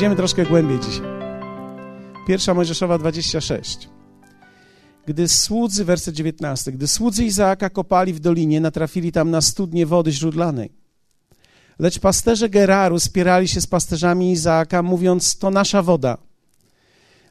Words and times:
Pójdziemy 0.00 0.16
troszkę 0.16 0.46
głębiej 0.46 0.80
dzisiaj. 0.80 1.06
Pierwsza 2.26 2.54
Mojżeszowa 2.54 2.98
26. 2.98 3.88
Gdy 5.06 5.28
słudzy, 5.28 5.84
werset 5.84 6.14
19, 6.14 6.72
gdy 6.72 6.88
słudzy 6.88 7.24
Izaaka 7.24 7.70
kopali 7.70 8.12
w 8.12 8.20
dolinie, 8.20 8.60
natrafili 8.60 9.12
tam 9.12 9.30
na 9.30 9.40
studnię 9.40 9.86
wody 9.86 10.12
źródlanej. 10.12 10.72
Lecz 11.78 11.98
pasterze 11.98 12.48
Geraru 12.48 13.00
spierali 13.00 13.48
się 13.48 13.60
z 13.60 13.66
pasterzami 13.66 14.32
Izaaka, 14.32 14.82
mówiąc, 14.82 15.38
to 15.38 15.50
nasza 15.50 15.82
woda. 15.82 16.18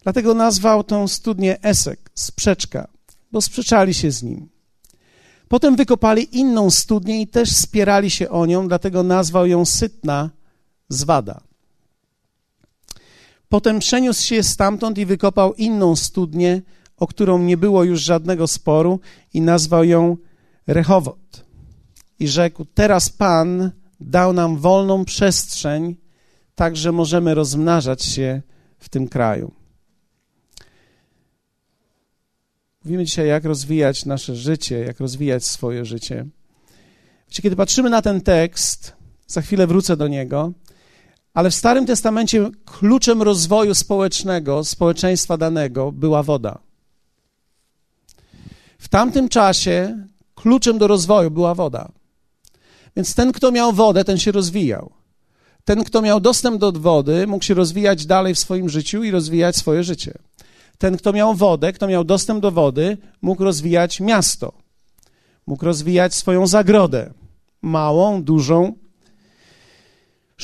Dlatego 0.04 0.34
nazwał 0.34 0.84
tą 0.84 1.08
studnię 1.08 1.62
Esek, 1.62 2.12
sprzeczka, 2.14 2.88
bo 3.32 3.42
sprzeczali 3.42 3.94
się 3.94 4.12
z 4.12 4.24
nim. 4.24 4.50
Potem 5.48 5.76
wykopali 5.76 6.38
inną 6.40 6.70
studnię 6.70 7.22
i 7.22 7.28
też 7.28 7.56
spierali 7.56 8.10
się 8.10 8.30
o 8.30 8.46
nią, 8.46 8.68
dlatego 8.68 9.04
nazwał 9.04 9.48
ją 9.48 9.66
Sytna, 9.66 10.30
Zwada. 10.90 11.49
Potem 13.50 13.80
przeniósł 13.80 14.28
się 14.28 14.44
stamtąd 14.44 14.98
i 14.98 15.06
wykopał 15.06 15.54
inną 15.54 15.96
studnię, 15.96 16.62
o 16.98 17.08
którą 17.08 17.40
nie 17.40 17.58
było 17.58 17.84
już 17.84 18.02
żadnego 18.02 18.48
sporu, 18.48 19.00
i 19.34 19.42
nazwał 19.42 19.84
ją 19.84 20.18
Rehowot. 20.68 21.46
I 22.20 22.28
rzekł: 22.28 22.66
Teraz 22.74 23.10
Pan 23.10 23.72
dał 24.00 24.34
nam 24.34 24.58
wolną 24.58 25.06
przestrzeń, 25.06 25.96
tak 26.56 26.78
że 26.78 26.92
możemy 26.92 27.36
rozmnażać 27.36 28.04
się 28.04 28.42
w 28.80 28.90
tym 28.90 29.08
kraju. 29.08 29.52
Mówimy 32.84 33.06
dzisiaj, 33.06 33.28
jak 33.28 33.46
rozwijać 33.46 34.06
nasze 34.06 34.36
życie, 34.36 34.80
jak 34.80 35.00
rozwijać 35.00 35.46
swoje 35.46 35.86
życie. 35.86 36.26
Wiecie, 37.28 37.42
kiedy 37.42 37.56
patrzymy 37.56 37.90
na 37.90 38.02
ten 38.02 38.22
tekst, 38.22 38.94
za 39.28 39.42
chwilę 39.42 39.68
wrócę 39.68 39.98
do 39.98 40.08
niego, 40.08 40.54
ale 41.40 41.50
w 41.50 41.56
Starym 41.56 41.86
Testamencie 41.86 42.50
kluczem 42.66 43.22
rozwoju 43.22 43.76
społecznego, 43.76 44.64
społeczeństwa 44.64 45.38
danego 45.38 45.92
była 45.92 46.24
woda. 46.24 46.60
W 48.80 48.88
tamtym 48.88 49.30
czasie 49.30 50.08
kluczem 50.36 50.78
do 50.78 50.88
rozwoju 50.88 51.32
była 51.32 51.56
woda. 51.56 51.92
Więc 52.96 53.16
ten, 53.16 53.32
kto 53.32 53.52
miał 53.52 53.74
wodę, 53.74 54.04
ten 54.04 54.18
się 54.18 54.32
rozwijał. 54.32 54.92
Ten, 55.66 55.84
kto 55.84 56.02
miał 56.02 56.20
dostęp 56.20 56.58
do 56.58 56.72
wody, 56.72 57.28
mógł 57.28 57.44
się 57.44 57.54
rozwijać 57.54 58.06
dalej 58.06 58.36
w 58.36 58.40
swoim 58.40 58.70
życiu 58.70 59.04
i 59.04 59.12
rozwijać 59.12 59.56
swoje 59.56 59.84
życie. 59.84 60.14
Ten, 60.78 60.98
kto 60.98 61.14
miał 61.14 61.36
wodę, 61.36 61.74
kto 61.74 61.88
miał 61.88 62.04
dostęp 62.04 62.42
do 62.42 62.52
wody, 62.52 62.98
mógł 63.22 63.44
rozwijać 63.44 64.00
miasto. 64.00 64.54
Mógł 65.48 65.66
rozwijać 65.66 66.16
swoją 66.16 66.48
zagrodę. 66.48 67.14
Małą, 67.62 68.24
dużą. 68.24 68.74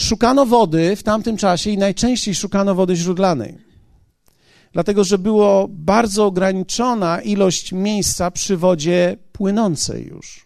Szukano 0.06 0.46
wody 0.46 0.96
w 0.96 1.04
tamtym 1.04 1.38
czasie 1.38 1.70
i 1.70 1.78
najczęściej 1.78 2.36
szukano 2.36 2.76
wody 2.76 2.96
źródlanej. 2.96 3.58
Dlatego, 4.74 5.04
że 5.04 5.18
było 5.18 5.68
bardzo 5.70 6.26
ograniczona 6.26 7.22
ilość 7.22 7.72
miejsca 7.72 8.32
przy 8.32 8.58
wodzie 8.58 9.18
płynącej 9.32 10.08
już. 10.08 10.46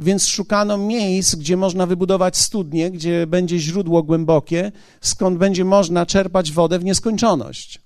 Więc 0.00 0.26
szukano 0.26 0.78
miejsc, 0.78 1.34
gdzie 1.34 1.56
można 1.56 1.86
wybudować 1.86 2.36
studnie, 2.36 2.90
gdzie 2.90 3.26
będzie 3.26 3.58
źródło 3.58 4.02
głębokie, 4.02 4.72
skąd 5.00 5.38
będzie 5.38 5.64
można 5.64 6.06
czerpać 6.06 6.52
wodę 6.52 6.78
w 6.78 6.84
nieskończoność. 6.84 7.82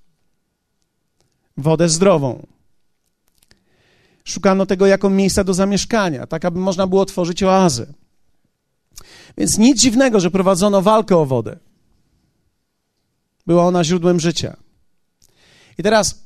Wodę 1.57 1.89
zdrową. 1.89 2.47
Szukano 4.25 4.67
tego 4.67 4.87
jako 4.87 5.11
miejsca 5.11 5.45
do 5.45 5.55
zamieszkania, 5.55 6.27
tak 6.27 6.45
aby 6.45 6.59
można 6.59 6.87
było 6.87 7.05
tworzyć 7.05 7.43
oazę. 7.43 7.87
Więc 9.39 9.59
nic 9.59 9.81
dziwnego, 9.81 10.21
że 10.21 10.31
prowadzono 10.31 10.83
walkę 10.83 11.17
o 11.17 11.27
wodę. 11.27 11.59
Była 13.47 13.67
ona 13.67 13.85
źródłem 13.85 14.21
życia. 14.21 14.57
I 15.79 15.83
teraz, 15.83 16.23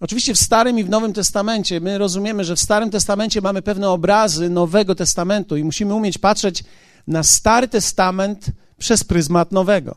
oczywiście 0.00 0.34
w 0.34 0.38
Starym 0.38 0.78
i 0.78 0.84
w 0.84 0.90
Nowym 0.90 1.12
Testamencie, 1.12 1.80
my 1.80 1.98
rozumiemy, 1.98 2.44
że 2.44 2.56
w 2.56 2.60
Starym 2.60 2.90
Testamencie 2.90 3.40
mamy 3.40 3.62
pewne 3.62 3.90
obrazy 3.90 4.50
Nowego 4.50 4.94
Testamentu 4.94 5.56
i 5.56 5.64
musimy 5.64 5.94
umieć 5.94 6.18
patrzeć 6.18 6.64
na 7.06 7.22
Stary 7.22 7.68
Testament 7.68 8.46
przez 8.78 9.04
pryzmat 9.04 9.52
Nowego. 9.52 9.96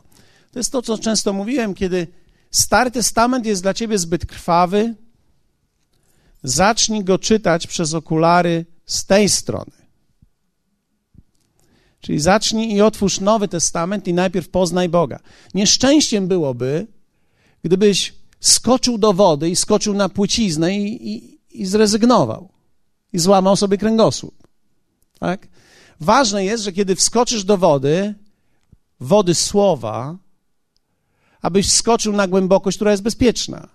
To 0.52 0.58
jest 0.58 0.72
to, 0.72 0.82
co 0.82 0.98
często 0.98 1.32
mówiłem, 1.32 1.74
kiedy 1.74 2.06
Stary 2.50 2.90
Testament 2.90 3.46
jest 3.46 3.62
dla 3.62 3.74
ciebie 3.74 3.98
zbyt 3.98 4.26
krwawy, 4.26 4.94
zacznij 6.42 7.04
go 7.04 7.18
czytać 7.18 7.66
przez 7.66 7.94
okulary 7.94 8.66
z 8.86 9.06
tej 9.06 9.28
strony. 9.28 9.79
Czyli 12.00 12.20
zacznij 12.20 12.72
i 12.74 12.80
otwórz 12.80 13.20
Nowy 13.20 13.48
Testament 13.48 14.08
i 14.08 14.14
najpierw 14.14 14.48
poznaj 14.48 14.88
Boga. 14.88 15.20
Nieszczęściem 15.54 16.28
byłoby, 16.28 16.86
gdybyś 17.64 18.14
skoczył 18.40 18.98
do 18.98 19.12
wody 19.12 19.50
i 19.50 19.56
skoczył 19.56 19.94
na 19.94 20.08
płyciznę 20.08 20.76
i, 20.76 21.14
i, 21.14 21.38
i 21.50 21.66
zrezygnował. 21.66 22.48
I 23.12 23.18
złamał 23.18 23.56
sobie 23.56 23.78
kręgosłup. 23.78 24.34
Tak? 25.18 25.48
Ważne 26.00 26.44
jest, 26.44 26.64
że 26.64 26.72
kiedy 26.72 26.96
wskoczysz 26.96 27.44
do 27.44 27.58
wody, 27.58 28.14
wody 29.00 29.34
słowa, 29.34 30.16
abyś 31.42 31.72
skoczył 31.72 32.12
na 32.12 32.28
głębokość, 32.28 32.78
która 32.78 32.90
jest 32.90 33.02
bezpieczna. 33.02 33.68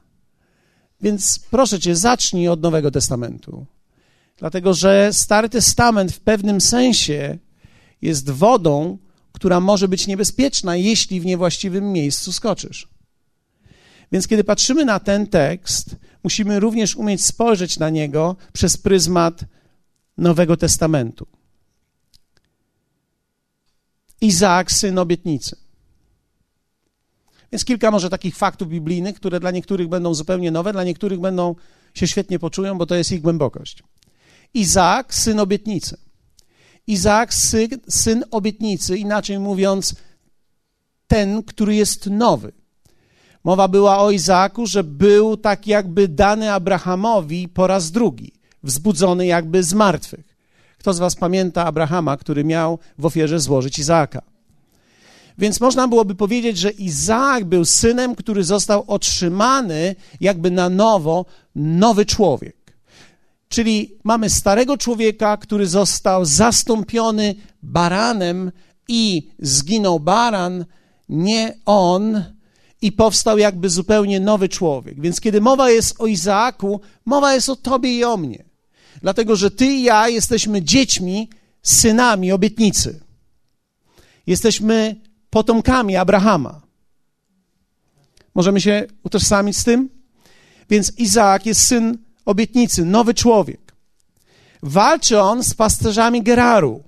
Więc 1.01 1.39
proszę 1.51 1.79
cię, 1.79 1.95
zacznij 1.95 2.47
od 2.47 2.61
Nowego 2.61 2.91
Testamentu. 2.91 3.65
Dlatego, 4.37 4.73
że 4.73 5.09
Stary 5.13 5.49
Testament 5.49 6.11
w 6.11 6.19
pewnym 6.19 6.61
sensie 6.61 7.37
jest 8.01 8.29
wodą, 8.29 8.97
która 9.31 9.59
może 9.59 9.87
być 9.87 10.07
niebezpieczna, 10.07 10.75
jeśli 10.75 11.21
w 11.21 11.25
niewłaściwym 11.25 11.91
miejscu 11.91 12.33
skoczysz. 12.33 12.87
Więc 14.11 14.27
kiedy 14.27 14.43
patrzymy 14.43 14.85
na 14.85 14.99
ten 14.99 15.27
tekst, 15.27 15.95
musimy 16.23 16.59
również 16.59 16.95
umieć 16.95 17.25
spojrzeć 17.25 17.79
na 17.79 17.89
niego 17.89 18.35
przez 18.53 18.77
pryzmat 18.77 19.45
Nowego 20.17 20.57
Testamentu. 20.57 21.27
Izaak, 24.21 24.71
syn 24.71 24.99
obietnicy. 24.99 25.55
Więc 27.51 27.65
kilka 27.65 27.91
może 27.91 28.09
takich 28.09 28.35
faktów 28.35 28.69
biblijnych, 28.69 29.15
które 29.15 29.39
dla 29.39 29.51
niektórych 29.51 29.87
będą 29.87 30.13
zupełnie 30.13 30.51
nowe, 30.51 30.73
dla 30.73 30.83
niektórych 30.83 31.19
będą 31.19 31.55
się 31.93 32.07
świetnie 32.07 32.39
poczują, 32.39 32.77
bo 32.77 32.85
to 32.85 32.95
jest 32.95 33.11
ich 33.11 33.21
głębokość. 33.21 33.83
Izaak, 34.53 35.13
syn 35.13 35.39
obietnicy. 35.39 35.97
Izaak, 36.87 37.33
syn, 37.33 37.69
syn 37.89 38.23
obietnicy, 38.31 38.97
inaczej 38.97 39.39
mówiąc, 39.39 39.95
ten, 41.07 41.43
który 41.43 41.75
jest 41.75 42.07
nowy. 42.07 42.51
Mowa 43.43 43.67
była 43.67 43.99
o 43.99 44.11
Izaaku, 44.11 44.65
że 44.65 44.83
był 44.83 45.37
tak 45.37 45.67
jakby 45.67 46.07
dany 46.07 46.51
Abrahamowi 46.51 47.47
po 47.47 47.67
raz 47.67 47.91
drugi, 47.91 48.33
wzbudzony 48.63 49.25
jakby 49.25 49.63
z 49.63 49.73
martwych. 49.73 50.35
Kto 50.77 50.93
z 50.93 50.99
was 50.99 51.15
pamięta 51.15 51.65
Abrahama, 51.65 52.17
który 52.17 52.43
miał 52.43 52.79
w 52.97 53.05
ofierze 53.05 53.39
złożyć 53.39 53.79
Izaaka? 53.79 54.21
Więc 55.37 55.61
można 55.61 55.87
byłoby 55.87 56.15
powiedzieć, 56.15 56.57
że 56.57 56.71
Izaak 56.71 57.45
był 57.45 57.65
synem, 57.65 58.15
który 58.15 58.43
został 58.43 58.83
otrzymany 58.87 59.95
jakby 60.21 60.51
na 60.51 60.69
nowo, 60.69 61.25
nowy 61.55 62.05
człowiek. 62.05 62.64
Czyli 63.55 63.97
mamy 64.03 64.29
starego 64.29 64.77
człowieka, 64.77 65.37
który 65.37 65.67
został 65.67 66.25
zastąpiony 66.25 67.35
baranem 67.63 68.51
i 68.87 69.29
zginął 69.39 69.99
baran, 69.99 70.65
nie 71.09 71.57
on, 71.65 72.23
i 72.81 72.91
powstał 72.91 73.37
jakby 73.37 73.69
zupełnie 73.69 74.19
nowy 74.19 74.49
człowiek. 74.49 75.01
Więc 75.01 75.21
kiedy 75.21 75.41
mowa 75.41 75.69
jest 75.69 76.01
o 76.01 76.07
Izaaku, 76.07 76.81
mowa 77.05 77.33
jest 77.33 77.49
o 77.49 77.55
tobie 77.55 77.97
i 77.97 78.03
o 78.03 78.17
mnie. 78.17 78.45
Dlatego, 79.01 79.35
że 79.35 79.51
ty 79.51 79.65
i 79.65 79.83
ja 79.83 80.09
jesteśmy 80.09 80.61
dziećmi, 80.61 81.29
synami 81.63 82.31
obietnicy. 82.31 82.99
Jesteśmy 84.27 84.95
potomkami 85.29 85.95
Abrahama. 85.95 86.61
Możemy 88.35 88.61
się 88.61 88.87
utożsamić 89.03 89.57
z 89.57 89.63
tym? 89.63 89.89
Więc 90.69 90.99
Izaak 90.99 91.45
jest 91.45 91.61
syn 91.67 92.04
obietnicy, 92.25 92.85
nowy 92.85 93.13
człowiek. 93.13 93.75
Walczy 94.63 95.19
on 95.19 95.43
z 95.43 95.53
pasterzami 95.53 96.23
Geraru, 96.23 96.83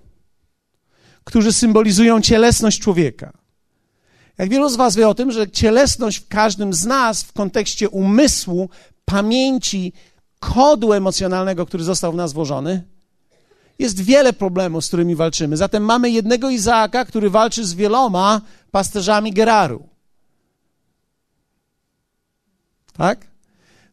którzy 1.24 1.54
symbolizują 1.54 2.22
cielesność 2.22 2.80
człowieka. 2.80 3.34
Jak 4.38 4.50
wielu 4.50 4.70
z 4.70 4.76
Was 4.76 4.96
wie 4.96 5.08
o 5.08 5.16
tym, 5.16 5.32
że 5.32 5.52
cielesność 5.52 6.18
w 6.18 6.28
każdym 6.28 6.74
z 6.74 6.86
nas 6.86 7.24
w 7.24 7.34
kontekście 7.34 7.90
umysłu, 7.90 8.70
pamięci, 9.06 9.94
kodu 10.40 10.94
emocjonalnego, 10.94 11.66
który 11.66 11.84
został 11.84 12.12
w 12.12 12.16
nas 12.16 12.34
włożony, 12.34 12.84
jest 13.80 14.02
wiele 14.02 14.34
problemów, 14.34 14.86
z 14.86 14.88
którymi 14.88 15.16
walczymy. 15.16 15.58
Zatem 15.58 15.84
mamy 15.84 16.10
jednego 16.10 16.50
Izaaka, 16.50 17.06
który 17.06 17.30
walczy 17.30 17.66
z 17.66 17.74
wieloma 17.74 18.42
pasterzami 18.72 19.34
Geraru. 19.34 19.90
Tak? 22.94 23.28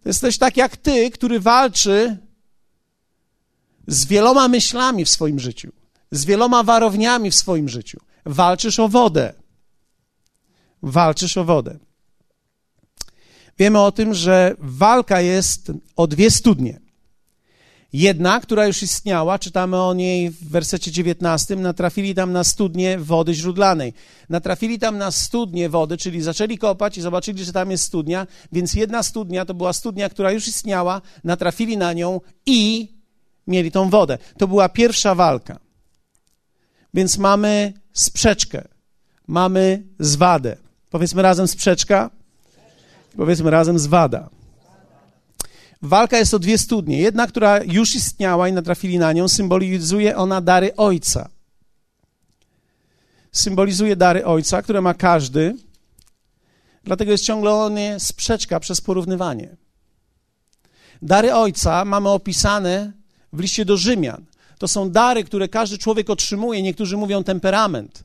To 0.05 0.09
jest 0.09 0.21
też 0.21 0.39
tak 0.39 0.56
jak 0.56 0.77
ty, 0.77 1.11
który 1.11 1.41
walczy 1.41 2.17
z 3.87 4.06
wieloma 4.06 4.49
myślami 4.49 5.05
w 5.05 5.11
swoim 5.11 5.41
życiu, 5.41 5.73
z 6.11 6.25
wieloma 6.25 6.62
warowniami 6.62 7.31
w 7.31 7.35
swoim 7.35 7.69
życiu. 7.69 8.01
Walczysz 8.25 8.81
o 8.81 8.89
wodę 8.89 9.45
walczysz 10.85 11.37
o 11.37 11.45
wodę. 11.45 11.79
wiemy 13.59 13.81
o 13.81 13.93
tym, 13.93 14.15
że 14.15 14.55
walka 14.59 15.21
jest 15.21 15.73
o 15.97 16.06
dwie 16.06 16.31
studnie. 16.31 16.81
Jedna, 17.94 18.41
która 18.41 18.67
już 18.67 18.82
istniała, 18.82 19.38
czytamy 19.38 19.82
o 19.82 19.94
niej 19.94 20.31
w 20.31 20.49
wersecie 20.49 20.91
19, 20.91 21.56
natrafili 21.56 22.14
tam 22.14 22.32
na 22.32 22.44
studnię 22.44 22.99
wody 22.99 23.35
źródlanej. 23.35 23.93
Natrafili 24.29 24.79
tam 24.79 24.99
na 24.99 25.11
studnię 25.11 25.69
wody, 25.69 25.96
czyli 25.96 26.23
zaczęli 26.23 26.58
kopać 26.58 26.99
i 26.99 27.00
zobaczyli, 27.00 27.44
że 27.44 27.52
tam 27.52 27.70
jest 27.70 27.85
studnia, 27.85 28.26
więc 28.52 28.75
jedna 28.75 29.02
studnia 29.02 29.44
to 29.44 29.55
była 29.55 29.73
studnia, 29.73 30.08
która 30.08 30.32
już 30.32 30.49
istniała, 30.49 31.02
natrafili 31.25 31.76
na 31.76 31.93
nią 31.93 32.20
i 32.46 32.88
mieli 33.46 33.70
tą 33.70 33.91
wodę. 33.91 34.19
To 34.38 34.49
była 34.49 34.69
pierwsza 34.69 35.14
walka. 35.14 35.58
Więc 36.94 37.19
mamy 37.19 37.73
sprzeczkę, 37.93 38.69
mamy 39.26 39.82
zwadę. 39.99 40.56
Powiedzmy 40.91 41.23
razem 41.23 41.49
sprzeczka, 41.49 42.11
powiedzmy 43.17 43.50
razem 43.50 43.79
zwada. 43.79 44.33
Walka 45.84 46.19
jest 46.19 46.34
o 46.34 46.38
dwie 46.38 46.58
studnie. 46.58 46.98
Jedna, 46.98 47.26
która 47.26 47.62
już 47.62 47.94
istniała 47.94 48.48
i 48.48 48.52
natrafili 48.52 48.98
na 48.98 49.12
nią, 49.12 49.28
symbolizuje 49.28 50.16
ona 50.16 50.40
dary 50.40 50.76
Ojca. 50.76 51.28
Symbolizuje 53.32 53.96
dary 53.96 54.25
Ojca, 54.25 54.62
które 54.62 54.81
ma 54.81 54.94
każdy. 54.94 55.56
Dlatego 56.84 57.12
jest 57.12 57.25
ciągle 57.25 57.50
o 57.50 57.70
sprzeczka 57.98 58.60
przez 58.60 58.81
porównywanie. 58.81 59.56
Dary 61.02 61.34
Ojca 61.34 61.84
mamy 61.84 62.08
opisane 62.08 62.92
w 63.32 63.40
liście 63.40 63.64
do 63.64 63.76
Rzymian. 63.76 64.25
To 64.58 64.69
są 64.69 64.90
dary, 64.90 65.25
które 65.25 65.48
każdy 65.48 65.78
człowiek 65.78 66.10
otrzymuje. 66.10 66.62
Niektórzy 66.62 66.96
mówią 66.96 67.25
temperament. 67.25 68.04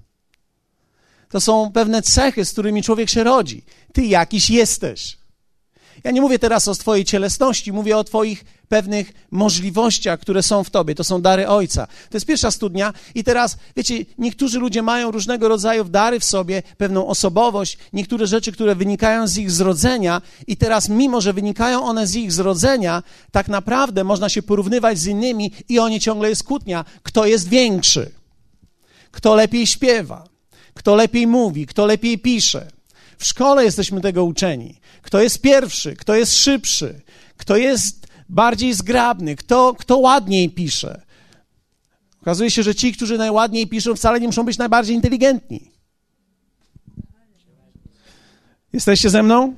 To 1.30 1.42
są 1.42 1.72
pewne 1.72 2.02
cechy, 2.02 2.46
z 2.46 2.52
którymi 2.52 2.84
człowiek 2.84 3.10
się 3.10 3.24
rodzi. 3.24 3.66
Ty 3.94 4.06
jakiś 4.06 4.50
jesteś. 4.50 5.19
Ja 6.04 6.12
nie 6.12 6.22
mówię 6.22 6.40
teraz 6.40 6.68
o 6.68 6.76
Twojej 6.76 7.06
cielesności, 7.06 7.74
mówię 7.74 7.98
o 7.98 8.04
Twoich 8.04 8.46
pewnych 8.70 9.14
możliwościach, 9.32 10.20
które 10.20 10.44
są 10.44 10.64
w 10.64 10.70
Tobie. 10.70 10.96
To 10.96 11.04
są 11.04 11.22
dary 11.22 11.48
Ojca. 11.48 11.88
To 11.88 12.18
jest 12.18 12.26
pierwsza 12.26 12.52
studnia. 12.52 12.94
I 13.16 13.24
teraz, 13.24 13.58
wiecie, 13.76 14.06
niektórzy 14.18 14.60
ludzie 14.60 14.82
mają 14.82 15.12
różnego 15.12 15.48
rodzaju 15.48 15.84
dary 15.84 16.20
w 16.20 16.26
sobie, 16.26 16.64
pewną 16.78 17.08
osobowość, 17.08 17.78
niektóre 17.94 18.28
rzeczy, 18.28 18.52
które 18.52 18.76
wynikają 18.76 19.28
z 19.28 19.38
ich 19.38 19.52
zrodzenia. 19.52 20.22
I 20.48 20.58
teraz, 20.58 20.90
mimo 20.90 21.22
że 21.22 21.34
wynikają 21.34 21.84
one 21.84 22.08
z 22.08 22.16
ich 22.16 22.32
zrodzenia, 22.32 23.04
tak 23.32 23.48
naprawdę 23.48 24.04
można 24.04 24.30
się 24.30 24.42
porównywać 24.42 25.00
z 25.00 25.06
innymi 25.06 25.54
i 25.70 25.80
o 25.80 25.90
nie 25.90 26.00
ciągle 26.00 26.30
jest 26.30 26.44
kłótnia. 26.44 26.86
Kto 27.04 27.26
jest 27.26 27.50
większy? 27.50 28.12
Kto 29.12 29.36
lepiej 29.36 29.68
śpiewa? 29.68 30.24
Kto 30.74 30.96
lepiej 30.96 31.28
mówi? 31.28 31.66
Kto 31.66 31.86
lepiej 31.86 32.20
pisze? 32.20 32.79
W 33.20 33.26
szkole 33.26 33.64
jesteśmy 33.64 34.02
tego 34.02 34.24
uczeni. 34.24 34.80
Kto 35.02 35.22
jest 35.22 35.42
pierwszy, 35.42 35.96
kto 35.96 36.16
jest 36.16 36.38
szybszy, 36.38 37.02
kto 37.38 37.58
jest 37.58 38.08
bardziej 38.30 38.74
zgrabny, 38.74 39.36
kto, 39.36 39.76
kto 39.80 39.98
ładniej 39.98 40.50
pisze. 40.50 41.02
Okazuje 42.22 42.52
się, 42.52 42.64
że 42.64 42.76
ci, 42.76 42.94
którzy 42.94 43.18
najładniej 43.18 43.68
piszą, 43.68 43.96
wcale 43.96 44.20
nie 44.20 44.28
muszą 44.28 44.44
być 44.44 44.58
najbardziej 44.58 44.96
inteligentni. 44.96 45.72
Jesteście 48.74 49.10
ze 49.10 49.24
mną? 49.24 49.54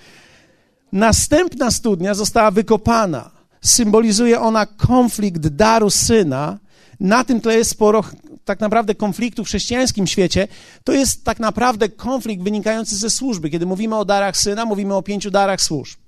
Następna 0.92 1.70
studnia 1.70 2.14
została 2.14 2.50
wykopana. 2.50 3.30
Symbolizuje 3.60 4.40
ona 4.40 4.66
konflikt 4.66 5.48
daru 5.48 5.90
syna. 5.90 6.58
Na 7.00 7.24
tym 7.24 7.40
tle 7.40 7.56
jest 7.56 7.70
sporo 7.70 8.04
tak 8.46 8.60
naprawdę 8.60 8.94
konfliktu 8.94 9.44
w 9.44 9.46
chrześcijańskim 9.46 10.06
świecie, 10.06 10.48
to 10.84 10.92
jest 10.92 11.24
tak 11.24 11.40
naprawdę 11.40 11.88
konflikt 11.88 12.42
wynikający 12.42 12.96
ze 12.96 13.10
służby. 13.10 13.50
Kiedy 13.50 13.66
mówimy 13.66 13.96
o 13.96 14.04
darach 14.04 14.36
syna, 14.36 14.64
mówimy 14.64 14.94
o 14.94 15.02
pięciu 15.02 15.30
darach 15.30 15.60
służb. 15.60 15.98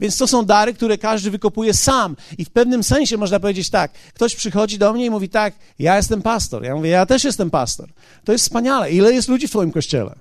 Więc 0.00 0.16
to 0.16 0.26
są 0.26 0.44
dary, 0.44 0.74
które 0.74 0.98
każdy 0.98 1.30
wykopuje 1.30 1.74
sam. 1.74 2.16
I 2.38 2.44
w 2.44 2.50
pewnym 2.50 2.82
sensie 2.82 3.16
można 3.16 3.40
powiedzieć 3.40 3.70
tak: 3.70 3.92
ktoś 3.92 4.34
przychodzi 4.34 4.78
do 4.78 4.92
mnie 4.92 5.06
i 5.06 5.10
mówi 5.10 5.28
tak, 5.28 5.54
ja 5.78 5.96
jestem 5.96 6.22
pastor. 6.22 6.64
Ja 6.64 6.74
mówię, 6.74 6.90
ja 6.90 7.06
też 7.06 7.24
jestem 7.24 7.50
pastor. 7.50 7.88
To 8.24 8.32
jest 8.32 8.44
wspaniale. 8.44 8.90
Ile 8.90 9.12
jest 9.12 9.28
ludzi 9.28 9.48
w 9.48 9.50
Twoim 9.50 9.72
kościele? 9.72 10.14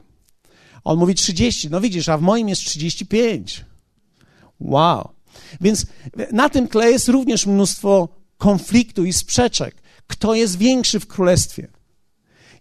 On 0.84 1.00
mówi 1.00 1.16
30. 1.16 1.70
No 1.70 1.82
widzisz, 1.82 2.10
a 2.10 2.18
w 2.18 2.22
moim 2.22 2.50
jest 2.50 2.62
35. 2.62 3.66
Wow. 4.60 5.10
Więc 5.62 5.86
na 6.32 6.50
tym 6.50 6.68
tle 6.68 6.92
jest 6.92 7.08
również 7.08 7.46
mnóstwo 7.46 8.10
konfliktu 8.38 9.06
i 9.06 9.14
sprzeczek 9.14 9.79
kto 10.10 10.36
jest 10.36 10.58
większy 10.58 11.00
w 11.00 11.08
królestwie. 11.08 11.68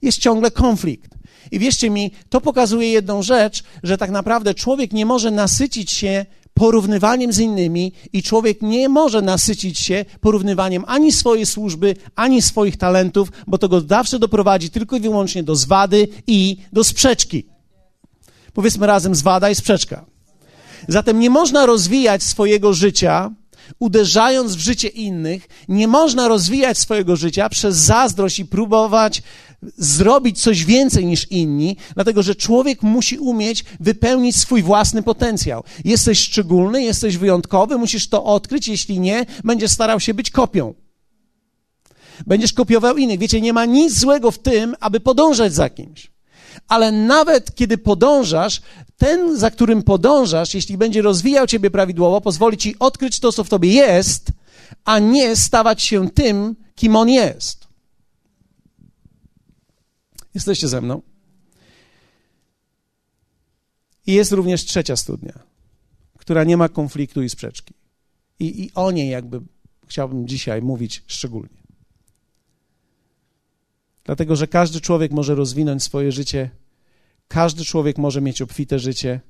Jest 0.02 0.18
ciągle 0.18 0.50
konflikt. 0.50 1.10
I 1.50 1.58
wierzcie 1.58 1.90
mi, 1.90 2.10
to 2.28 2.40
pokazuje 2.40 2.88
jedną 2.88 3.22
rzecz, 3.22 3.62
że 3.82 3.98
tak 3.98 4.10
naprawdę 4.10 4.54
człowiek 4.54 4.92
nie 4.92 5.06
może 5.06 5.30
nasycić 5.30 5.90
się 5.90 6.26
porównywaniem 6.54 7.32
z 7.32 7.38
innymi 7.38 7.92
i 8.12 8.22
człowiek 8.22 8.62
nie 8.62 8.88
może 8.88 9.22
nasycić 9.22 9.78
się 9.78 10.04
porównywaniem 10.20 10.84
ani 10.86 11.12
swojej 11.12 11.46
służby, 11.46 11.96
ani 12.16 12.42
swoich 12.42 12.76
talentów, 12.76 13.32
bo 13.46 13.58
to 13.58 13.68
go 13.68 13.80
zawsze 13.80 14.18
doprowadzi 14.18 14.70
tylko 14.70 14.96
i 14.96 15.00
wyłącznie 15.00 15.42
do 15.42 15.56
zwady 15.56 16.08
i 16.26 16.56
do 16.72 16.84
sprzeczki. 16.84 17.46
Powiedzmy 18.52 18.86
razem 18.86 19.14
zwada 19.14 19.50
i 19.50 19.54
sprzeczka. 19.54 20.04
Zatem 20.88 21.20
nie 21.20 21.30
można 21.30 21.66
rozwijać 21.66 22.22
swojego 22.22 22.74
życia 22.74 23.30
uderzając 23.78 24.54
w 24.54 24.60
życie 24.60 24.88
innych, 24.88 25.48
nie 25.68 25.88
można 25.88 26.28
rozwijać 26.28 26.78
swojego 26.78 27.16
życia 27.16 27.48
przez 27.48 27.76
zazdrość 27.76 28.38
i 28.38 28.46
próbować 28.46 29.22
zrobić 29.76 30.42
coś 30.42 30.64
więcej 30.64 31.06
niż 31.06 31.30
inni, 31.30 31.76
dlatego 31.94 32.22
że 32.22 32.34
człowiek 32.34 32.82
musi 32.82 33.18
umieć 33.18 33.64
wypełnić 33.80 34.36
swój 34.36 34.62
własny 34.62 35.02
potencjał. 35.02 35.64
Jesteś 35.84 36.18
szczególny, 36.18 36.82
jesteś 36.82 37.16
wyjątkowy, 37.16 37.78
musisz 37.78 38.08
to 38.08 38.24
odkryć, 38.24 38.68
jeśli 38.68 39.00
nie, 39.00 39.26
będziesz 39.44 39.70
starał 39.70 40.00
się 40.00 40.14
być 40.14 40.30
kopią. 40.30 40.74
Będziesz 42.26 42.52
kopiował 42.52 42.96
innych. 42.96 43.18
Wiecie, 43.18 43.40
nie 43.40 43.52
ma 43.52 43.64
nic 43.64 43.98
złego 43.98 44.30
w 44.30 44.38
tym, 44.38 44.74
aby 44.80 45.00
podążać 45.00 45.54
za 45.54 45.70
kimś 45.70 46.10
ale 46.68 46.92
nawet 46.92 47.54
kiedy 47.54 47.78
podążasz, 47.78 48.60
ten, 48.98 49.38
za 49.38 49.50
którym 49.50 49.82
podążasz, 49.82 50.54
jeśli 50.54 50.78
będzie 50.78 51.02
rozwijał 51.02 51.46
ciebie 51.46 51.70
prawidłowo, 51.70 52.20
pozwoli 52.20 52.56
ci 52.56 52.78
odkryć 52.78 53.20
to, 53.20 53.32
co 53.32 53.44
w 53.44 53.48
tobie 53.48 53.68
jest, 53.68 54.32
a 54.84 54.98
nie 54.98 55.36
stawać 55.36 55.82
się 55.82 56.10
tym, 56.10 56.56
kim 56.74 56.96
on 56.96 57.08
jest. 57.08 57.68
Jesteście 60.34 60.68
ze 60.68 60.80
mną? 60.80 61.02
I 64.06 64.12
jest 64.12 64.32
również 64.32 64.64
trzecia 64.64 64.96
studnia, 64.96 65.38
która 66.18 66.44
nie 66.44 66.56
ma 66.56 66.68
konfliktu 66.68 67.22
i 67.22 67.28
sprzeczki. 67.28 67.74
I, 68.40 68.62
I 68.64 68.70
o 68.74 68.90
niej 68.90 69.10
jakby 69.10 69.40
chciałbym 69.86 70.28
dzisiaj 70.28 70.62
mówić 70.62 71.02
szczególnie. 71.06 71.58
Dlatego, 74.04 74.36
że 74.36 74.46
każdy 74.46 74.80
człowiek 74.80 75.12
może 75.12 75.34
rozwinąć 75.34 75.82
swoje 75.82 76.12
życie, 76.12 76.50
każdy 77.28 77.64
człowiek 77.64 77.98
może 77.98 78.20
mieć 78.20 78.42
obfite 78.42 78.78
życie, 78.78 79.20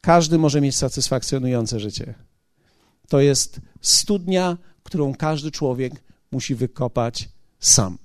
każdy 0.00 0.38
może 0.38 0.60
mieć 0.60 0.76
satysfakcjonujące 0.76 1.80
życie. 1.80 2.14
To 3.08 3.20
jest 3.20 3.60
studnia, 3.80 4.58
którą 4.82 5.14
każdy 5.14 5.50
człowiek 5.50 5.92
musi 6.30 6.54
wykopać 6.54 7.28
sam. 7.60 7.98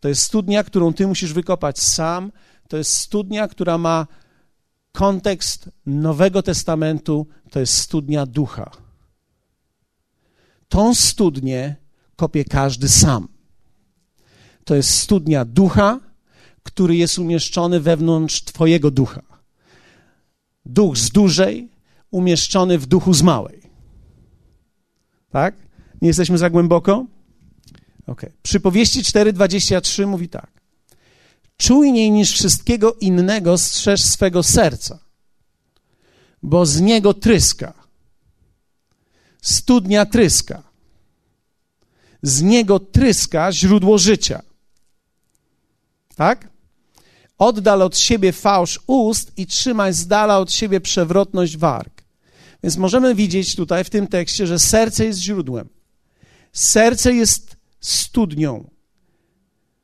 To 0.00 0.08
jest 0.08 0.22
studnia, 0.22 0.64
którą 0.64 0.92
ty 0.92 1.06
musisz 1.06 1.32
wykopać 1.32 1.78
sam. 1.78 2.32
To 2.68 2.76
jest 2.76 2.94
studnia, 2.94 3.48
która 3.48 3.78
ma 3.78 4.06
kontekst 4.92 5.70
Nowego 5.86 6.42
Testamentu. 6.42 7.26
To 7.50 7.60
jest 7.60 7.74
studnia 7.74 8.26
ducha. 8.26 8.70
Tą 10.68 10.94
studnię 10.94 11.76
kopie 12.16 12.44
każdy 12.44 12.88
sam 12.88 13.36
to 14.66 14.74
jest 14.74 14.90
studnia 14.90 15.44
ducha, 15.44 16.00
który 16.76 16.96
jest 16.96 17.18
umieszczony 17.18 17.80
wewnątrz 17.80 18.42
Twojego 18.44 18.90
ducha. 18.90 19.22
Duch 20.64 20.96
z 20.96 21.10
dużej, 21.10 21.70
umieszczony 22.10 22.78
w 22.78 22.86
duchu 22.86 23.14
z 23.14 23.22
małej. 23.22 23.62
Tak? 25.30 25.54
Nie 26.02 26.08
jesteśmy 26.08 26.38
za 26.38 26.50
głęboko? 26.50 27.06
Ok. 28.06 28.26
Przypowieści 28.42 29.02
4:23 29.02 30.06
mówi 30.06 30.28
tak. 30.28 30.50
Czujniej 31.56 32.10
niż 32.10 32.32
wszystkiego 32.32 32.94
innego 32.94 33.58
strzeż 33.58 34.02
swego 34.02 34.42
serca, 34.42 34.98
bo 36.42 36.66
z 36.66 36.80
niego 36.80 37.14
tryska. 37.14 37.74
Studnia 39.42 40.06
tryska. 40.06 40.62
Z 42.22 42.42
niego 42.42 42.78
tryska 42.78 43.52
źródło 43.52 43.98
życia. 43.98 44.42
Tak? 46.16 46.55
Oddal 47.38 47.82
od 47.82 47.98
siebie 47.98 48.32
fałsz 48.32 48.80
ust 48.86 49.32
i 49.36 49.46
trzymaj 49.46 49.92
z 49.92 50.06
dala 50.06 50.38
od 50.38 50.52
siebie 50.52 50.80
przewrotność 50.80 51.56
warg. 51.56 52.02
Więc 52.62 52.76
możemy 52.76 53.14
widzieć 53.14 53.56
tutaj 53.56 53.84
w 53.84 53.90
tym 53.90 54.06
tekście, 54.06 54.46
że 54.46 54.58
serce 54.58 55.04
jest 55.04 55.20
źródłem. 55.20 55.68
Serce 56.52 57.12
jest 57.12 57.56
studnią. 57.80 58.70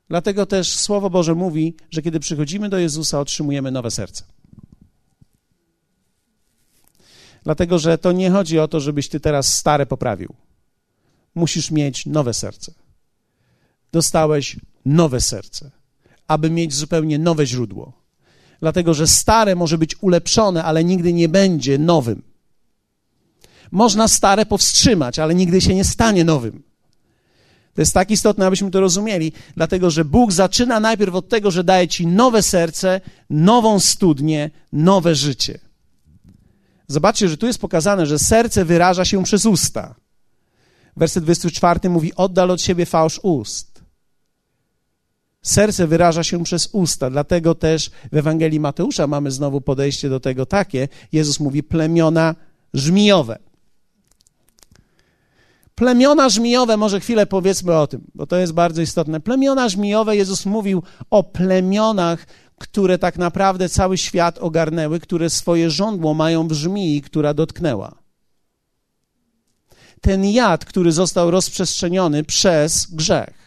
Dlatego 0.08 0.46
też 0.46 0.78
Słowo 0.78 1.10
Boże 1.10 1.34
mówi, 1.34 1.74
że 1.90 2.02
kiedy 2.02 2.20
przychodzimy 2.20 2.68
do 2.68 2.78
Jezusa, 2.78 3.20
otrzymujemy 3.20 3.70
nowe 3.70 3.90
serce. 3.90 4.24
Dlatego, 7.44 7.78
że 7.78 7.98
to 7.98 8.12
nie 8.12 8.30
chodzi 8.30 8.58
o 8.58 8.68
to, 8.68 8.80
żebyś 8.80 9.08
ty 9.08 9.20
teraz 9.20 9.54
stare 9.54 9.86
poprawił. 9.86 10.34
Musisz 11.34 11.70
mieć 11.70 12.06
nowe 12.06 12.34
serce. 12.34 12.72
Dostałeś 13.92 14.56
nowe 14.84 15.20
serce, 15.20 15.70
aby 16.32 16.50
mieć 16.50 16.74
zupełnie 16.74 17.18
nowe 17.18 17.46
źródło. 17.46 17.92
Dlatego, 18.60 18.94
że 18.94 19.06
stare 19.06 19.54
może 19.54 19.78
być 19.78 20.02
ulepszone, 20.02 20.64
ale 20.64 20.84
nigdy 20.84 21.12
nie 21.12 21.28
będzie 21.28 21.78
nowym. 21.78 22.22
Można 23.70 24.08
stare 24.08 24.46
powstrzymać, 24.46 25.18
ale 25.18 25.34
nigdy 25.34 25.60
się 25.60 25.74
nie 25.74 25.84
stanie 25.84 26.24
nowym. 26.24 26.62
To 27.74 27.82
jest 27.82 27.94
tak 27.94 28.10
istotne, 28.10 28.46
abyśmy 28.46 28.70
to 28.70 28.80
rozumieli, 28.80 29.32
dlatego 29.56 29.90
że 29.90 30.04
Bóg 30.04 30.32
zaczyna 30.32 30.80
najpierw 30.80 31.14
od 31.14 31.28
tego, 31.28 31.50
że 31.50 31.64
daje 31.64 31.88
ci 31.88 32.06
nowe 32.06 32.42
serce, 32.42 33.00
nową 33.30 33.80
studnię, 33.80 34.50
nowe 34.72 35.14
życie. 35.14 35.58
Zobaczcie, 36.88 37.28
że 37.28 37.36
tu 37.36 37.46
jest 37.46 37.58
pokazane, 37.58 38.06
że 38.06 38.18
serce 38.18 38.64
wyraża 38.64 39.04
się 39.04 39.22
przez 39.22 39.46
usta. 39.46 39.94
Werset 40.96 41.24
24 41.24 41.90
mówi: 41.90 42.14
Oddal 42.14 42.50
od 42.50 42.62
siebie 42.62 42.86
fałsz 42.86 43.20
ust. 43.22 43.71
Serce 45.42 45.86
wyraża 45.86 46.24
się 46.24 46.44
przez 46.44 46.68
usta, 46.72 47.10
dlatego 47.10 47.54
też 47.54 47.90
w 48.12 48.16
Ewangelii 48.16 48.60
Mateusza 48.60 49.06
mamy 49.06 49.30
znowu 49.30 49.60
podejście 49.60 50.08
do 50.08 50.20
tego 50.20 50.46
takie. 50.46 50.88
Jezus 51.12 51.40
mówi 51.40 51.62
plemiona 51.62 52.34
żmijowe. 52.74 53.38
Plemiona 55.74 56.28
żmijowe, 56.28 56.76
może 56.76 57.00
chwilę 57.00 57.26
powiedzmy 57.26 57.74
o 57.74 57.86
tym, 57.86 58.00
bo 58.14 58.26
to 58.26 58.36
jest 58.36 58.52
bardzo 58.52 58.82
istotne. 58.82 59.20
Plemiona 59.20 59.68
żmijowe, 59.68 60.16
Jezus 60.16 60.46
mówił 60.46 60.82
o 61.10 61.22
plemionach, 61.22 62.26
które 62.58 62.98
tak 62.98 63.18
naprawdę 63.18 63.68
cały 63.68 63.98
świat 63.98 64.38
ogarnęły, 64.38 65.00
które 65.00 65.30
swoje 65.30 65.70
żądło 65.70 66.14
mają 66.14 66.48
w 66.48 66.52
żmii, 66.52 67.02
która 67.02 67.34
dotknęła. 67.34 67.94
Ten 70.00 70.24
jad, 70.24 70.64
który 70.64 70.92
został 70.92 71.30
rozprzestrzeniony 71.30 72.24
przez 72.24 72.86
grzech. 72.86 73.41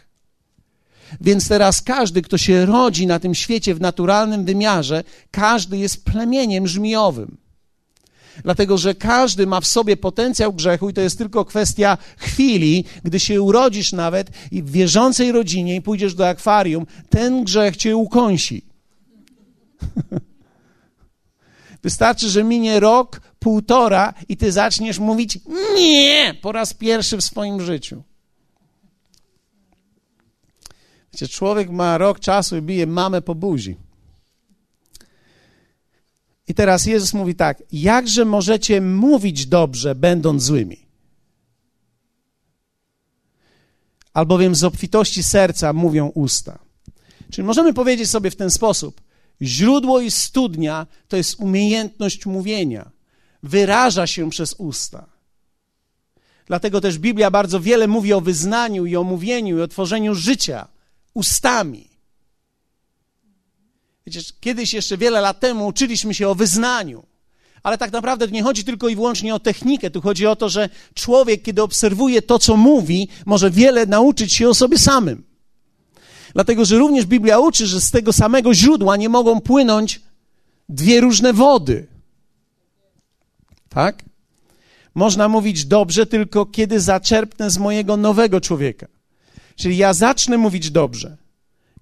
Więc 1.20 1.48
teraz 1.48 1.82
każdy, 1.82 2.22
kto 2.22 2.38
się 2.38 2.66
rodzi 2.66 3.06
na 3.06 3.18
tym 3.18 3.34
świecie 3.34 3.74
w 3.74 3.80
naturalnym 3.80 4.44
wymiarze, 4.44 5.04
każdy 5.30 5.78
jest 5.78 6.04
plemieniem 6.04 6.66
żmijowym 6.66 7.36
dlatego 8.44 8.78
że 8.78 8.94
każdy 8.94 9.46
ma 9.46 9.60
w 9.60 9.66
sobie 9.66 9.96
potencjał 9.96 10.52
grzechu 10.52 10.90
i 10.90 10.92
to 10.92 11.00
jest 11.00 11.18
tylko 11.18 11.44
kwestia 11.44 11.98
chwili, 12.16 12.84
gdy 13.04 13.20
się 13.20 13.42
urodzisz 13.42 13.92
nawet 13.92 14.30
i 14.50 14.62
w 14.62 14.70
wierzącej 14.70 15.32
rodzinie 15.32 15.76
i 15.76 15.82
pójdziesz 15.82 16.14
do 16.14 16.28
akwarium, 16.28 16.86
ten 17.10 17.44
grzech 17.44 17.76
cię 17.76 17.96
ukąsi. 17.96 18.62
Wystarczy, 21.82 22.28
że 22.28 22.44
minie 22.44 22.80
rok, 22.80 23.20
półtora 23.38 24.14
i 24.28 24.36
ty 24.36 24.52
zaczniesz 24.52 24.98
mówić 24.98 25.38
nie 25.76 26.34
po 26.42 26.52
raz 26.52 26.74
pierwszy 26.74 27.16
w 27.16 27.24
swoim 27.24 27.60
życiu. 27.60 28.02
Wiecie, 31.16 31.28
człowiek 31.28 31.70
ma 31.70 31.98
rok 31.98 32.20
czasu 32.20 32.56
i 32.56 32.62
bije 32.62 32.86
mamę 32.86 33.22
po 33.22 33.34
buzi. 33.34 33.76
I 36.48 36.54
teraz 36.54 36.86
Jezus 36.86 37.14
mówi 37.14 37.34
tak: 37.34 37.62
jakże 37.72 38.24
możecie 38.24 38.80
mówić 38.80 39.46
dobrze, 39.46 39.94
będąc 39.94 40.42
złymi? 40.42 40.86
Albowiem 44.12 44.54
z 44.54 44.64
obfitości 44.64 45.22
serca 45.22 45.72
mówią 45.72 46.06
usta. 46.14 46.58
Czyli 47.30 47.46
możemy 47.46 47.74
powiedzieć 47.74 48.10
sobie 48.10 48.30
w 48.30 48.36
ten 48.36 48.50
sposób: 48.50 49.00
źródło 49.42 50.00
i 50.00 50.10
studnia 50.10 50.86
to 51.08 51.16
jest 51.16 51.40
umiejętność 51.40 52.26
mówienia, 52.26 52.90
wyraża 53.42 54.06
się 54.06 54.30
przez 54.30 54.54
usta. 54.54 55.06
Dlatego 56.46 56.80
też 56.80 56.98
Biblia 56.98 57.30
bardzo 57.30 57.60
wiele 57.60 57.88
mówi 57.88 58.12
o 58.12 58.20
wyznaniu 58.20 58.86
i 58.86 58.96
o 58.96 59.04
mówieniu 59.04 59.58
i 59.58 59.60
o 59.60 59.68
tworzeniu 59.68 60.14
życia 60.14 60.75
ustami. 61.16 61.90
Wiecie, 64.06 64.20
kiedyś 64.40 64.74
jeszcze 64.74 64.96
wiele 64.96 65.20
lat 65.20 65.40
temu 65.40 65.66
uczyliśmy 65.66 66.14
się 66.14 66.28
o 66.28 66.34
wyznaniu. 66.34 67.06
Ale 67.62 67.78
tak 67.78 67.92
naprawdę 67.92 68.28
nie 68.28 68.42
chodzi 68.42 68.64
tylko 68.64 68.88
i 68.88 68.94
wyłącznie 68.94 69.34
o 69.34 69.40
technikę. 69.40 69.90
Tu 69.90 70.00
chodzi 70.00 70.26
o 70.26 70.36
to, 70.36 70.48
że 70.48 70.68
człowiek, 70.94 71.42
kiedy 71.42 71.62
obserwuje 71.62 72.22
to, 72.22 72.38
co 72.38 72.56
mówi, 72.56 73.08
może 73.26 73.50
wiele 73.50 73.86
nauczyć 73.86 74.32
się 74.32 74.48
o 74.48 74.54
sobie 74.54 74.78
samym. 74.78 75.24
Dlatego, 76.34 76.64
że 76.64 76.78
również 76.78 77.06
Biblia 77.06 77.38
uczy, 77.38 77.66
że 77.66 77.80
z 77.80 77.90
tego 77.90 78.12
samego 78.12 78.54
źródła 78.54 78.96
nie 78.96 79.08
mogą 79.08 79.40
płynąć 79.40 80.00
dwie 80.68 81.00
różne 81.00 81.32
wody. 81.32 81.86
Tak? 83.68 84.04
Można 84.94 85.28
mówić 85.28 85.64
dobrze 85.64 86.06
tylko 86.06 86.46
kiedy 86.46 86.80
zaczerpnę 86.80 87.50
z 87.50 87.58
mojego 87.58 87.96
nowego 87.96 88.40
człowieka. 88.40 88.86
Czyli 89.56 89.76
ja 89.76 89.92
zacznę 89.92 90.38
mówić 90.38 90.70
dobrze, 90.70 91.16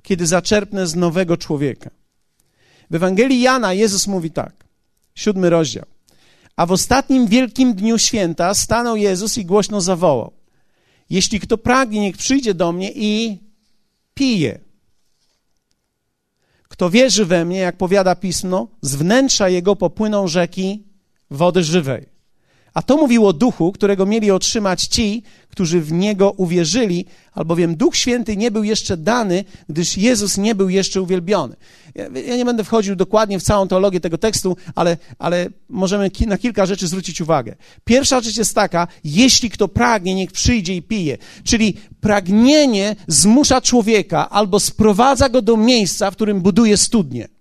kiedy 0.02 0.26
zaczerpnę 0.26 0.86
z 0.86 0.94
nowego 0.94 1.36
człowieka. 1.36 1.90
W 2.90 2.94
Ewangelii 2.94 3.40
Jana 3.40 3.72
Jezus 3.72 4.06
mówi 4.06 4.30
tak, 4.30 4.64
siódmy 5.14 5.50
rozdział. 5.50 5.84
A 6.56 6.66
w 6.66 6.72
ostatnim 6.72 7.26
wielkim 7.26 7.74
dniu 7.74 7.98
święta 7.98 8.54
stanął 8.54 8.96
Jezus 8.96 9.38
i 9.38 9.44
głośno 9.44 9.80
zawołał: 9.80 10.32
Jeśli 11.10 11.40
kto 11.40 11.58
pragnie, 11.58 12.00
niech 12.00 12.16
przyjdzie 12.16 12.54
do 12.54 12.72
mnie 12.72 12.92
i 12.94 13.38
pije. 14.14 14.58
Kto 16.68 16.90
wierzy 16.90 17.24
we 17.24 17.44
mnie, 17.44 17.58
jak 17.58 17.76
powiada 17.76 18.14
pismo, 18.14 18.68
z 18.82 18.94
wnętrza 18.94 19.48
jego 19.48 19.76
popłyną 19.76 20.28
rzeki 20.28 20.82
wody 21.30 21.64
żywej. 21.64 22.13
A 22.74 22.82
to 22.82 22.96
mówiło 22.96 23.32
duchu, 23.32 23.72
którego 23.72 24.06
mieli 24.06 24.30
otrzymać 24.30 24.86
ci, 24.86 25.22
którzy 25.50 25.80
w 25.80 25.92
niego 25.92 26.30
uwierzyli, 26.30 27.06
albowiem 27.32 27.76
Duch 27.76 27.96
Święty 27.96 28.36
nie 28.36 28.50
był 28.50 28.64
jeszcze 28.64 28.96
dany, 28.96 29.44
gdyż 29.68 29.96
Jezus 29.96 30.38
nie 30.38 30.54
był 30.54 30.68
jeszcze 30.68 31.02
uwielbiony. 31.02 31.56
Ja, 31.94 32.04
ja 32.26 32.36
nie 32.36 32.44
będę 32.44 32.64
wchodził 32.64 32.96
dokładnie 32.96 33.38
w 33.38 33.42
całą 33.42 33.68
teologię 33.68 34.00
tego 34.00 34.18
tekstu, 34.18 34.56
ale, 34.74 34.96
ale 35.18 35.48
możemy 35.68 36.10
ki 36.10 36.26
na 36.26 36.38
kilka 36.38 36.66
rzeczy 36.66 36.86
zwrócić 36.86 37.20
uwagę. 37.20 37.54
Pierwsza 37.84 38.20
rzecz 38.20 38.36
jest 38.36 38.54
taka, 38.54 38.88
jeśli 39.04 39.50
kto 39.50 39.68
pragnie, 39.68 40.14
niech 40.14 40.32
przyjdzie 40.32 40.76
i 40.76 40.82
pije. 40.82 41.18
Czyli 41.44 41.74
pragnienie 42.00 42.96
zmusza 43.08 43.60
człowieka 43.60 44.30
albo 44.30 44.60
sprowadza 44.60 45.28
go 45.28 45.42
do 45.42 45.56
miejsca, 45.56 46.10
w 46.10 46.14
którym 46.14 46.40
buduje 46.40 46.76
studnie 46.76 47.33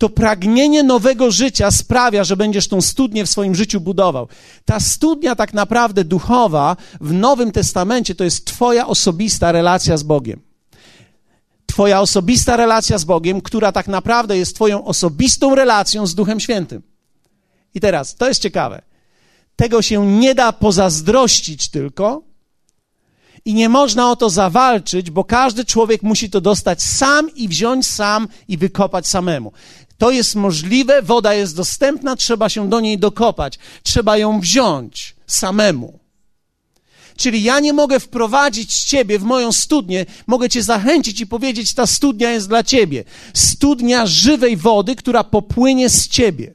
to 0.00 0.08
pragnienie 0.08 0.82
nowego 0.82 1.30
życia 1.30 1.70
sprawia, 1.70 2.24
że 2.24 2.36
będziesz 2.36 2.68
tą 2.68 2.80
studnię 2.80 3.24
w 3.24 3.30
swoim 3.30 3.54
życiu 3.54 3.80
budował. 3.80 4.28
Ta 4.64 4.80
studnia 4.80 5.36
tak 5.36 5.54
naprawdę 5.54 6.04
duchowa 6.04 6.76
w 7.00 7.12
Nowym 7.12 7.52
Testamencie 7.52 8.14
to 8.14 8.24
jest 8.24 8.44
Twoja 8.44 8.86
osobista 8.86 9.52
relacja 9.52 9.96
z 9.96 10.02
Bogiem. 10.02 10.40
Twoja 11.66 12.00
osobista 12.00 12.56
relacja 12.56 12.98
z 12.98 13.04
Bogiem, 13.04 13.40
która 13.40 13.72
tak 13.72 13.88
naprawdę 13.88 14.38
jest 14.38 14.54
Twoją 14.54 14.84
osobistą 14.84 15.54
relacją 15.54 16.06
z 16.06 16.14
Duchem 16.14 16.40
Świętym. 16.40 16.82
I 17.74 17.80
teraz, 17.80 18.14
to 18.14 18.28
jest 18.28 18.42
ciekawe. 18.42 18.82
Tego 19.56 19.82
się 19.82 20.06
nie 20.06 20.34
da 20.34 20.52
pozazdrościć 20.52 21.68
tylko, 21.68 22.22
i 23.44 23.54
nie 23.54 23.68
można 23.68 24.10
o 24.10 24.16
to 24.16 24.30
zawalczyć, 24.30 25.10
bo 25.10 25.24
każdy 25.24 25.64
człowiek 25.64 26.02
musi 26.02 26.30
to 26.30 26.40
dostać 26.40 26.82
sam 26.82 27.34
i 27.34 27.48
wziąć 27.48 27.86
sam 27.86 28.28
i 28.48 28.56
wykopać 28.56 29.06
samemu. 29.06 29.52
To 30.00 30.10
jest 30.10 30.34
możliwe, 30.34 31.02
woda 31.02 31.34
jest 31.34 31.56
dostępna, 31.56 32.16
trzeba 32.16 32.48
się 32.48 32.68
do 32.68 32.80
niej 32.80 32.98
dokopać, 32.98 33.58
trzeba 33.82 34.16
ją 34.18 34.40
wziąć 34.40 35.16
samemu. 35.26 35.98
Czyli 37.16 37.42
ja 37.42 37.60
nie 37.60 37.72
mogę 37.72 38.00
wprowadzić 38.00 38.74
ciebie 38.74 39.18
w 39.18 39.22
moją 39.22 39.52
studnię, 39.52 40.06
mogę 40.26 40.48
cię 40.48 40.62
zachęcić 40.62 41.20
i 41.20 41.26
powiedzieć: 41.26 41.74
Ta 41.74 41.86
studnia 41.86 42.30
jest 42.30 42.48
dla 42.48 42.62
ciebie. 42.62 43.04
Studnia 43.34 44.06
żywej 44.06 44.56
wody, 44.56 44.96
która 44.96 45.24
popłynie 45.24 45.90
z 45.90 46.08
ciebie. 46.08 46.54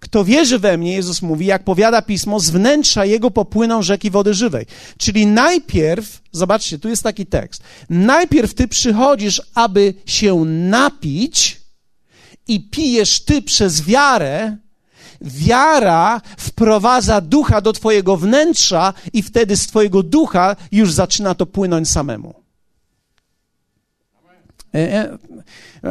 Kto 0.00 0.24
wierzy 0.24 0.58
we 0.58 0.78
mnie, 0.78 0.92
Jezus 0.92 1.22
mówi, 1.22 1.46
jak 1.46 1.64
powiada 1.64 2.02
pismo, 2.02 2.40
z 2.40 2.50
wnętrza 2.50 3.04
jego 3.04 3.30
popłyną 3.30 3.82
rzeki 3.82 4.10
wody 4.10 4.34
żywej. 4.34 4.66
Czyli 4.98 5.26
najpierw, 5.26 6.22
zobaczcie, 6.32 6.78
tu 6.78 6.88
jest 6.88 7.02
taki 7.02 7.26
tekst. 7.26 7.62
Najpierw 7.90 8.54
ty 8.54 8.68
przychodzisz, 8.68 9.42
aby 9.54 9.94
się 10.06 10.44
napić, 10.44 11.61
i 12.48 12.60
pijesz 12.60 13.24
ty 13.24 13.42
przez 13.42 13.82
wiarę, 13.82 14.56
wiara 15.20 16.20
wprowadza 16.36 17.20
ducha 17.20 17.60
do 17.60 17.72
twojego 17.72 18.16
wnętrza 18.16 18.94
i 19.12 19.22
wtedy 19.22 19.56
z 19.56 19.66
twojego 19.66 20.02
ducha 20.02 20.56
już 20.72 20.92
zaczyna 20.92 21.34
to 21.34 21.46
płynąć 21.46 21.90
samemu. 21.90 22.42
E, 24.74 24.78
e, 24.78 25.18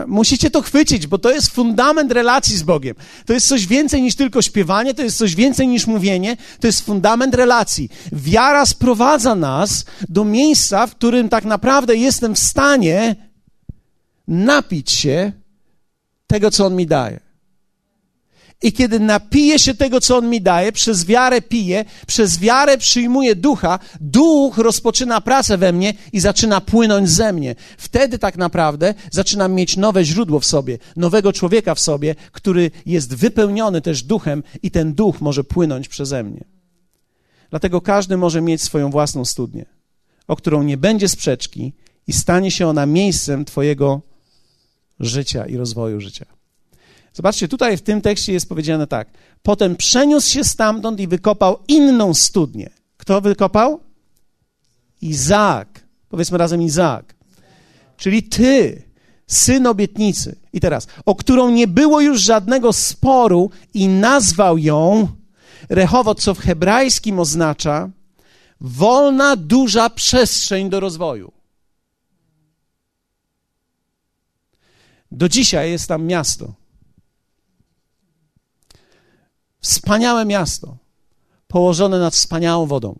musicie 0.08 0.50
to 0.50 0.62
chwycić, 0.62 1.08
bo 1.08 1.18
to 1.18 1.32
jest 1.32 1.48
fundament 1.48 2.12
relacji 2.12 2.58
z 2.58 2.64
Bogiem. 2.64 2.96
To 3.26 3.34
jest 3.34 3.48
coś 3.48 3.68
więcej 3.68 4.02
niż 4.02 4.16
tylko 4.16 4.42
śpiewanie, 4.42 4.94
to 4.94 5.04
jest 5.04 5.18
coś 5.18 5.36
więcej 5.36 5.68
niż 5.68 5.88
mówienie, 5.88 6.38
to 6.60 6.68
jest 6.68 6.86
fundament 6.86 7.36
relacji. 7.36 7.90
Wiara 8.12 8.66
sprowadza 8.66 9.36
nas 9.36 9.86
do 10.10 10.24
miejsca, 10.24 10.88
w 10.88 10.96
którym 10.96 11.30
tak 11.30 11.46
naprawdę 11.46 11.96
jestem 11.96 12.36
w 12.36 12.40
stanie 12.40 13.16
napić 14.28 14.92
się 14.92 15.41
tego, 16.32 16.52
co 16.52 16.66
On 16.66 16.76
mi 16.76 16.88
daje. 16.88 17.20
I 18.64 18.74
kiedy 18.74 19.00
napije 19.00 19.60
się 19.60 19.74
tego, 19.74 20.02
co 20.02 20.18
On 20.18 20.30
mi 20.30 20.42
daje, 20.42 20.72
przez 20.72 21.06
wiarę 21.06 21.42
pije, 21.42 21.86
przez 22.08 22.40
wiarę 22.40 22.78
przyjmuje 22.78 23.36
ducha, 23.36 23.80
duch 24.02 24.58
rozpoczyna 24.58 25.22
pracę 25.22 25.58
we 25.58 25.74
mnie 25.74 25.94
i 26.14 26.20
zaczyna 26.20 26.62
płynąć 26.62 27.10
ze 27.10 27.34
mnie. 27.34 27.56
Wtedy 27.78 28.20
tak 28.20 28.38
naprawdę 28.38 28.94
zaczynam 29.12 29.54
mieć 29.54 29.78
nowe 29.78 30.06
źródło 30.06 30.40
w 30.40 30.46
sobie, 30.46 30.78
nowego 30.96 31.34
człowieka 31.34 31.76
w 31.76 31.80
sobie, 31.80 32.16
który 32.32 32.72
jest 32.86 33.16
wypełniony 33.16 33.82
też 33.82 34.04
duchem 34.04 34.44
i 34.64 34.72
ten 34.72 34.94
duch 34.94 35.22
może 35.22 35.44
płynąć 35.44 35.88
przeze 35.88 36.24
mnie. 36.24 36.44
Dlatego 37.50 37.82
każdy 37.82 38.18
może 38.18 38.42
mieć 38.42 38.62
swoją 38.62 38.92
własną 38.92 39.26
studnię, 39.26 39.66
o 40.28 40.36
którą 40.36 40.64
nie 40.64 40.78
będzie 40.78 41.08
sprzeczki 41.10 41.74
i 42.08 42.14
stanie 42.14 42.52
się 42.52 42.68
ona 42.68 42.86
miejscem 42.86 43.46
Twojego 43.46 44.11
życia 45.02 45.46
i 45.46 45.58
rozwoju 45.58 46.02
życia. 46.02 46.26
Zobaczcie, 47.14 47.48
tutaj 47.48 47.78
w 47.78 47.82
tym 47.82 48.02
tekście 48.02 48.34
jest 48.34 48.50
powiedziane 48.50 48.88
tak. 48.88 49.08
Potem 49.44 49.76
przeniósł 49.76 50.30
się 50.30 50.44
stamtąd 50.44 51.00
i 51.00 51.08
wykopał 51.08 51.58
inną 51.68 52.14
studnię. 52.14 52.70
Kto 52.98 53.22
wykopał? 53.22 53.80
Izaak. 55.02 55.88
Powiedzmy 56.10 56.38
razem 56.38 56.62
Izaak. 56.62 57.16
Czyli 57.98 58.24
ty, 58.24 58.84
syn 59.28 59.68
obietnicy. 59.68 60.36
I 60.54 60.60
teraz, 60.60 60.88
o 61.06 61.16
którą 61.16 61.50
nie 61.50 61.68
było 61.68 62.02
już 62.02 62.22
żadnego 62.22 62.74
sporu 62.74 63.50
i 63.74 63.88
nazwał 63.88 64.58
ją 64.58 65.08
Rehowot, 65.70 66.22
co 66.22 66.34
w 66.34 66.40
hebrajskim 66.40 67.20
oznacza 67.20 67.90
wolna, 68.62 69.36
duża 69.36 69.90
przestrzeń 69.90 70.70
do 70.70 70.80
rozwoju. 70.80 71.32
Do 75.12 75.30
dzisiaj 75.30 75.72
jest 75.72 75.88
tam 75.88 76.06
miasto. 76.06 76.54
Wspaniałe 79.62 80.26
miasto, 80.26 80.78
położone 81.48 82.00
nad 82.00 82.14
wspaniałą 82.14 82.66
wodą. 82.66 83.00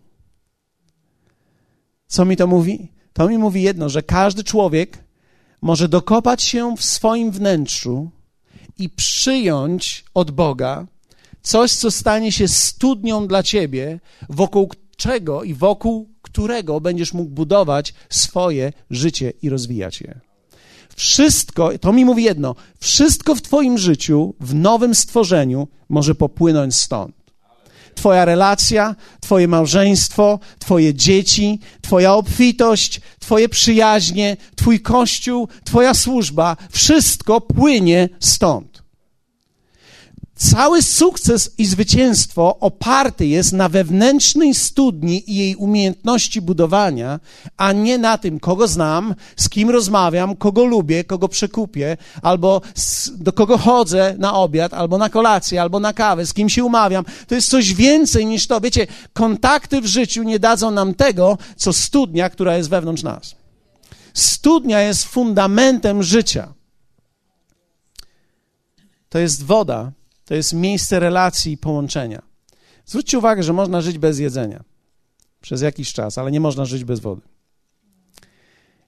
Co 2.06 2.24
mi 2.24 2.36
to 2.36 2.46
mówi? 2.46 2.92
To 3.12 3.28
mi 3.28 3.38
mówi 3.38 3.62
jedno, 3.62 3.88
że 3.88 4.02
każdy 4.02 4.44
człowiek 4.44 5.04
może 5.62 5.88
dokopać 5.88 6.42
się 6.42 6.76
w 6.76 6.84
swoim 6.84 7.30
wnętrzu 7.30 8.10
i 8.78 8.90
przyjąć 8.90 10.04
od 10.14 10.30
Boga 10.30 10.86
coś, 11.42 11.72
co 11.72 11.90
stanie 11.90 12.32
się 12.32 12.48
studnią 12.48 13.26
dla 13.26 13.42
ciebie, 13.42 14.00
wokół 14.28 14.70
czego 14.96 15.42
i 15.42 15.54
wokół 15.54 16.08
którego 16.22 16.80
będziesz 16.80 17.12
mógł 17.12 17.30
budować 17.30 17.94
swoje 18.10 18.72
życie 18.90 19.32
i 19.42 19.48
rozwijać 19.48 20.00
je. 20.00 20.31
Wszystko, 20.96 21.70
to 21.80 21.92
mi 21.92 22.04
mówi 22.04 22.24
jedno, 22.24 22.54
wszystko 22.80 23.34
w 23.34 23.42
Twoim 23.42 23.78
życiu, 23.78 24.34
w 24.40 24.54
nowym 24.54 24.94
stworzeniu 24.94 25.68
może 25.88 26.14
popłynąć 26.14 26.74
stąd. 26.74 27.14
Twoja 27.94 28.24
relacja, 28.24 28.96
Twoje 29.20 29.48
małżeństwo, 29.48 30.38
Twoje 30.58 30.94
dzieci, 30.94 31.60
Twoja 31.82 32.14
obfitość, 32.14 33.00
Twoje 33.18 33.48
przyjaźnie, 33.48 34.36
Twój 34.56 34.80
kościół, 34.80 35.48
Twoja 35.64 35.94
służba, 35.94 36.56
wszystko 36.70 37.40
płynie 37.40 38.08
stąd. 38.20 38.71
Cały 40.50 40.82
sukces 40.82 41.50
i 41.58 41.66
zwycięstwo 41.66 42.58
oparty 42.58 43.26
jest 43.26 43.52
na 43.52 43.68
wewnętrznej 43.68 44.54
studni 44.54 45.30
i 45.30 45.36
jej 45.36 45.56
umiejętności 45.56 46.40
budowania, 46.40 47.20
a 47.56 47.72
nie 47.72 47.98
na 47.98 48.18
tym, 48.18 48.40
kogo 48.40 48.68
znam, 48.68 49.14
z 49.36 49.48
kim 49.48 49.70
rozmawiam, 49.70 50.36
kogo 50.36 50.64
lubię, 50.64 51.04
kogo 51.04 51.28
przekupię, 51.28 51.96
albo 52.22 52.60
do 53.14 53.32
kogo 53.32 53.58
chodzę 53.58 54.14
na 54.18 54.34
obiad, 54.34 54.74
albo 54.74 54.98
na 54.98 55.08
kolację, 55.08 55.62
albo 55.62 55.80
na 55.80 55.92
kawę, 55.92 56.26
z 56.26 56.34
kim 56.34 56.48
się 56.48 56.64
umawiam. 56.64 57.04
To 57.28 57.34
jest 57.34 57.48
coś 57.48 57.74
więcej 57.74 58.26
niż 58.26 58.46
to. 58.46 58.60
Wiecie, 58.60 58.86
kontakty 59.12 59.80
w 59.80 59.86
życiu 59.86 60.22
nie 60.22 60.38
dadzą 60.38 60.70
nam 60.70 60.94
tego, 60.94 61.38
co 61.56 61.72
studnia, 61.72 62.30
która 62.30 62.56
jest 62.56 62.70
wewnątrz 62.70 63.02
nas. 63.02 63.34
Studnia 64.14 64.80
jest 64.80 65.04
fundamentem 65.04 66.02
życia. 66.02 66.52
To 69.08 69.18
jest 69.18 69.42
woda, 69.42 69.92
to 70.24 70.34
jest 70.34 70.52
miejsce 70.52 71.00
relacji 71.00 71.52
i 71.52 71.58
połączenia. 71.58 72.22
Zwróćcie 72.86 73.18
uwagę, 73.18 73.42
że 73.42 73.52
można 73.52 73.80
żyć 73.80 73.98
bez 73.98 74.18
jedzenia 74.18 74.64
przez 75.40 75.62
jakiś 75.62 75.92
czas, 75.92 76.18
ale 76.18 76.30
nie 76.30 76.40
można 76.40 76.64
żyć 76.64 76.84
bez 76.84 77.00
wody. 77.00 77.22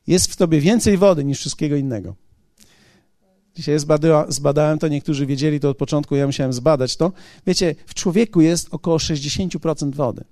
Jest 0.06 0.32
w 0.32 0.36
tobie 0.36 0.60
więcej 0.60 0.96
wody 0.96 1.24
niż 1.24 1.38
wszystkiego 1.38 1.76
innego. 1.76 2.14
Dzisiaj 3.54 3.78
zbada, 3.78 4.26
zbadałem 4.28 4.78
to, 4.78 4.88
niektórzy 4.88 5.26
wiedzieli 5.26 5.60
to 5.60 5.70
od 5.70 5.76
początku, 5.76 6.16
ja 6.16 6.26
musiałem 6.26 6.52
zbadać 6.52 6.96
to. 6.96 7.12
Wiecie, 7.46 7.74
w 7.86 7.94
człowieku 7.94 8.40
jest 8.40 8.68
około 8.70 8.96
60% 8.96 9.94
wody. 9.94 10.24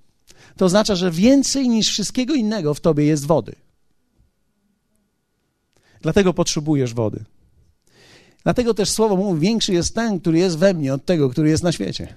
To 0.57 0.65
oznacza, 0.65 0.95
że 0.95 1.11
więcej 1.11 1.69
niż 1.69 1.89
wszystkiego 1.89 2.33
innego 2.33 2.73
w 2.73 2.79
tobie 2.79 3.05
jest 3.05 3.25
wody. 3.25 3.55
Dlatego 6.01 6.33
potrzebujesz 6.33 6.93
wody. 6.93 7.23
Dlatego 8.43 8.73
też 8.73 8.89
słowo 8.89 9.15
mówi, 9.15 9.41
większy 9.41 9.73
jest 9.73 9.95
ten, 9.95 10.19
który 10.19 10.39
jest 10.39 10.57
we 10.57 10.73
mnie, 10.73 10.93
od 10.93 11.05
tego, 11.05 11.29
który 11.29 11.49
jest 11.49 11.63
na 11.63 11.71
świecie. 11.71 12.13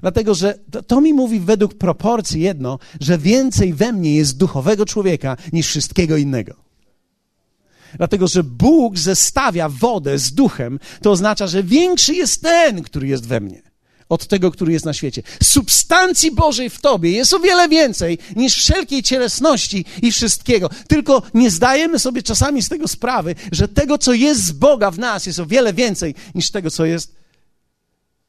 Dlatego, 0.00 0.34
że 0.34 0.58
to, 0.70 0.82
to, 0.82 1.00
mi 1.00 1.14
mówi 1.14 1.40
według 1.40 1.74
proporcji 1.74 2.40
jedno, 2.40 2.78
że 3.00 3.18
więcej 3.18 3.74
we 3.74 3.92
mnie 3.92 4.14
jest 4.14 4.36
duchowego 4.36 4.86
człowieka 4.86 5.36
niż 5.52 5.66
wszystkiego 5.66 6.16
innego. 6.16 6.54
Dlatego, 7.96 8.28
że 8.28 8.44
Bóg 8.44 8.98
zestawia 8.98 9.68
wodę 9.68 10.18
z 10.18 10.32
duchem, 10.32 10.78
to 11.02 11.10
oznacza, 11.10 11.46
że 11.46 11.62
większy 11.62 12.14
jest 12.14 12.42
ten, 12.42 12.82
który 12.82 13.08
jest 13.08 13.26
we 13.26 13.40
mnie 13.40 13.67
od 14.08 14.26
tego, 14.26 14.50
który 14.50 14.72
jest 14.72 14.84
na 14.84 14.92
świecie. 14.92 15.22
Substancji 15.42 16.30
Bożej 16.30 16.70
w 16.70 16.80
tobie 16.80 17.10
jest 17.10 17.34
o 17.34 17.38
wiele 17.38 17.68
więcej 17.68 18.18
niż 18.36 18.54
wszelkiej 18.54 19.02
cielesności 19.02 19.84
i 20.02 20.12
wszystkiego. 20.12 20.70
Tylko 20.88 21.22
nie 21.34 21.50
zdajemy 21.50 21.98
sobie 21.98 22.22
czasami 22.22 22.62
z 22.62 22.68
tego 22.68 22.88
sprawy, 22.88 23.34
że 23.52 23.68
tego, 23.68 23.98
co 23.98 24.12
jest 24.12 24.44
z 24.44 24.52
Boga 24.52 24.90
w 24.90 24.98
nas, 24.98 25.26
jest 25.26 25.38
o 25.38 25.46
wiele 25.46 25.72
więcej 25.72 26.14
niż 26.34 26.50
tego, 26.50 26.70
co 26.70 26.84
jest 26.84 27.14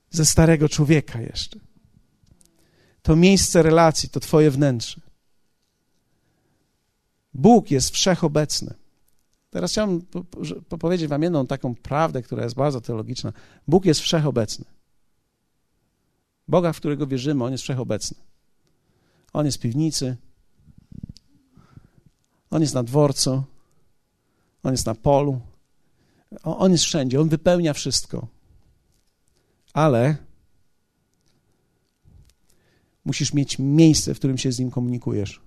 ze 0.09 0.25
starego 0.25 0.69
człowieka 0.69 1.21
jeszcze. 1.21 1.59
To 3.01 3.15
miejsce 3.15 3.63
relacji, 3.63 4.09
to 4.09 4.19
Twoje 4.19 4.51
wnętrze. 4.51 5.01
Bóg 7.33 7.71
jest 7.71 7.89
wszechobecny. 7.89 8.73
Teraz 9.49 9.71
chciałbym 9.71 10.05
powiedzieć 10.79 11.07
Wam 11.07 11.23
jedną 11.23 11.47
taką 11.47 11.75
prawdę, 11.75 12.21
która 12.21 12.43
jest 12.43 12.55
bardzo 12.55 12.81
teologiczna. 12.81 13.33
Bóg 13.67 13.85
jest 13.85 14.01
wszechobecny. 14.01 14.65
Boga, 16.49 16.73
w 16.73 16.77
którego 16.77 17.07
wierzymy, 17.07 17.43
On 17.43 17.51
jest 17.51 17.63
wszechobecny. 17.63 18.17
On 19.33 19.45
jest 19.45 19.57
w 19.57 19.61
piwnicy, 19.61 20.17
On 22.49 22.61
jest 22.61 22.73
na 22.73 22.83
dworcu, 22.83 23.43
On 24.63 24.71
jest 24.71 24.85
na 24.85 24.95
polu, 24.95 25.41
On 26.43 26.71
jest 26.71 26.83
wszędzie, 26.83 27.21
On 27.21 27.29
wypełnia 27.29 27.73
wszystko. 27.73 28.27
Ale 29.73 30.17
musisz 33.05 33.33
mieć 33.33 33.59
miejsce, 33.59 34.13
w 34.13 34.17
którym 34.17 34.37
się 34.37 34.51
z 34.51 34.59
Nim 34.59 34.71
komunikujesz. 34.71 35.41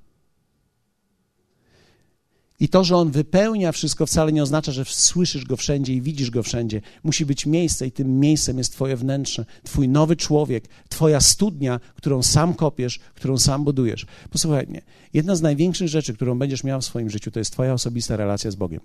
I 2.62 2.68
to, 2.68 2.84
że 2.84 2.96
on 2.96 3.10
wypełnia 3.10 3.72
wszystko, 3.72 4.06
wcale 4.06 4.32
nie 4.32 4.42
oznacza, 4.42 4.72
że 4.72 4.84
słyszysz 4.84 5.44
go 5.44 5.56
wszędzie 5.56 5.94
i 5.94 6.02
widzisz 6.02 6.30
go 6.30 6.42
wszędzie. 6.42 6.80
Musi 7.04 7.26
być 7.26 7.46
miejsce, 7.46 7.86
i 7.86 7.92
tym 7.92 8.20
miejscem 8.20 8.58
jest 8.58 8.72
Twoje 8.72 8.96
wnętrze, 8.96 9.44
Twój 9.62 9.88
nowy 9.88 10.16
człowiek, 10.16 10.64
Twoja 10.88 11.20
studnia, 11.20 11.80
którą 11.94 12.22
sam 12.22 12.54
kopiesz, 12.54 12.98
którą 13.14 13.38
sam 13.38 13.64
budujesz. 13.64 14.06
Posłuchaj 14.30 14.66
mnie. 14.66 14.82
Jedna 15.12 15.36
z 15.36 15.42
największych 15.42 15.88
rzeczy, 15.88 16.14
którą 16.14 16.38
będziesz 16.38 16.64
miał 16.64 16.80
w 16.80 16.84
swoim 16.84 17.10
życiu, 17.10 17.30
to 17.30 17.38
jest 17.38 17.52
Twoja 17.52 17.72
osobista 17.72 18.16
relacja 18.16 18.50
z 18.50 18.54
Bogiem. 18.54 18.80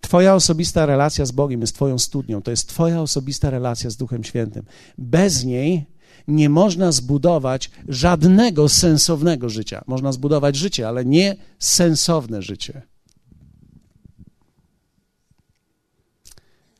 Twoja 0.00 0.34
osobista 0.34 0.86
relacja 0.86 1.26
z 1.26 1.32
Bogiem 1.32 1.60
jest 1.60 1.74
Twoją 1.74 1.98
studnią, 1.98 2.42
to 2.42 2.50
jest 2.50 2.68
Twoja 2.68 3.02
osobista 3.02 3.50
relacja 3.50 3.90
z 3.90 3.96
Duchem 3.96 4.24
Świętym. 4.24 4.64
Bez 4.98 5.44
niej 5.44 5.86
nie 6.28 6.48
można 6.48 6.92
zbudować 6.92 7.70
żadnego 7.88 8.68
sensownego 8.68 9.48
życia. 9.48 9.84
Można 9.86 10.12
zbudować 10.12 10.56
życie, 10.56 10.88
ale 10.88 11.04
nie 11.04 11.36
sensowne 11.58 12.42
życie. 12.42 12.82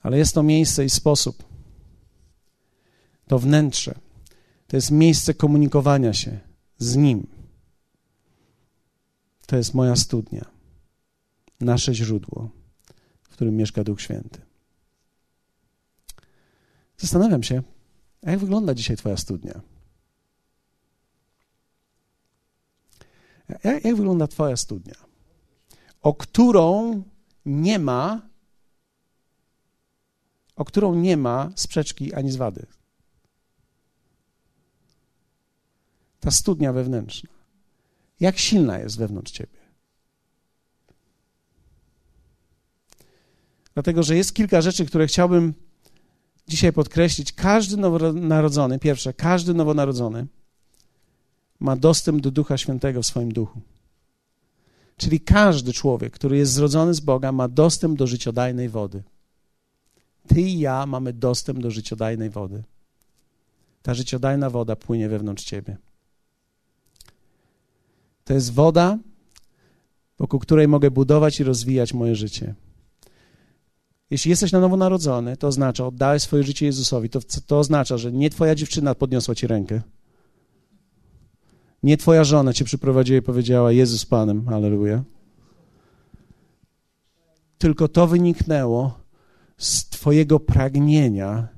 Ale 0.03 0.19
jest 0.19 0.35
to 0.35 0.43
miejsce 0.43 0.85
i 0.85 0.91
sposób. 0.91 1.43
To 3.27 3.39
wnętrze. 3.39 3.95
To 4.67 4.77
jest 4.77 4.91
miejsce 4.91 5.35
komunikowania 5.35 6.13
się 6.13 6.41
z 6.79 6.97
Nim. 6.97 7.27
To 9.47 9.57
jest 9.57 9.75
moja 9.75 9.97
studnia, 9.97 10.45
nasze 11.61 11.95
źródło, 11.95 12.51
w 13.23 13.29
którym 13.29 13.57
mieszka 13.57 13.85
Duch 13.85 14.01
Święty. 14.01 14.41
Zastanawiam 16.97 17.43
się, 17.43 17.63
a 18.25 18.31
jak 18.31 18.41
wygląda 18.41 18.75
dzisiaj 18.75 18.97
Twoja 18.97 19.17
studnia? 19.17 19.61
Jak, 23.65 23.85
jak 23.85 23.97
wygląda 23.97 24.27
Twoja 24.27 24.57
studnia? 24.57 24.95
O 26.03 26.15
którą 26.15 27.03
nie 27.47 27.79
ma 27.79 28.35
o 30.57 30.65
którą 30.65 30.95
nie 30.95 31.17
ma 31.17 31.53
sprzeczki 31.57 32.15
ani 32.15 32.33
zwady. 32.33 32.67
Ta 36.21 36.31
studnia 36.31 36.73
wewnętrzna. 36.73 37.31
Jak 38.21 38.39
silna 38.39 38.79
jest 38.79 38.99
wewnątrz 38.99 39.33
ciebie? 39.33 39.59
Dlatego, 43.75 44.03
że 44.03 44.17
jest 44.17 44.35
kilka 44.35 44.61
rzeczy, 44.63 44.87
które 44.87 45.07
chciałbym 45.07 45.55
dzisiaj 46.49 46.73
podkreślić. 46.73 47.33
Każdy 47.33 47.77
nowonarodzony, 47.77 48.79
pierwsze, 48.79 49.13
każdy 49.13 49.55
nowonarodzony 49.55 50.27
ma 51.61 51.77
dostęp 51.77 52.21
do 52.21 52.31
Ducha 52.31 52.59
Świętego 52.59 53.03
w 53.03 53.07
swoim 53.07 53.33
duchu. 53.33 53.61
Czyli 54.97 55.21
każdy 55.21 55.73
człowiek, 55.73 56.13
który 56.13 56.37
jest 56.37 56.53
zrodzony 56.53 56.95
z 56.95 57.01
Boga, 57.01 57.33
ma 57.33 57.49
dostęp 57.49 57.99
do 57.99 58.07
życiodajnej 58.07 58.69
wody. 58.69 59.03
Ty 60.29 60.41
i 60.41 60.59
ja 60.59 60.87
mamy 60.87 61.13
dostęp 61.13 61.59
do 61.59 61.71
życiodajnej 61.71 62.31
wody. 62.31 62.63
Ta 63.83 63.95
życiodajna 63.95 64.51
woda 64.51 64.77
płynie 64.77 65.09
wewnątrz 65.09 65.45
ciebie. 65.45 65.77
To 68.25 68.35
jest 68.35 68.53
woda, 68.53 68.99
wokół 70.19 70.41
której 70.41 70.69
mogę 70.69 70.91
budować 70.91 71.41
i 71.41 71.45
rozwijać 71.45 71.95
moje 71.95 72.17
życie. 72.17 72.55
Jeśli 74.11 74.31
jesteś 74.31 74.53
na 74.53 74.61
nowo 74.61 74.77
narodzony, 74.77 75.37
to 75.37 75.47
oznacza, 75.47 75.87
oddałeś 75.87 76.23
swoje 76.23 76.43
życie 76.43 76.67
Jezusowi, 76.67 77.11
to, 77.11 77.21
to 77.47 77.59
oznacza, 77.59 77.99
że 77.99 78.13
nie 78.13 78.31
twoja 78.31 78.55
dziewczyna 78.55 78.95
podniosła 78.95 79.35
ci 79.35 79.47
rękę. 79.47 79.83
Nie 81.83 81.97
twoja 81.97 82.25
żona 82.25 82.53
cię 82.53 82.65
przyprowadziła 82.65 83.19
i 83.19 83.23
powiedziała 83.23 83.73
Jezus 83.73 84.07
Panem, 84.07 84.49
aleluja. 84.49 85.05
Tylko 87.59 87.89
to 87.89 88.07
wyniknęło 88.07 88.99
z 89.59 89.89
twojego 89.89 90.41
pragnienia 90.41 91.49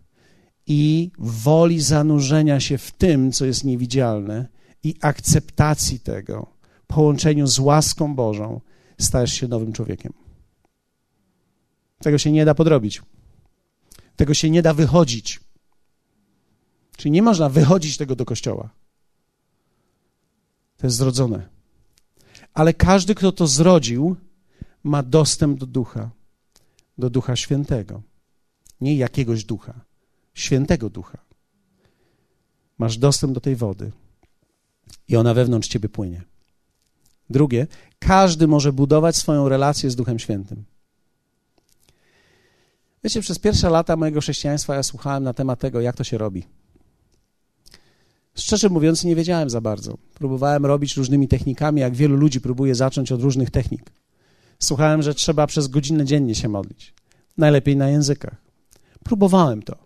i 0.66 1.10
woli 1.18 1.80
zanurzenia 1.80 2.60
się 2.60 2.78
w 2.78 2.92
tym, 2.92 3.32
co 3.32 3.44
jest 3.44 3.64
niewidzialne 3.64 4.48
i 4.82 4.94
akceptacji 5.00 6.00
tego, 6.00 6.46
połączeniu 6.86 7.46
z 7.46 7.58
łaską 7.58 8.14
Bożą, 8.14 8.60
stajesz 9.00 9.32
się 9.32 9.48
nowym 9.48 9.72
człowiekiem. 9.72 10.25
Tego 11.98 12.18
się 12.18 12.32
nie 12.32 12.44
da 12.44 12.54
podrobić. 12.54 13.02
Tego 14.16 14.34
się 14.34 14.50
nie 14.50 14.62
da 14.62 14.74
wychodzić. 14.74 15.40
Czyli 16.96 17.12
nie 17.12 17.22
można 17.22 17.48
wychodzić 17.48 17.96
tego 17.96 18.16
do 18.16 18.24
kościoła. 18.24 18.70
To 20.76 20.86
jest 20.86 20.96
zrodzone. 20.96 21.48
Ale 22.54 22.74
każdy, 22.74 23.14
kto 23.14 23.32
to 23.32 23.46
zrodził, 23.46 24.16
ma 24.82 25.02
dostęp 25.02 25.58
do 25.58 25.66
ducha, 25.66 26.10
do 26.98 27.10
ducha 27.10 27.36
świętego. 27.36 28.02
Nie 28.80 28.96
jakiegoś 28.96 29.44
ducha, 29.44 29.74
świętego 30.34 30.90
ducha. 30.90 31.18
Masz 32.78 32.98
dostęp 32.98 33.32
do 33.32 33.40
tej 33.40 33.56
wody 33.56 33.92
i 35.08 35.16
ona 35.16 35.34
wewnątrz 35.34 35.68
ciebie 35.68 35.88
płynie. 35.88 36.22
Drugie, 37.30 37.66
każdy 37.98 38.46
może 38.46 38.72
budować 38.72 39.16
swoją 39.16 39.48
relację 39.48 39.90
z 39.90 39.96
Duchem 39.96 40.18
Świętym. 40.18 40.64
Wiecie, 43.04 43.20
przez 43.20 43.38
pierwsze 43.38 43.70
lata 43.70 43.96
mojego 43.96 44.20
chrześcijaństwa 44.20 44.74
ja 44.74 44.82
słuchałem 44.82 45.24
na 45.24 45.34
temat 45.34 45.58
tego, 45.58 45.80
jak 45.80 45.96
to 45.96 46.04
się 46.04 46.18
robi. 46.18 46.44
Szczerze 48.34 48.68
mówiąc, 48.68 49.04
nie 49.04 49.16
wiedziałem 49.16 49.50
za 49.50 49.60
bardzo. 49.60 49.98
Próbowałem 50.14 50.66
robić 50.66 50.96
różnymi 50.96 51.28
technikami, 51.28 51.80
jak 51.80 51.94
wielu 51.94 52.16
ludzi 52.16 52.40
próbuje 52.40 52.74
zacząć 52.74 53.12
od 53.12 53.22
różnych 53.22 53.50
technik. 53.50 53.92
Słuchałem, 54.58 55.02
że 55.02 55.14
trzeba 55.14 55.46
przez 55.46 55.68
godzinę 55.68 56.04
dziennie 56.04 56.34
się 56.34 56.48
modlić. 56.48 56.94
Najlepiej 57.36 57.76
na 57.76 57.88
językach. 57.88 58.36
Próbowałem 59.04 59.62
to. 59.62 59.76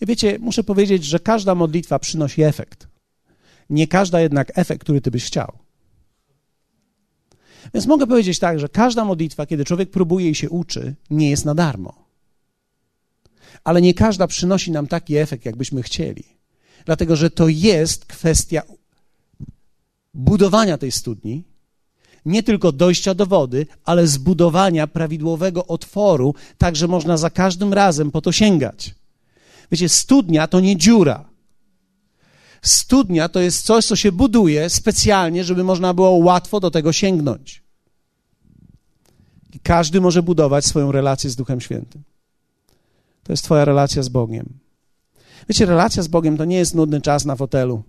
I 0.00 0.06
wiecie, 0.06 0.38
muszę 0.40 0.64
powiedzieć, 0.64 1.04
że 1.04 1.18
każda 1.18 1.54
modlitwa 1.54 1.98
przynosi 1.98 2.42
efekt. 2.42 2.88
Nie 3.70 3.86
każda 3.86 4.20
jednak 4.20 4.58
efekt, 4.58 4.82
który 4.82 5.00
ty 5.00 5.10
byś 5.10 5.24
chciał. 5.24 5.52
Więc 7.74 7.86
mogę 7.86 8.06
powiedzieć 8.06 8.38
tak, 8.38 8.60
że 8.60 8.68
każda 8.68 9.04
modlitwa, 9.04 9.46
kiedy 9.46 9.64
człowiek 9.64 9.90
próbuje 9.90 10.30
i 10.30 10.34
się 10.34 10.50
uczy, 10.50 10.94
nie 11.10 11.30
jest 11.30 11.44
na 11.44 11.54
darmo. 11.54 12.01
Ale 13.64 13.82
nie 13.82 13.94
każda 13.94 14.26
przynosi 14.26 14.70
nam 14.70 14.86
taki 14.86 15.16
efekt, 15.16 15.44
jakbyśmy 15.44 15.82
chcieli. 15.82 16.24
Dlatego, 16.84 17.16
że 17.16 17.30
to 17.30 17.48
jest 17.48 18.04
kwestia 18.04 18.62
budowania 20.14 20.78
tej 20.78 20.92
studni, 20.92 21.44
nie 22.24 22.42
tylko 22.42 22.72
dojścia 22.72 23.14
do 23.14 23.26
wody, 23.26 23.66
ale 23.84 24.06
zbudowania 24.06 24.86
prawidłowego 24.86 25.66
otworu, 25.66 26.34
tak 26.58 26.76
że 26.76 26.88
można 26.88 27.16
za 27.16 27.30
każdym 27.30 27.72
razem 27.72 28.10
po 28.10 28.20
to 28.20 28.32
sięgać. 28.32 28.94
Wiecie, 29.70 29.88
studnia 29.88 30.46
to 30.46 30.60
nie 30.60 30.76
dziura. 30.76 31.28
Studnia 32.62 33.28
to 33.28 33.40
jest 33.40 33.66
coś, 33.66 33.86
co 33.86 33.96
się 33.96 34.12
buduje 34.12 34.70
specjalnie, 34.70 35.44
żeby 35.44 35.64
można 35.64 35.94
było 35.94 36.10
łatwo 36.10 36.60
do 36.60 36.70
tego 36.70 36.92
sięgnąć. 36.92 37.62
I 39.52 39.60
każdy 39.60 40.00
może 40.00 40.22
budować 40.22 40.66
swoją 40.66 40.92
relację 40.92 41.30
z 41.30 41.36
Duchem 41.36 41.60
Świętym. 41.60 42.02
To 43.32 43.34
jest 43.34 43.44
Twoja 43.44 43.64
relacja 43.64 44.02
z 44.02 44.08
Bogiem. 44.08 44.58
Wiecie, 45.48 45.66
relacja 45.66 46.02
z 46.02 46.08
Bogiem 46.08 46.36
to 46.36 46.44
nie 46.44 46.56
jest 46.56 46.74
nudny 46.74 47.00
czas 47.00 47.24
na 47.24 47.36
fotelu, 47.36 47.82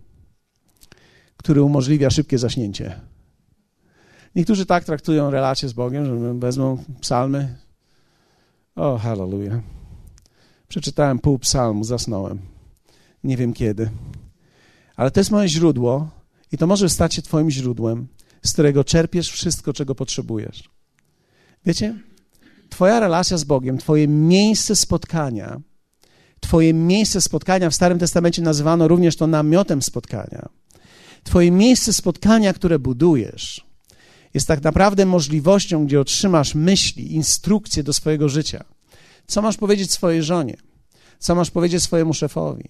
który 1.38 1.62
umożliwia 1.62 2.10
szybkie 2.10 2.38
zaśnięcie. 2.38 3.02
Niektórzy 4.36 4.66
tak 4.66 4.84
traktują 4.84 5.32
relację 5.32 5.70
z 5.70 5.74
Bogiem, 5.74 6.06
że 6.06 6.34
wezmą 6.34 6.84
psalmy. 7.02 7.58
O, 8.76 8.98
hallelujah. 8.98 9.60
Przeczytałem 10.68 11.20
pół 11.20 11.40
psalmu, 11.40 11.84
zasnąłem. 11.84 12.40
Nie 13.24 13.38
wiem 13.38 13.54
kiedy. 13.54 13.90
Ale 14.96 15.12
to 15.12 15.20
jest 15.20 15.32
moje 15.32 15.50
źródło 15.50 16.10
i 16.52 16.58
to 16.58 16.68
może 16.68 16.90
stać 16.90 17.14
się 17.14 17.22
Twoim 17.22 17.52
źródłem, 17.52 18.08
z 18.44 18.54
którego 18.54 18.84
czerpiesz 18.84 19.32
wszystko, 19.32 19.74
czego 19.74 19.96
potrzebujesz. 19.96 20.70
Wiecie, 21.66 21.96
Twoja 22.74 23.00
relacja 23.00 23.38
z 23.38 23.44
Bogiem, 23.44 23.78
Twoje 23.78 24.08
miejsce 24.08 24.76
spotkania, 24.76 25.62
Twoje 26.40 26.74
miejsce 26.74 27.22
spotkania 27.22 27.70
w 27.70 27.76
Starym 27.76 28.00
Testamencie 28.00 28.42
nazywano 28.42 28.88
również 28.88 29.16
to 29.16 29.28
namiotem 29.28 29.82
spotkania. 29.82 30.50
Twoje 31.24 31.52
miejsce 31.52 31.94
spotkania, 31.94 32.54
które 32.54 32.80
budujesz, 32.80 33.66
jest 34.34 34.48
tak 34.48 34.64
naprawdę 34.64 35.06
możliwością, 35.06 35.86
gdzie 35.86 36.02
otrzymasz 36.02 36.56
myśli, 36.56 37.16
instrukcje 37.16 37.84
do 37.84 37.94
swojego 37.94 38.30
życia. 38.30 38.64
Co 39.28 39.42
masz 39.42 39.58
powiedzieć 39.58 39.92
swojej 39.92 40.24
żonie? 40.24 40.58
Co 41.20 41.36
masz 41.36 41.52
powiedzieć 41.52 41.84
swojemu 41.84 42.14
szefowi? 42.14 42.70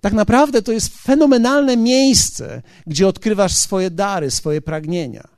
Tak 0.00 0.12
naprawdę 0.12 0.62
to 0.62 0.72
jest 0.72 0.98
fenomenalne 1.02 1.76
miejsce, 1.76 2.62
gdzie 2.86 3.08
odkrywasz 3.08 3.54
swoje 3.54 3.90
dary, 3.90 4.30
swoje 4.30 4.60
pragnienia. 4.62 5.28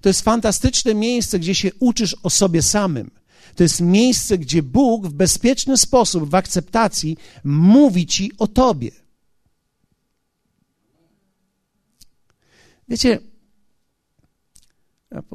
To 0.00 0.08
jest 0.08 0.22
fantastyczne 0.22 0.94
miejsce, 0.94 1.38
gdzie 1.38 1.54
się 1.54 1.70
uczysz 1.80 2.16
o 2.22 2.30
sobie 2.30 2.62
samym. 2.62 3.21
To 3.54 3.62
jest 3.62 3.80
miejsce, 3.80 4.38
gdzie 4.38 4.62
Bóg 4.62 5.06
w 5.06 5.12
bezpieczny 5.12 5.76
sposób, 5.76 6.30
w 6.30 6.34
akceptacji, 6.34 7.16
mówi 7.44 8.06
ci 8.06 8.32
o 8.38 8.46
tobie. 8.46 8.90
Wiecie, 12.88 13.20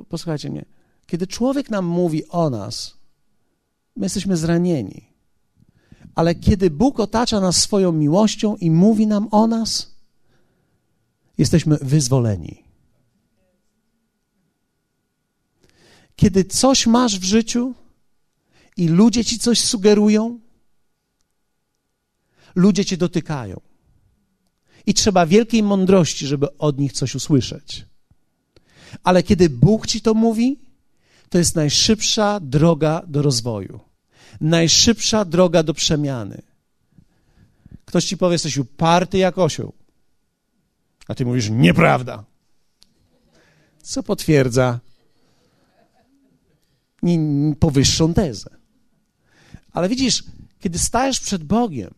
posłuchajcie 0.09 0.49
mnie, 0.49 0.65
kiedy 1.07 1.27
człowiek 1.27 1.69
nam 1.69 1.85
mówi 1.85 2.27
o 2.27 2.49
nas, 2.49 2.97
my 3.95 4.05
jesteśmy 4.05 4.37
zranieni. 4.37 5.07
Ale 6.15 6.35
kiedy 6.35 6.69
Bóg 6.69 6.99
otacza 6.99 7.39
nas 7.39 7.57
swoją 7.57 7.91
miłością 7.91 8.55
i 8.55 8.71
mówi 8.71 9.07
nam 9.07 9.27
o 9.31 9.47
nas, 9.47 9.95
jesteśmy 11.37 11.77
wyzwoleni. 11.81 12.63
Kiedy 16.15 16.45
coś 16.45 16.87
masz 16.87 17.19
w 17.19 17.23
życiu 17.23 17.73
i 18.77 18.87
ludzie 18.87 19.25
ci 19.25 19.39
coś 19.39 19.61
sugerują, 19.61 20.39
ludzie 22.55 22.85
cię 22.85 22.97
dotykają. 22.97 23.61
I 24.85 24.93
trzeba 24.93 25.25
wielkiej 25.25 25.63
mądrości, 25.63 26.27
żeby 26.27 26.57
od 26.57 26.79
nich 26.79 26.93
coś 26.93 27.15
usłyszeć. 27.15 27.85
Ale 29.03 29.23
kiedy 29.23 29.49
Bóg 29.49 29.87
ci 29.87 30.01
to 30.01 30.13
mówi, 30.13 30.59
to 31.29 31.37
jest 31.37 31.55
najszybsza 31.55 32.39
droga 32.39 33.01
do 33.07 33.21
rozwoju, 33.21 33.79
najszybsza 34.41 35.25
droga 35.25 35.63
do 35.63 35.73
przemiany. 35.73 36.41
Ktoś 37.85 38.05
ci 38.05 38.17
powie, 38.17 38.33
jesteś 38.33 38.57
uparty 38.57 39.17
jak 39.17 39.37
osioł, 39.37 39.73
a 41.07 41.15
ty 41.15 41.25
mówisz, 41.25 41.49
nieprawda. 41.49 42.23
Co 43.81 44.03
potwierdza 44.03 44.79
powyższą 47.59 48.13
tezę. 48.13 48.56
Ale 49.77 49.89
widzisz, 49.89 50.23
kiedy 50.59 50.79
stajesz 50.79 51.19
przed 51.19 51.43
Bogiem 51.43 51.93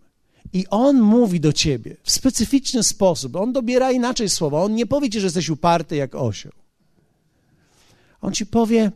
i 0.53 0.67
On 0.69 1.01
mówi 1.01 1.39
do 1.39 1.53
ciebie 1.53 1.97
w 2.03 2.11
specyficzny 2.11 2.83
sposób, 2.83 3.35
On 3.35 3.53
dobiera 3.53 3.91
inaczej 3.91 4.29
słowa, 4.29 4.61
On 4.61 4.75
nie 4.75 4.85
powie 4.85 5.09
ci, 5.09 5.19
że 5.19 5.25
jesteś 5.25 5.49
uparty 5.49 5.95
jak 5.95 6.15
osioł. 6.15 6.51
On 8.21 8.33
ci 8.33 8.45
powie, 8.45 8.91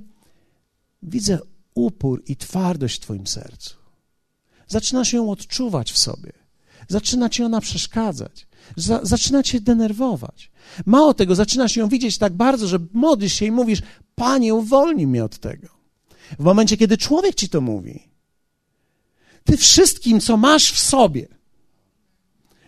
widzę 1.04 1.40
upór 1.74 2.24
i 2.28 2.36
twardość 2.36 2.96
w 2.98 3.00
twoim 3.00 3.28
sercu. 3.28 3.76
zaczynasz 4.68 5.14
ją 5.14 5.32
odczuwać 5.32 5.92
w 5.92 5.98
sobie. 5.98 6.32
Zaczyna 6.88 7.30
ci 7.30 7.44
ona 7.44 7.62
przeszkadzać. 7.62 8.48
Za, 8.76 9.00
zaczyna 9.04 9.44
cię 9.44 9.62
denerwować. 9.62 10.52
Mało 10.86 11.14
tego, 11.14 11.36
zaczynasz 11.36 11.76
ją 11.76 11.88
widzieć 11.88 12.18
tak 12.18 12.34
bardzo, 12.34 12.68
że 12.68 12.80
modlisz 12.94 13.34
się 13.34 13.46
i 13.46 13.52
mówisz: 13.52 13.82
Panie, 14.16 14.54
uwolnij 14.54 15.08
mnie 15.08 15.24
od 15.24 15.38
tego. 15.38 15.68
W 16.40 16.44
momencie, 16.44 16.78
kiedy 16.78 16.98
człowiek 16.98 17.36
ci 17.36 17.50
to 17.50 17.62
mówi, 17.62 18.13
ty 19.44 19.58
wszystkim, 19.58 20.20
co 20.20 20.38
masz 20.38 20.72
w 20.72 20.80
sobie, 20.80 21.28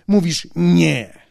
mówisz 0.08 0.48
nie. 0.56 1.26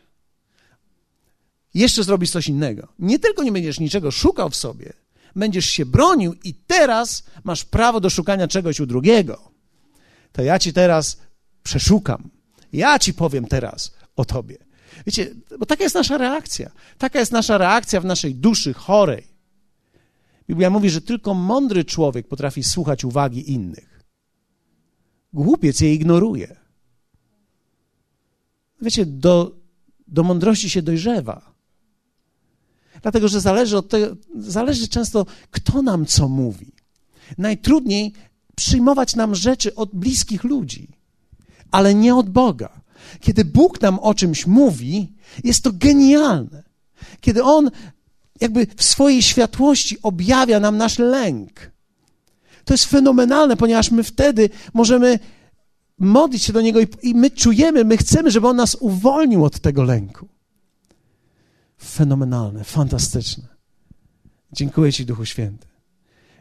Jeszcze 1.75 2.05
zrobisz 2.05 2.31
coś 2.31 2.49
innego. 2.49 2.89
Nie 2.99 3.19
tylko 3.19 3.43
nie 3.43 3.53
będziesz 3.53 3.81
niczego 3.81 4.11
szukał 4.11 4.51
w 4.51 4.57
sobie, 4.57 4.93
będziesz 5.37 5.67
się 5.67 5.87
bronił 5.87 6.35
i 6.45 6.55
teraz 6.55 7.25
masz 7.45 7.65
prawo 7.65 8.01
do 8.01 8.11
szukania 8.11 8.49
czegoś 8.49 8.81
u 8.81 8.87
drugiego. 8.87 9.51
To 10.33 10.43
ja 10.43 10.59
ci 10.59 10.73
teraz 10.73 11.21
przeszukam. 11.63 12.31
Ja 12.73 12.99
ci 12.99 13.15
powiem 13.15 13.47
teraz 13.47 13.95
o 14.17 14.25
tobie. 14.25 14.57
Wiecie, 15.07 15.35
bo 15.59 15.67
taka 15.67 15.83
jest 15.83 15.95
nasza 15.95 16.19
reakcja. 16.19 16.71
Taka 16.99 17.19
jest 17.19 17.33
nasza 17.33 17.59
reakcja 17.59 18.01
w 18.01 18.05
naszej 18.05 18.35
duszy 18.35 18.75
chorej. 18.75 19.35
Biblia 20.49 20.71
mówi, 20.71 20.91
że 20.91 21.01
tylko 21.01 21.35
mądry 21.35 21.85
człowiek 21.85 22.29
potrafi 22.29 22.65
słuchać 22.65 23.05
uwagi 23.05 23.53
innych. 23.53 23.94
Głupiec 25.35 25.81
je 25.81 25.95
ignoruje. 25.95 26.57
Wiecie, 28.83 29.07
do, 29.07 29.57
do 30.09 30.23
mądrości 30.23 30.71
się 30.71 30.83
dojrzewa. 30.83 31.55
Dlatego, 33.03 33.29
że 33.29 33.41
zależy 33.41 33.77
od 33.77 33.89
tego, 33.89 34.17
zależy 34.39 34.89
często, 34.89 35.27
kto 35.51 35.83
nam 35.83 36.07
co 36.07 36.29
mówi. 36.29 36.73
Najtrudniej 37.39 38.13
przyjmować 38.57 39.17
nam 39.17 39.35
rzeczy 39.35 39.75
od 39.75 39.91
bliskich 39.95 40.45
ludzi, 40.45 40.89
ale 41.71 41.95
nie 41.95 42.15
od 42.15 42.31
Boga. 42.31 42.81
Kiedy 43.21 43.45
Bóg 43.45 43.81
nam 43.81 43.99
o 43.99 44.15
czymś 44.15 44.47
mówi, 44.47 45.13
jest 45.45 45.65
to 45.65 45.71
genialne. 45.73 46.63
Kiedy 47.21 47.43
On 47.43 47.71
jakby 48.41 48.67
w 48.77 48.83
swojej 48.85 49.23
światłości 49.23 50.03
objawia 50.03 50.61
nam 50.61 50.77
nasz 50.77 50.99
lęk. 50.99 51.74
To 52.65 52.75
jest 52.75 52.85
fenomenalne, 52.85 53.57
ponieważ 53.57 53.91
my 53.91 54.03
wtedy 54.03 54.51
możemy 54.75 55.19
modlić 55.99 56.43
się 56.43 56.53
do 56.53 56.61
Niego 56.61 56.81
i, 56.81 56.87
i 57.03 57.15
my 57.15 57.31
czujemy, 57.31 57.85
my 57.85 57.97
chcemy, 57.97 58.31
żeby 58.31 58.49
On 58.49 58.57
nas 58.57 58.75
uwolnił 58.75 59.45
od 59.45 59.61
tego 59.61 59.83
lęku. 59.83 60.29
Fenomenalne, 61.83 62.65
fantastyczne. 62.65 63.49
Dziękuję 64.53 64.93
Ci, 64.93 65.07
Duchu 65.07 65.25
Święty. 65.25 65.67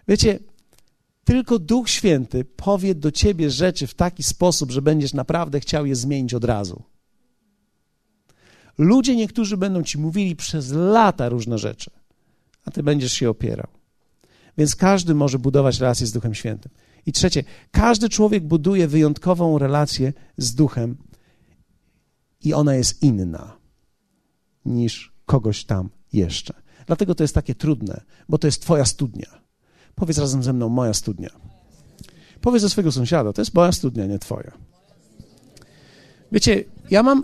Wiecie, 0.08 0.40
tylko 1.24 1.60
Duch 1.60 1.90
Święty 1.90 2.46
powie 2.46 2.96
do 2.96 3.12
ciebie 3.12 3.50
rzeczy 3.50 3.88
w 3.88 3.94
taki 3.94 4.24
sposób, 4.24 4.72
że 4.72 4.82
będziesz 4.82 5.14
naprawdę 5.14 5.60
chciał 5.60 5.86
je 5.86 5.96
zmienić 5.96 6.34
od 6.34 6.44
razu. 6.44 6.84
Ludzie 8.78 9.16
niektórzy 9.16 9.58
będą 9.58 9.84
ci 9.84 9.98
mówili 9.98 10.36
przez 10.36 10.72
lata 10.72 11.30
różne 11.30 11.58
rzeczy, 11.58 11.92
a 12.66 12.72
ty 12.72 12.84
będziesz 12.84 13.14
się 13.14 13.30
opierał. 13.30 13.68
Więc 14.58 14.76
każdy 14.76 15.16
może 15.16 15.40
budować 15.40 15.80
relację 15.80 16.08
z 16.08 16.12
Duchem 16.12 16.34
Świętym. 16.34 16.72
I 17.06 17.12
trzecie, 17.12 17.44
każdy 17.72 18.10
człowiek 18.10 18.44
buduje 18.44 18.88
wyjątkową 18.88 19.58
relację 19.58 20.14
z 20.38 20.56
Duchem 20.56 20.98
i 22.44 22.54
ona 22.54 22.76
jest 22.76 23.04
inna 23.04 23.58
niż 24.66 25.14
kogoś 25.26 25.66
tam 25.66 25.90
jeszcze. 26.14 26.54
Dlatego 26.88 27.16
to 27.16 27.24
jest 27.24 27.36
takie 27.36 27.56
trudne, 27.56 28.02
bo 28.30 28.38
to 28.38 28.48
jest 28.48 28.62
Twoja 28.62 28.86
studnia. 28.86 29.44
Powiedz 29.96 30.18
razem 30.18 30.44
ze 30.44 30.54
mną, 30.54 30.70
moja 30.70 30.94
studnia. 30.94 31.30
Powiedz 32.42 32.62
do 32.62 32.70
swojego 32.70 32.92
sąsiada, 32.92 33.34
to 33.34 33.42
jest 33.42 33.54
moja 33.54 33.72
studnia, 33.72 34.06
nie 34.06 34.20
twoja. 34.20 34.52
Wiecie, 36.32 36.64
ja 36.92 37.04
mam, 37.04 37.24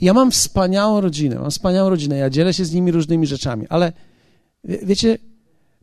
ja 0.00 0.14
mam 0.14 0.30
wspaniałą 0.30 1.00
rodzinę, 1.00 1.38
mam 1.38 1.50
wspaniałą 1.50 1.90
rodzinę, 1.90 2.16
ja 2.16 2.30
dzielę 2.30 2.54
się 2.54 2.64
z 2.64 2.72
nimi 2.72 2.92
różnymi 2.92 3.26
rzeczami, 3.26 3.66
ale 3.68 3.92
wiecie, 4.64 5.18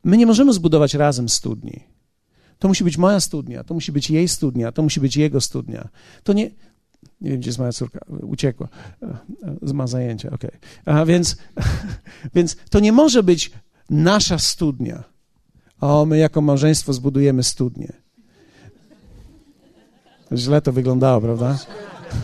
my 0.08 0.18
nie 0.18 0.26
możemy 0.26 0.54
zbudować 0.54 0.94
razem 0.94 1.30
studni. 1.30 1.84
To 2.60 2.68
musi 2.68 2.84
być 2.84 2.98
moja 2.98 3.20
studnia, 3.20 3.64
to 3.64 3.74
musi 3.74 3.92
być 3.92 4.10
jej 4.10 4.28
studnia, 4.28 4.72
to 4.72 4.82
musi 4.82 5.00
być 5.00 5.18
jego 5.18 5.42
studnia. 5.42 5.90
To 6.24 6.34
nie, 6.34 6.44
nie 7.22 7.32
wiem, 7.32 7.40
gdzie 7.40 7.50
jest 7.50 7.60
moja 7.60 7.72
córka, 7.72 8.00
uciekła, 8.22 8.68
ma 9.62 9.88
zajęcie, 9.88 10.32
okej. 10.32 10.50
Okay. 10.50 10.96
A 10.96 11.06
więc, 11.06 11.38
więc 12.36 12.56
to 12.70 12.80
nie 12.80 12.92
może 12.92 13.24
być 13.24 13.52
nasza 13.90 14.40
studnia 14.40 15.04
o, 15.82 16.06
my 16.06 16.18
jako 16.18 16.42
małżeństwo 16.42 16.94
zbudujemy 16.94 17.44
studnię. 17.44 17.94
Źle 20.34 20.62
to 20.62 20.72
wyglądało, 20.72 21.22
prawda? 21.22 21.58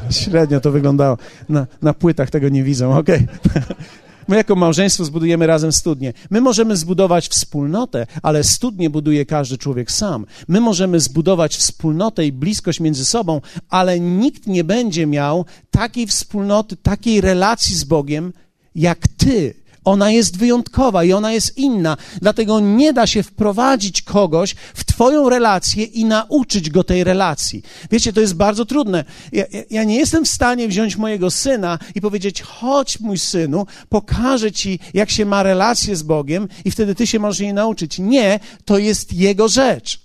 Średnio 0.10 0.60
to 0.60 0.72
wyglądało. 0.72 1.18
Na, 1.50 1.68
na 1.82 1.94
płytach 1.94 2.30
tego 2.30 2.50
nie 2.50 2.64
widzą, 2.64 2.98
okej. 2.98 3.28
Okay. 3.46 3.64
My 4.28 4.36
jako 4.36 4.56
małżeństwo 4.56 5.06
zbudujemy 5.06 5.48
razem 5.48 5.72
studnię. 5.72 6.14
My 6.30 6.42
możemy 6.42 6.78
zbudować 6.78 7.28
wspólnotę, 7.28 8.08
ale 8.22 8.44
studnię 8.44 8.90
buduje 8.90 9.26
każdy 9.26 9.58
człowiek 9.58 9.92
sam. 9.92 10.26
My 10.48 10.62
możemy 10.62 11.00
zbudować 11.00 11.56
wspólnotę 11.56 12.26
i 12.26 12.32
bliskość 12.32 12.80
między 12.80 13.06
sobą, 13.06 13.42
ale 13.70 14.00
nikt 14.00 14.48
nie 14.48 14.64
będzie 14.64 15.08
miał 15.08 15.46
takiej 15.72 16.08
wspólnoty, 16.08 16.76
takiej 16.76 17.22
relacji 17.22 17.76
z 17.76 17.84
Bogiem, 17.84 18.34
jak 18.76 19.08
ty 19.08 19.63
ona 19.86 20.12
jest 20.12 20.38
wyjątkowa 20.38 21.04
i 21.04 21.14
ona 21.14 21.34
jest 21.34 21.58
inna. 21.58 21.98
Dlatego 22.22 22.60
nie 22.60 22.94
da 22.94 23.08
się 23.08 23.24
wprowadzić 23.24 24.02
kogoś 24.02 24.56
w 24.74 24.84
Twoją 24.84 25.30
relację 25.30 25.84
i 25.84 26.06
nauczyć 26.06 26.70
go 26.70 26.84
tej 26.84 27.04
relacji. 27.04 27.64
Wiecie, 27.92 28.14
to 28.14 28.22
jest 28.22 28.36
bardzo 28.36 28.66
trudne. 28.66 29.06
Ja, 29.32 29.46
ja, 29.70 29.84
nie 29.84 29.98
jestem 29.98 30.26
w 30.26 30.30
stanie 30.30 30.68
wziąć 30.68 30.96
mojego 30.96 31.32
syna 31.32 31.80
i 31.96 32.02
powiedzieć: 32.02 32.42
chodź, 32.42 33.00
mój 33.00 33.20
synu, 33.20 33.66
pokażę 33.90 34.52
Ci, 34.52 34.80
jak 34.94 35.10
się 35.10 35.26
ma 35.26 35.44
relację 35.44 35.96
z 35.96 36.04
Bogiem, 36.04 36.48
i 36.66 36.72
wtedy 36.72 36.96
Ty 36.96 37.08
się 37.08 37.20
możesz 37.20 37.40
jej 37.40 37.54
nauczyć. 37.54 38.00
Nie, 38.00 38.40
to 38.66 38.78
jest 38.78 39.14
jego 39.14 39.48
rzecz. 39.48 40.04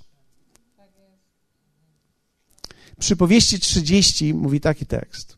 Przypowieści 2.98 3.60
30 3.60 4.34
mówi 4.34 4.60
taki 4.60 4.86
tekst. 4.86 5.37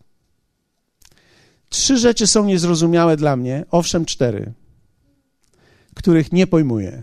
Trzy 1.71 1.99
rzeczy 1.99 2.27
są 2.27 2.45
niezrozumiałe 2.45 3.17
dla 3.17 3.37
mnie, 3.37 3.65
owszem 3.71 4.05
cztery, 4.05 4.53
których 5.95 6.33
nie 6.33 6.47
pojmuję. 6.47 7.03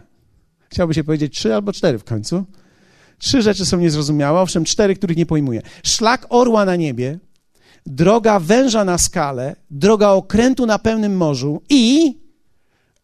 Chciałby 0.69 0.93
się 0.93 1.03
powiedzieć 1.03 1.33
trzy 1.33 1.55
albo 1.55 1.73
cztery 1.73 1.99
w 1.99 2.03
końcu. 2.03 2.45
Trzy 3.17 3.41
rzeczy 3.41 3.65
są 3.65 3.77
niezrozumiałe, 3.79 4.39
owszem 4.39 4.65
cztery, 4.65 4.95
których 4.95 5.17
nie 5.17 5.25
pojmuję. 5.25 5.61
Szlak 5.83 6.25
orła 6.29 6.65
na 6.65 6.75
niebie, 6.75 7.19
droga 7.85 8.39
węża 8.39 8.85
na 8.85 8.97
skale, 8.97 9.55
droga 9.71 10.09
okrętu 10.09 10.65
na 10.65 10.79
pełnym 10.79 11.17
morzu 11.17 11.61
i 11.69 12.13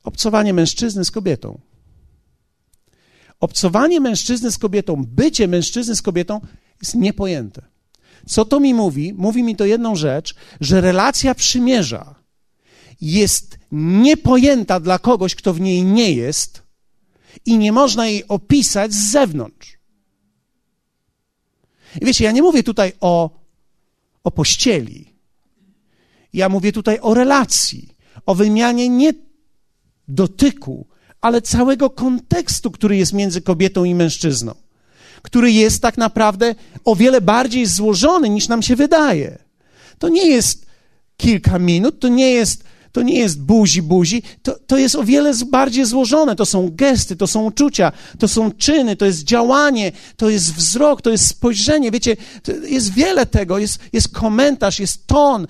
obcowanie 0.04 0.54
mężczyzny 0.54 1.06
z 1.06 1.12
kobietą. 1.12 1.60
Obcowanie 3.40 4.00
mężczyzny 4.00 4.52
z 4.52 4.58
kobietą, 4.58 5.06
bycie 5.08 5.48
mężczyzny 5.48 5.96
z 5.96 6.02
kobietą 6.02 6.42
jest 6.82 6.96
niepojęte. 6.96 7.73
Co 8.26 8.46
to 8.46 8.60
mi 8.60 8.74
mówi? 8.74 9.14
Mówi 9.14 9.44
mi 9.44 9.56
to 9.56 9.66
jedną 9.66 9.96
rzecz, 9.96 10.36
że 10.62 10.82
relacja 10.82 11.36
przymierza 11.36 12.16
jest 13.02 13.60
niepojęta 13.72 14.80
dla 14.80 15.00
kogoś, 15.00 15.36
kto 15.36 15.54
w 15.54 15.62
niej 15.62 15.84
nie 15.84 16.12
jest 16.12 16.64
i 17.46 17.58
nie 17.58 17.72
można 17.72 18.08
jej 18.08 18.28
opisać 18.28 18.94
z 18.94 19.12
zewnątrz. 19.12 19.78
I 22.02 22.06
wiecie, 22.06 22.24
ja 22.24 22.32
nie 22.32 22.42
mówię 22.42 22.64
tutaj 22.64 22.94
o, 23.02 23.30
o 24.24 24.32
pościeli. 24.32 25.14
Ja 26.34 26.50
mówię 26.50 26.72
tutaj 26.72 27.00
o 27.02 27.14
relacji, 27.14 27.96
o 28.26 28.36
wymianie 28.36 28.90
nie 28.90 29.14
dotyku, 30.08 30.88
ale 31.22 31.42
całego 31.42 31.90
kontekstu, 31.90 32.72
który 32.72 32.98
jest 32.98 33.14
między 33.14 33.42
kobietą 33.42 33.84
i 33.84 33.96
mężczyzną 33.96 34.63
który 35.24 35.52
jest 35.52 35.82
tak 35.82 35.98
naprawdę 35.98 36.56
o 36.86 36.96
wiele 36.96 37.22
bardziej 37.22 37.66
złożony 37.66 38.30
niż 38.30 38.48
nam 38.48 38.62
się 38.62 38.76
wydaje. 38.76 39.38
To 40.00 40.10
nie 40.10 40.28
jest 40.28 40.66
kilka 41.18 41.60
minut, 41.60 42.00
to 42.00 42.08
nie 42.08 42.32
jest 42.32 42.64
to 42.94 43.02
nie 43.02 43.20
jest 43.20 43.42
buzi, 43.42 43.82
buzi, 43.82 44.24
to, 44.42 44.56
to 44.68 44.78
jest 44.78 44.96
o 44.96 45.04
wiele 45.04 45.34
bardziej 45.52 45.86
złożone. 45.86 46.36
To 46.36 46.46
są 46.46 46.70
gesty, 46.72 47.16
to 47.16 47.28
są 47.28 47.44
uczucia, 47.44 47.92
to 48.20 48.28
są 48.28 48.52
czyny, 48.52 48.96
to 48.96 49.06
jest 49.06 49.24
działanie, 49.24 49.92
to 50.18 50.30
jest 50.30 50.54
wzrok, 50.54 51.02
to 51.02 51.10
jest 51.10 51.28
spojrzenie. 51.28 51.92
Wiecie, 51.92 52.18
jest 52.70 52.94
wiele 52.94 53.26
tego, 53.26 53.58
jest, 53.58 53.80
jest 53.94 54.10
komentarz, 54.10 54.80
jest 54.80 55.08
ton, 55.08 55.48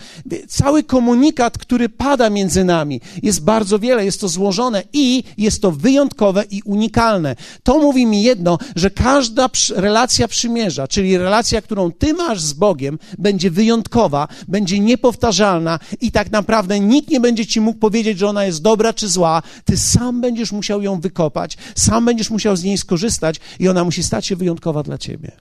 cały 0.47 0.83
komunikat, 0.83 1.57
który 1.57 1.89
pada 1.89 2.29
między 2.29 2.63
nami. 2.63 3.01
Jest 3.23 3.43
bardzo 3.43 3.79
wiele, 3.79 4.05
jest 4.05 4.21
to 4.21 4.27
złożone 4.27 4.83
i 4.93 5.23
jest 5.37 5.61
to 5.61 5.71
wyjątkowe 5.71 6.43
i 6.51 6.61
unikalne. 6.65 7.35
To 7.63 7.79
mówi 7.79 8.05
mi 8.05 8.23
jedno, 8.23 8.57
że 8.75 8.89
każda 8.89 9.49
relacja 9.75 10.27
przymierza, 10.27 10.87
czyli 10.87 11.17
relacja, 11.17 11.61
którą 11.61 11.91
ty 11.91 12.13
masz 12.13 12.41
z 12.41 12.53
Bogiem, 12.53 12.99
będzie 13.17 13.51
wyjątkowa, 13.51 14.27
będzie 14.47 14.79
niepowtarzalna 14.79 15.79
i 16.01 16.11
tak 16.11 16.31
naprawdę 16.31 16.79
nikt 16.79 17.09
nie 17.09 17.19
będzie 17.19 17.32
będzie 17.33 17.51
ci 17.51 17.61
mógł 17.61 17.79
powiedzieć, 17.79 18.19
że 18.19 18.27
ona 18.27 18.45
jest 18.45 18.61
dobra 18.61 18.93
czy 18.93 19.07
zła. 19.07 19.41
Ty 19.65 19.77
sam 19.77 20.21
będziesz 20.21 20.51
musiał 20.51 20.81
ją 20.81 21.01
wykopać, 21.01 21.57
sam 21.75 22.05
będziesz 22.05 22.29
musiał 22.29 22.55
z 22.55 22.63
niej 22.63 22.77
skorzystać 22.77 23.39
i 23.59 23.67
ona 23.67 23.83
musi 23.83 24.03
stać 24.03 24.25
się 24.25 24.35
wyjątkowa 24.35 24.83
dla 24.83 24.97
ciebie. 24.97 25.31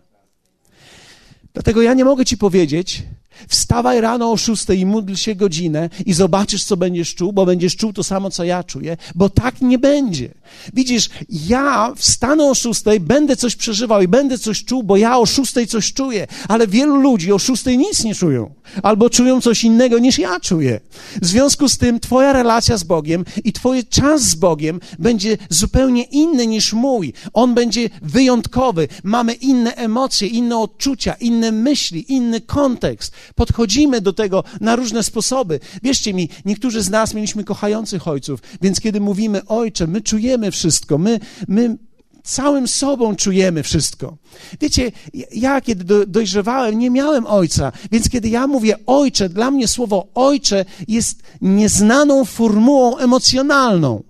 Dlatego 1.52 1.83
ja 1.83 1.94
nie 1.94 2.05
mogę 2.05 2.24
ci 2.24 2.37
powiedzieć, 2.37 3.02
Wstawaj 3.49 4.01
rano 4.01 4.33
o 4.33 4.37
szóstej 4.37 4.81
i 4.81 4.87
módl 4.87 5.14
się 5.14 5.35
godzinę 5.35 5.90
i 6.07 6.12
zobaczysz, 6.12 6.64
co 6.64 6.77
będziesz 6.77 7.14
czuł, 7.14 7.33
bo 7.33 7.47
będziesz 7.47 7.77
czuł 7.77 7.92
to 7.92 8.05
samo, 8.05 8.31
co 8.31 8.45
ja 8.45 8.64
czuję, 8.64 8.97
bo 9.14 9.29
tak 9.29 9.61
nie 9.61 9.79
będzie. 9.79 10.35
Widzisz, 10.75 11.11
ja 11.31 11.92
wstanę 11.97 12.45
o 12.45 12.55
szóstej, 12.55 13.01
będę 13.01 13.37
coś 13.37 13.57
przeżywał 13.57 14.03
i 14.03 14.09
będę 14.09 14.38
coś 14.38 14.64
czuł, 14.64 14.83
bo 14.83 14.97
ja 14.97 15.18
o 15.18 15.27
szóstej 15.27 15.66
coś 15.66 15.92
czuję, 15.92 16.27
ale 16.49 16.66
wielu 16.66 16.97
ludzi 16.97 17.33
o 17.33 17.38
szóstej 17.38 17.79
nic 17.79 18.05
nie 18.05 18.14
czują, 18.14 18.55
albo 18.83 19.11
czują 19.11 19.40
coś 19.40 19.64
innego 19.64 19.99
niż 19.99 20.18
ja 20.18 20.40
czuję. 20.40 20.81
W 21.23 21.27
związku 21.27 21.68
z 21.68 21.79
tym 21.79 22.01
twoja 22.01 22.33
relacja 22.33 22.77
z 22.77 22.85
Bogiem 22.85 23.25
i 23.45 23.53
twój 23.53 23.85
czas 23.85 24.23
z 24.23 24.35
Bogiem 24.35 24.81
będzie 24.99 25.38
zupełnie 25.49 26.03
inny 26.03 26.47
niż 26.47 26.73
mój. 26.73 27.12
On 27.33 27.55
będzie 27.55 27.90
wyjątkowy. 28.03 28.88
Mamy 29.05 29.33
inne 29.33 29.75
emocje, 29.75 30.29
inne 30.29 30.59
odczucia, 30.59 31.14
inne 31.14 31.53
myśli, 31.53 32.12
inny 32.12 32.40
kontekst 32.40 33.12
podchodzimy 33.35 34.01
do 34.01 34.13
tego 34.13 34.45
na 34.61 34.77
różne 34.77 35.03
sposoby. 35.03 35.61
Wierzcie 35.83 36.15
mi, 36.15 36.29
niektórzy 36.45 36.83
z 36.83 36.91
nas 36.91 37.15
mieliśmy 37.15 37.45
kochających 37.45 38.09
ojców, 38.09 38.41
więc 38.63 38.81
kiedy 38.81 39.01
mówimy 39.01 39.47
ojcze, 39.47 39.87
my 39.87 40.01
czujemy 40.01 40.51
wszystko, 40.51 40.99
my, 40.99 41.21
my 41.49 41.77
całym 42.23 42.69
sobą 42.69 43.17
czujemy 43.17 43.63
wszystko. 43.63 44.17
Wiecie, 44.61 44.93
ja 45.33 45.61
kiedy 45.61 46.07
dojrzewałem, 46.07 46.79
nie 46.79 46.91
miałem 46.91 47.27
ojca, 47.27 47.73
więc 47.93 48.09
kiedy 48.09 48.29
ja 48.29 48.47
mówię 48.47 48.77
ojcze, 48.87 49.29
dla 49.29 49.51
mnie 49.51 49.69
słowo 49.69 50.07
ojcze 50.15 50.65
jest 50.89 51.23
nieznaną 51.41 52.25
formułą 52.25 52.99
emocjonalną. 52.99 54.03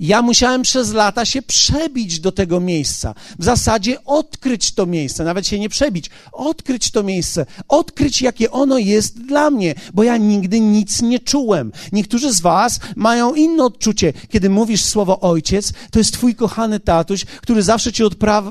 Ja 0.00 0.22
musiałem 0.22 0.62
przez 0.62 0.92
lata 0.92 1.24
się 1.24 1.42
przebić 1.42 2.20
do 2.20 2.32
tego 2.32 2.60
miejsca. 2.60 3.14
W 3.38 3.44
zasadzie 3.44 4.04
odkryć 4.04 4.72
to 4.72 4.86
miejsce, 4.86 5.24
nawet 5.24 5.46
się 5.46 5.58
nie 5.58 5.68
przebić, 5.68 6.10
odkryć 6.32 6.90
to 6.90 7.02
miejsce, 7.02 7.46
odkryć, 7.68 8.22
jakie 8.22 8.50
ono 8.50 8.78
jest 8.78 9.22
dla 9.22 9.50
mnie, 9.50 9.74
bo 9.94 10.02
ja 10.02 10.16
nigdy 10.16 10.60
nic 10.60 11.02
nie 11.02 11.18
czułem. 11.20 11.72
Niektórzy 11.92 12.32
z 12.32 12.40
Was 12.40 12.80
mają 12.96 13.34
inne 13.34 13.64
odczucie. 13.64 14.12
Kiedy 14.28 14.50
mówisz 14.50 14.84
słowo 14.84 15.20
ojciec, 15.20 15.72
to 15.90 15.98
jest 15.98 16.12
Twój 16.12 16.34
kochany 16.34 16.80
tatuś, 16.80 17.24
który 17.24 17.62
zawsze 17.62 17.92
Cię 17.92 18.04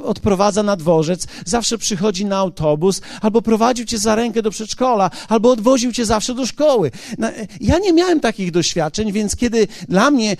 odprowadza 0.03 0.63
na 0.63 0.75
dworzec, 0.75 1.27
zawsze 1.45 1.77
przychodzi 1.77 2.25
na 2.25 2.37
autobus, 2.37 3.01
albo 3.21 3.41
prowadził 3.41 3.85
Cię 3.85 3.97
za 3.97 4.15
rękę 4.15 4.41
do 4.41 4.51
przedszkola, 4.51 5.11
albo 5.29 5.51
odwoził 5.51 5.91
Cię 5.91 6.05
zawsze 6.05 6.35
do 6.35 6.45
szkoły. 6.45 6.91
Ja 7.61 7.79
nie 7.79 7.93
miałem 7.93 8.19
takich 8.19 8.51
doświadczeń, 8.51 9.11
więc 9.11 9.35
kiedy 9.35 9.67
dla 9.89 10.11
mnie 10.11 10.31
e, 10.31 10.37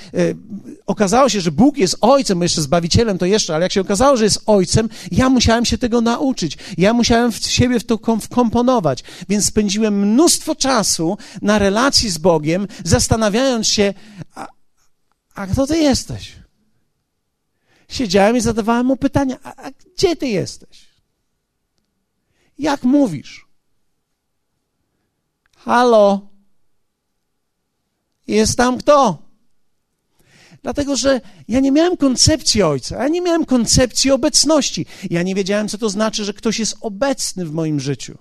okazało 0.93 1.29
się, 1.29 1.41
że 1.41 1.51
Bóg 1.51 1.77
jest 1.77 1.97
ojcem, 2.01 2.41
jeszcze 2.41 2.62
zbawicielem 2.62 3.17
to 3.17 3.25
jeszcze, 3.25 3.56
ale 3.56 3.63
jak 3.63 3.71
się 3.71 3.82
okazało, 3.82 4.17
że 4.17 4.23
jest 4.23 4.43
ojcem, 4.45 4.89
ja 5.12 5.29
musiałem 5.29 5.65
się 5.65 5.77
tego 5.77 6.01
nauczyć. 6.01 6.58
Ja 6.77 6.93
musiałem 6.93 7.32
w 7.32 7.38
siebie 7.38 7.79
w 7.79 7.84
to 7.84 7.99
wkomponować. 8.21 9.03
Więc 9.29 9.45
spędziłem 9.45 9.99
mnóstwo 9.99 10.56
czasu 10.56 11.17
na 11.41 11.60
relacji 11.60 12.10
z 12.10 12.17
Bogiem, 12.17 12.67
zastanawiając 12.84 13.67
się, 13.67 13.93
a, 14.36 14.47
a 15.36 15.47
kto 15.47 15.67
ty 15.67 15.77
jesteś? 15.77 16.36
Siedziałem 17.89 18.38
i 18.38 18.41
zadawałem 18.41 18.86
mu 18.86 18.97
pytania, 18.97 19.38
a, 19.43 19.56
a 19.56 19.71
gdzie 19.71 20.15
ty 20.15 20.27
jesteś? 20.27 20.86
Jak 22.60 22.84
mówisz? 22.84 23.47
Halo? 25.58 26.27
Jest 28.27 28.58
tam 28.58 28.77
kto? 28.77 29.22
Dlatego, 30.63 30.95
że 30.95 31.21
ja 31.47 31.60
nie 31.60 31.71
miałem 31.71 31.97
koncepcji 31.97 32.62
Ojca, 32.62 33.04
ja 33.04 33.08
nie 33.08 33.21
miałem 33.21 33.45
koncepcji 33.45 34.12
obecności. 34.12 34.86
Ja 35.10 35.23
nie 35.23 35.36
wiedziałem, 35.36 35.67
co 35.67 35.78
to 35.78 35.89
znaczy, 35.89 36.26
że 36.26 36.34
ktoś 36.34 36.60
jest 36.60 36.76
obecny 36.82 37.45
w 37.45 37.52
moim 37.52 37.80
życiu. 37.80 38.17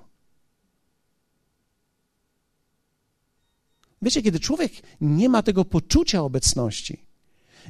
Wiecie, 4.03 4.23
kiedy 4.23 4.41
człowiek 4.41 4.73
nie 5.01 5.29
ma 5.29 5.43
tego 5.43 5.65
poczucia 5.65 6.23
obecności, 6.23 7.07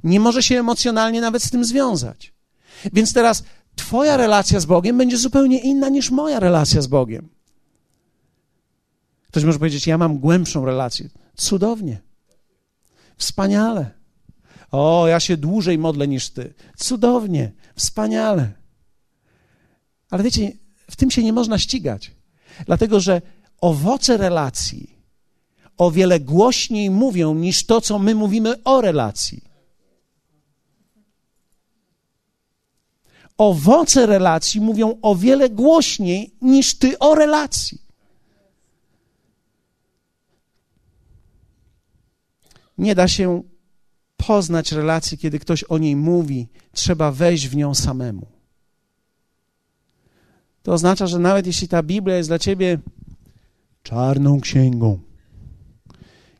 nie 0.04 0.20
może 0.20 0.42
się 0.42 0.58
emocjonalnie 0.58 1.20
nawet 1.20 1.42
z 1.42 1.50
tym 1.50 1.64
związać. 1.64 2.32
Więc 2.92 3.12
teraz 3.12 3.42
Twoja 3.76 4.16
relacja 4.16 4.60
z 4.60 4.66
Bogiem 4.66 4.98
będzie 4.98 5.16
zupełnie 5.16 5.60
inna 5.60 5.88
niż 5.88 6.10
moja 6.10 6.40
relacja 6.40 6.80
z 6.82 6.86
Bogiem. 6.86 7.28
Ktoś 9.28 9.44
może 9.44 9.58
powiedzieć: 9.58 9.86
Ja 9.86 9.98
mam 9.98 10.18
głębszą 10.18 10.64
relację. 10.64 11.08
Cudownie. 11.36 12.00
Wspaniale. 13.16 14.01
O, 14.72 15.06
ja 15.06 15.20
się 15.20 15.36
dłużej 15.36 15.78
modlę 15.78 16.08
niż 16.08 16.30
ty. 16.30 16.54
Cudownie, 16.76 17.52
wspaniale. 17.76 18.52
Ale 20.10 20.22
wiecie, 20.22 20.52
w 20.90 20.96
tym 20.96 21.10
się 21.10 21.22
nie 21.22 21.32
można 21.32 21.58
ścigać, 21.58 22.10
dlatego 22.66 23.00
że 23.00 23.22
owoce 23.60 24.16
relacji 24.16 24.96
o 25.78 25.90
wiele 25.90 26.20
głośniej 26.20 26.90
mówią 26.90 27.34
niż 27.34 27.66
to, 27.66 27.80
co 27.80 27.98
my 27.98 28.14
mówimy 28.14 28.62
o 28.64 28.80
relacji. 28.80 29.44
Owoce 33.38 34.06
relacji 34.06 34.60
mówią 34.60 34.98
o 35.02 35.14
wiele 35.14 35.50
głośniej 35.50 36.34
niż 36.40 36.78
ty 36.78 36.98
o 36.98 37.14
relacji. 37.14 37.82
Nie 42.78 42.94
da 42.94 43.08
się 43.08 43.42
poznać 44.26 44.72
relację, 44.72 45.18
kiedy 45.18 45.38
ktoś 45.38 45.64
o 45.64 45.78
niej 45.78 45.96
mówi, 45.96 46.48
trzeba 46.72 47.12
wejść 47.12 47.48
w 47.48 47.56
nią 47.56 47.74
samemu. 47.74 48.26
To 50.62 50.72
oznacza, 50.72 51.06
że 51.06 51.18
nawet 51.18 51.46
jeśli 51.46 51.68
ta 51.68 51.82
Biblia 51.82 52.16
jest 52.16 52.28
dla 52.28 52.38
ciebie 52.38 52.78
czarną 53.82 54.40
księgą 54.40 55.00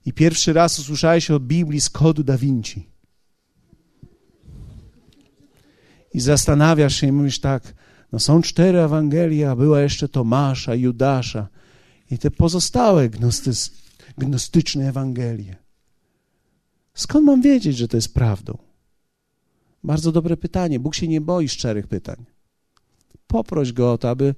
i 0.07 0.13
pierwszy 0.13 0.53
raz 0.53 0.79
usłyszałeś 0.79 1.31
o 1.31 1.41
Biblii 1.41 1.81
z 1.81 1.91
kodu 1.91 2.23
Da 2.23 2.39
Vinci 2.39 2.89
i 6.15 6.21
zastanawiasz 6.21 6.97
się 6.97 7.07
i 7.07 7.13
mówisz 7.13 7.41
tak, 7.41 7.75
no 8.13 8.19
są 8.19 8.43
cztery 8.43 8.79
Ewangelie, 8.79 9.51
a 9.51 9.57
była 9.57 9.81
jeszcze 9.81 10.09
Tomasza, 10.09 10.75
Judasza 10.75 11.49
i 12.11 12.19
te 12.19 12.31
pozostałe 12.31 13.11
gnostyczne 14.19 14.89
Ewangelie. 14.89 15.62
Skąd 16.95 17.27
mam 17.27 17.43
wiedzieć, 17.43 17.77
że 17.77 17.89
to 17.89 17.97
jest 17.97 18.15
prawdą? 18.15 18.59
Bardzo 19.85 20.13
dobre 20.13 20.37
pytanie. 20.37 20.81
Bóg 20.81 20.95
się 20.95 21.09
nie 21.09 21.21
boi 21.21 21.49
szczerych 21.49 21.87
pytań. 21.87 22.25
Poproś 23.27 23.73
go 23.73 23.93
o 23.93 23.99
to, 23.99 24.11
aby, 24.11 24.35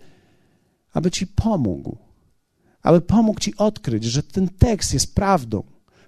aby 0.93 1.11
ci 1.11 1.27
pomógł, 1.27 1.97
aby 2.83 3.01
pomógł 3.01 3.41
ci 3.41 3.57
odkryć, 3.57 4.05
że 4.05 4.23
ten 4.23 4.49
tekst 4.49 4.95
jest 4.95 5.15
prawdą, 5.15 5.63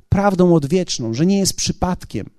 prawdą 0.09 0.55
odwieczną, 0.55 1.15
że 1.15 1.27
nie 1.27 1.39
jest 1.39 1.57
przypadkiem, 1.57 2.31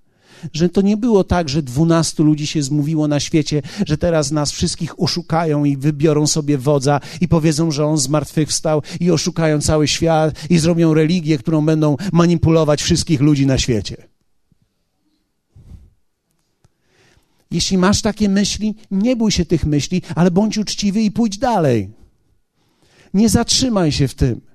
że 0.53 0.69
to 0.69 0.81
nie 0.81 0.97
było 0.97 1.23
tak, 1.23 1.49
że 1.49 1.63
dwunastu 1.63 2.23
ludzi 2.23 2.47
się 2.47 2.63
zmówiło 2.63 3.07
na 3.07 3.19
świecie, 3.19 3.61
że 3.85 3.97
teraz 3.97 4.31
nas 4.31 4.51
wszystkich 4.51 4.99
oszukają 4.99 5.65
i 5.65 5.77
wybiorą 5.77 6.27
sobie 6.27 6.57
wodza 6.57 6.99
i 7.21 7.27
powiedzą, 7.27 7.71
że 7.71 7.85
on 7.85 7.97
zmartwychwstał 7.97 8.81
i 8.99 9.11
oszukają 9.11 9.61
cały 9.61 9.87
świat 9.87 10.49
i 10.49 10.57
zrobią 10.57 10.93
religię, 10.93 11.37
którą 11.37 11.65
będą 11.65 11.97
manipulować 12.13 12.83
wszystkich 12.83 13.21
ludzi 13.21 13.45
na 13.45 13.57
świecie. 13.57 14.07
Jeśli 17.51 17.77
masz 17.77 18.01
takie 18.01 18.29
myśli, 18.29 18.75
nie 18.91 19.15
bój 19.15 19.31
się 19.31 19.45
tych 19.45 19.65
myśli, 19.65 20.01
ale 20.15 20.31
bądź 20.31 20.57
uczciwy 20.57 21.01
i 21.01 21.11
pójdź 21.11 21.37
dalej. 21.37 21.89
Nie 23.13 23.29
zatrzymaj 23.29 23.91
się 23.91 24.07
w 24.07 24.15
tym. 24.15 24.46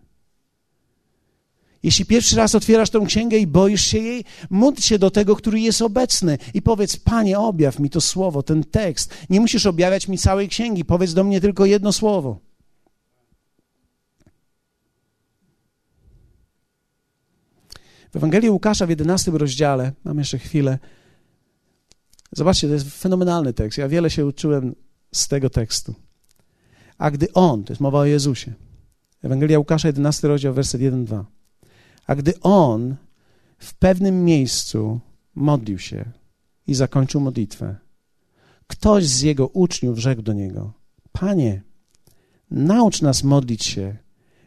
Jeśli 1.82 2.04
pierwszy 2.04 2.36
raz 2.36 2.54
otwierasz 2.54 2.90
tę 2.90 3.04
księgę 3.06 3.38
i 3.38 3.46
boisz 3.46 3.84
się 3.84 3.98
jej, 3.98 4.24
módl 4.50 4.80
się 4.80 4.98
do 4.98 5.10
tego, 5.10 5.36
który 5.36 5.60
jest 5.60 5.82
obecny 5.82 6.38
i 6.54 6.62
powiedz: 6.62 6.96
Panie, 6.96 7.38
objaw 7.38 7.78
mi 7.78 7.90
to 7.90 8.00
słowo, 8.00 8.42
ten 8.42 8.64
tekst. 8.64 9.14
Nie 9.30 9.40
musisz 9.40 9.66
objawiać 9.66 10.08
mi 10.08 10.18
całej 10.18 10.48
księgi, 10.48 10.84
powiedz 10.84 11.14
do 11.14 11.24
mnie 11.24 11.40
tylko 11.40 11.64
jedno 11.64 11.92
słowo. 11.92 12.40
W 18.12 18.16
Ewangelii 18.16 18.50
Łukasza 18.50 18.86
w 18.86 18.90
11 18.90 19.30
rozdziale, 19.30 19.92
mam 20.04 20.18
jeszcze 20.18 20.38
chwilę. 20.38 20.78
Zobaczcie, 22.32 22.66
to 22.68 22.74
jest 22.74 22.90
fenomenalny 22.90 23.52
tekst. 23.52 23.78
Ja 23.78 23.88
wiele 23.88 24.10
się 24.10 24.26
uczyłem 24.26 24.74
z 25.14 25.28
tego 25.28 25.50
tekstu. 25.50 25.94
A 26.98 27.10
gdy 27.10 27.32
on, 27.32 27.64
to 27.64 27.72
jest 27.72 27.80
mowa 27.80 27.98
o 27.98 28.04
Jezusie, 28.04 28.52
Ewangelia 29.22 29.58
Łukasza, 29.58 29.88
11 29.88 30.28
rozdział, 30.28 30.54
werset 30.54 30.80
1-2. 30.80 31.24
A 32.06 32.14
gdy 32.14 32.40
on 32.40 32.96
w 33.58 33.74
pewnym 33.74 34.24
miejscu 34.24 35.00
modlił 35.34 35.78
się 35.78 36.12
i 36.66 36.74
zakończył 36.74 37.20
modlitwę, 37.20 37.76
ktoś 38.66 39.06
z 39.06 39.20
jego 39.20 39.48
uczniów 39.48 39.98
rzekł 39.98 40.22
do 40.22 40.32
niego: 40.32 40.72
Panie, 41.12 41.62
naucz 42.50 43.02
nas 43.02 43.24
modlić 43.24 43.64
się, 43.64 43.96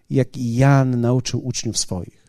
jak 0.09 0.37
i 0.37 0.55
Jan 0.55 1.01
nauczył 1.01 1.47
uczniów 1.47 1.77
swoich. 1.77 2.25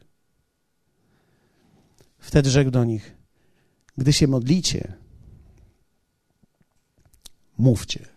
Wtedy 2.18 2.51
rzekł 2.51 2.70
do 2.70 2.85
nich: 2.85 3.16
Gdy 3.99 4.12
się 4.12 4.27
modlicie, 4.27 4.93
mówcie. 7.59 8.16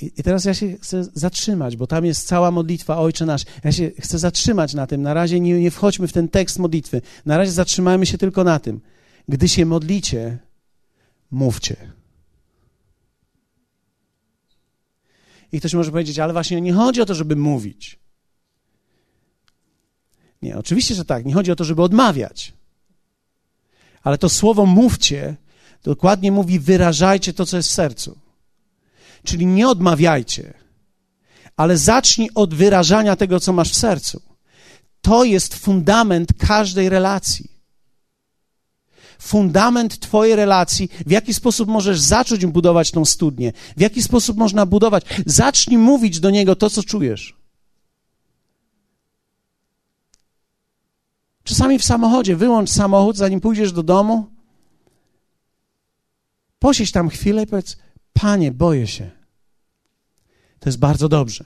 I, 0.00 0.06
I, 0.16 0.22
teraz 0.22 0.44
ja 0.44 0.54
się 0.54 0.78
chcę 0.78 1.04
zatrzymać, 1.04 1.76
bo 1.76 1.86
tam 1.86 2.04
jest 2.04 2.26
cała 2.26 2.50
modlitwa 2.50 2.98
Ojcze 2.98 3.26
Nasz. 3.26 3.44
Ja 3.64 3.72
się 3.72 3.90
chcę 3.98 4.18
zatrzymać 4.18 4.74
na 4.74 4.86
tym. 4.86 5.02
Na 5.02 5.14
razie 5.14 5.40
nie, 5.40 5.60
nie 5.60 5.70
wchodźmy 5.70 6.08
w 6.08 6.12
ten 6.12 6.28
tekst 6.28 6.58
modlitwy. 6.58 7.02
Na 7.26 7.36
razie 7.36 7.52
zatrzymajmy 7.52 8.06
się 8.06 8.18
tylko 8.18 8.44
na 8.44 8.58
tym. 8.58 8.80
Gdy 9.28 9.48
się 9.48 9.66
modlicie, 9.66 10.38
mówcie. 11.30 11.92
I 15.52 15.58
ktoś 15.58 15.74
może 15.74 15.90
powiedzieć, 15.90 16.18
ale 16.18 16.32
właśnie 16.32 16.60
nie 16.60 16.72
chodzi 16.72 17.00
o 17.00 17.06
to, 17.06 17.14
żeby 17.14 17.36
mówić. 17.36 17.98
Nie, 20.42 20.58
oczywiście, 20.58 20.94
że 20.94 21.04
tak. 21.04 21.24
Nie 21.24 21.34
chodzi 21.34 21.52
o 21.52 21.56
to, 21.56 21.64
żeby 21.64 21.82
odmawiać. 21.82 22.52
Ale 24.02 24.18
to 24.18 24.28
słowo 24.28 24.66
mówcie 24.66 25.36
dokładnie 25.82 26.32
mówi 26.32 26.58
wyrażajcie 26.58 27.32
to, 27.32 27.46
co 27.46 27.56
jest 27.56 27.68
w 27.68 27.72
sercu. 27.72 28.25
Czyli 29.26 29.46
nie 29.46 29.68
odmawiajcie, 29.68 30.54
ale 31.56 31.76
zacznij 31.76 32.30
od 32.34 32.54
wyrażania 32.54 33.16
tego, 33.16 33.40
co 33.40 33.52
masz 33.52 33.72
w 33.72 33.76
sercu. 33.76 34.22
To 35.00 35.24
jest 35.24 35.54
fundament 35.54 36.32
każdej 36.38 36.88
relacji. 36.88 37.50
Fundament 39.18 39.98
Twojej 39.98 40.36
relacji, 40.36 40.88
w 41.06 41.10
jaki 41.10 41.34
sposób 41.34 41.68
możesz 41.68 42.00
zacząć 42.00 42.46
budować 42.46 42.90
tą 42.90 43.04
studnię, 43.04 43.52
w 43.76 43.80
jaki 43.80 44.02
sposób 44.02 44.36
można 44.36 44.66
budować. 44.66 45.04
Zacznij 45.26 45.78
mówić 45.78 46.20
do 46.20 46.30
niego 46.30 46.56
to, 46.56 46.70
co 46.70 46.82
czujesz. 46.82 47.36
Czasami 51.44 51.78
w 51.78 51.84
samochodzie 51.84 52.36
wyłącz 52.36 52.70
samochód, 52.70 53.16
zanim 53.16 53.40
pójdziesz 53.40 53.72
do 53.72 53.82
domu. 53.82 54.26
Posiedź 56.58 56.92
tam 56.92 57.08
chwilę 57.08 57.42
i 57.42 57.46
powiedz: 57.46 57.76
Panie, 58.12 58.52
boję 58.52 58.86
się. 58.86 59.15
To 60.60 60.68
jest 60.68 60.78
bardzo 60.78 61.08
dobrze. 61.08 61.44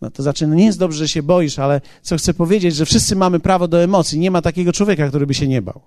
No 0.00 0.10
to 0.10 0.22
znaczy, 0.22 0.46
no 0.46 0.54
nie 0.54 0.64
jest 0.64 0.78
dobrze, 0.78 0.98
że 0.98 1.08
się 1.08 1.22
boisz, 1.22 1.58
ale 1.58 1.80
co 2.02 2.16
chcę 2.16 2.34
powiedzieć, 2.34 2.76
że 2.76 2.86
wszyscy 2.86 3.16
mamy 3.16 3.40
prawo 3.40 3.68
do 3.68 3.82
emocji. 3.82 4.18
Nie 4.18 4.30
ma 4.30 4.42
takiego 4.42 4.72
człowieka, 4.72 5.08
który 5.08 5.26
by 5.26 5.34
się 5.34 5.48
nie 5.48 5.62
bał. 5.62 5.82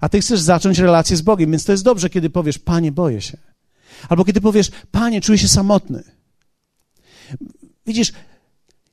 A 0.00 0.08
ty 0.08 0.20
chcesz 0.20 0.40
zacząć 0.40 0.78
relację 0.78 1.16
z 1.16 1.22
Bogiem, 1.22 1.50
więc 1.50 1.64
to 1.64 1.72
jest 1.72 1.84
dobrze, 1.84 2.10
kiedy 2.10 2.30
powiesz, 2.30 2.58
Panie, 2.58 2.92
boję 2.92 3.20
się. 3.20 3.38
Albo 4.08 4.24
kiedy 4.24 4.40
powiesz, 4.40 4.70
Panie, 4.90 5.20
czuję 5.20 5.38
się 5.38 5.48
samotny. 5.48 6.02
Widzisz, 7.86 8.12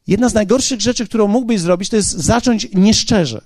jedna 0.08 0.30
z 0.30 0.34
najgorszych 0.34 0.82
rzeczy, 0.82 1.06
którą 1.06 1.28
mógłbyś 1.28 1.62
zrobić, 1.62 1.90
to 1.90 1.96
jest 1.96 2.10
zacząć 2.10 2.68
nieszczerze. 2.74 3.42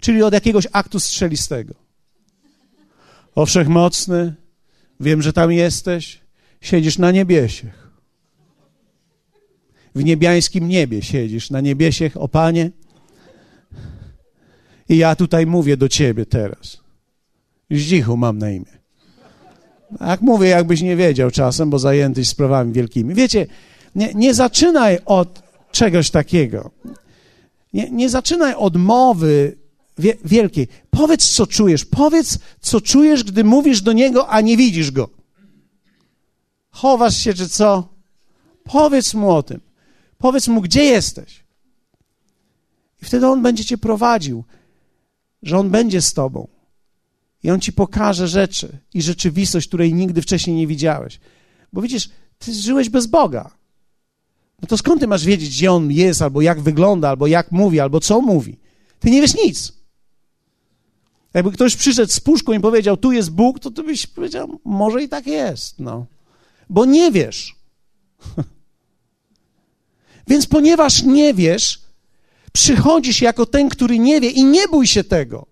Czyli 0.00 0.22
od 0.22 0.34
jakiegoś 0.34 0.66
aktu 0.72 1.00
strzelistego. 1.00 1.74
O 3.34 3.46
wszechmocny, 3.46 4.34
wiem, 5.00 5.22
że 5.22 5.32
tam 5.32 5.52
jesteś, 5.52 6.19
siedzisz 6.60 6.98
na 6.98 7.10
niebiesiech. 7.10 7.90
W 9.94 10.04
niebiańskim 10.04 10.68
niebie 10.68 11.02
siedzisz, 11.02 11.50
na 11.50 11.60
niebiesiech, 11.60 12.16
o 12.16 12.28
Panie. 12.28 12.70
I 14.88 14.96
ja 14.96 15.16
tutaj 15.16 15.46
mówię 15.46 15.76
do 15.76 15.88
ciebie 15.88 16.26
teraz. 16.26 16.80
Zdzichu 17.70 18.16
mam 18.16 18.38
na 18.38 18.50
imię. 18.50 18.80
Jak 20.00 20.20
mówię, 20.20 20.48
jakbyś 20.48 20.82
nie 20.82 20.96
wiedział 20.96 21.30
czasem, 21.30 21.70
bo 21.70 21.78
zajętyś 21.78 22.28
sprawami 22.28 22.72
wielkimi. 22.72 23.14
Wiecie, 23.14 23.46
nie, 23.94 24.14
nie 24.14 24.34
zaczynaj 24.34 24.98
od 25.04 25.42
czegoś 25.72 26.10
takiego. 26.10 26.70
Nie, 27.72 27.90
nie 27.90 28.08
zaczynaj 28.08 28.54
od 28.54 28.76
mowy 28.76 29.56
wie, 29.98 30.14
wielkiej. 30.24 30.68
Powiedz, 30.90 31.28
co 31.28 31.46
czujesz. 31.46 31.84
Powiedz, 31.84 32.38
co 32.60 32.80
czujesz, 32.80 33.24
gdy 33.24 33.44
mówisz 33.44 33.82
do 33.82 33.92
niego, 33.92 34.28
a 34.28 34.40
nie 34.40 34.56
widzisz 34.56 34.90
go. 34.90 35.19
Chowasz 36.70 37.16
się, 37.16 37.34
czy 37.34 37.48
co? 37.48 37.88
Powiedz 38.64 39.14
mu 39.14 39.30
o 39.30 39.42
tym. 39.42 39.60
Powiedz 40.18 40.48
mu, 40.48 40.60
gdzie 40.60 40.84
jesteś. 40.84 41.44
I 43.02 43.04
wtedy 43.04 43.26
on 43.26 43.42
będzie 43.42 43.64
cię 43.64 43.78
prowadził, 43.78 44.44
że 45.42 45.58
on 45.58 45.70
będzie 45.70 46.02
z 46.02 46.12
tobą. 46.12 46.48
I 47.42 47.50
on 47.50 47.60
ci 47.60 47.72
pokaże 47.72 48.28
rzeczy 48.28 48.78
i 48.94 49.02
rzeczywistość, 49.02 49.68
której 49.68 49.94
nigdy 49.94 50.22
wcześniej 50.22 50.56
nie 50.56 50.66
widziałeś. 50.66 51.20
Bo 51.72 51.82
widzisz, 51.82 52.10
ty 52.38 52.54
żyłeś 52.54 52.88
bez 52.88 53.06
Boga. 53.06 53.50
No 54.62 54.68
to 54.68 54.78
skąd 54.78 55.00
ty 55.00 55.06
masz 55.06 55.24
wiedzieć, 55.24 55.48
gdzie 55.48 55.72
on 55.72 55.92
jest, 55.92 56.22
albo 56.22 56.40
jak 56.40 56.60
wygląda, 56.60 57.08
albo 57.08 57.26
jak 57.26 57.52
mówi, 57.52 57.80
albo 57.80 58.00
co 58.00 58.20
mówi? 58.20 58.58
Ty 59.00 59.10
nie 59.10 59.20
wiesz 59.20 59.34
nic. 59.34 59.72
Jakby 61.34 61.52
ktoś 61.52 61.76
przyszedł 61.76 62.12
z 62.12 62.20
puszką 62.20 62.52
i 62.52 62.60
powiedział, 62.60 62.96
tu 62.96 63.12
jest 63.12 63.30
Bóg, 63.30 63.60
to 63.60 63.70
ty 63.70 63.82
byś 63.82 64.06
powiedział, 64.06 64.60
może 64.64 65.02
i 65.02 65.08
tak 65.08 65.26
jest, 65.26 65.80
no. 65.80 66.06
Bo 66.70 66.84
nie 66.84 67.12
wiesz. 67.12 67.56
Więc 70.28 70.46
ponieważ 70.46 71.02
nie 71.02 71.34
wiesz, 71.34 71.80
przychodzisz 72.52 73.22
jako 73.22 73.46
ten, 73.46 73.68
który 73.68 73.98
nie 73.98 74.20
wie 74.20 74.30
i 74.30 74.44
nie 74.44 74.68
bój 74.68 74.86
się 74.86 75.04
tego. 75.04 75.46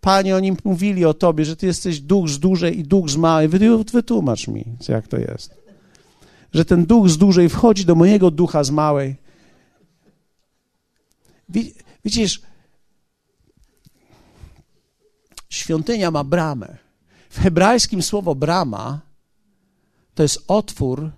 Panie, 0.00 0.36
oni 0.36 0.52
mówili 0.64 1.04
o 1.04 1.14
tobie, 1.14 1.44
że 1.44 1.56
ty 1.56 1.66
jesteś 1.66 2.00
duch 2.00 2.28
z 2.28 2.38
dużej 2.38 2.78
i 2.78 2.84
duch 2.84 3.10
z 3.10 3.16
małej. 3.16 3.48
Wytłumacz 3.92 4.48
mi, 4.48 4.64
jak 4.88 5.08
to 5.08 5.16
jest. 5.16 5.54
Że 6.52 6.64
ten 6.64 6.86
duch 6.86 7.08
z 7.08 7.18
dużej 7.18 7.48
wchodzi 7.48 7.84
do 7.84 7.94
mojego 7.94 8.30
ducha 8.30 8.64
z 8.64 8.70
małej. 8.70 9.16
Widzisz, 12.04 12.42
świątynia 15.50 16.10
ma 16.10 16.24
bramę. 16.24 16.76
W 17.30 17.40
hebrajskim 17.40 18.02
słowo 18.02 18.34
brama 18.34 19.00
to 20.14 20.22
jest 20.22 20.44
otwór, 20.48 21.10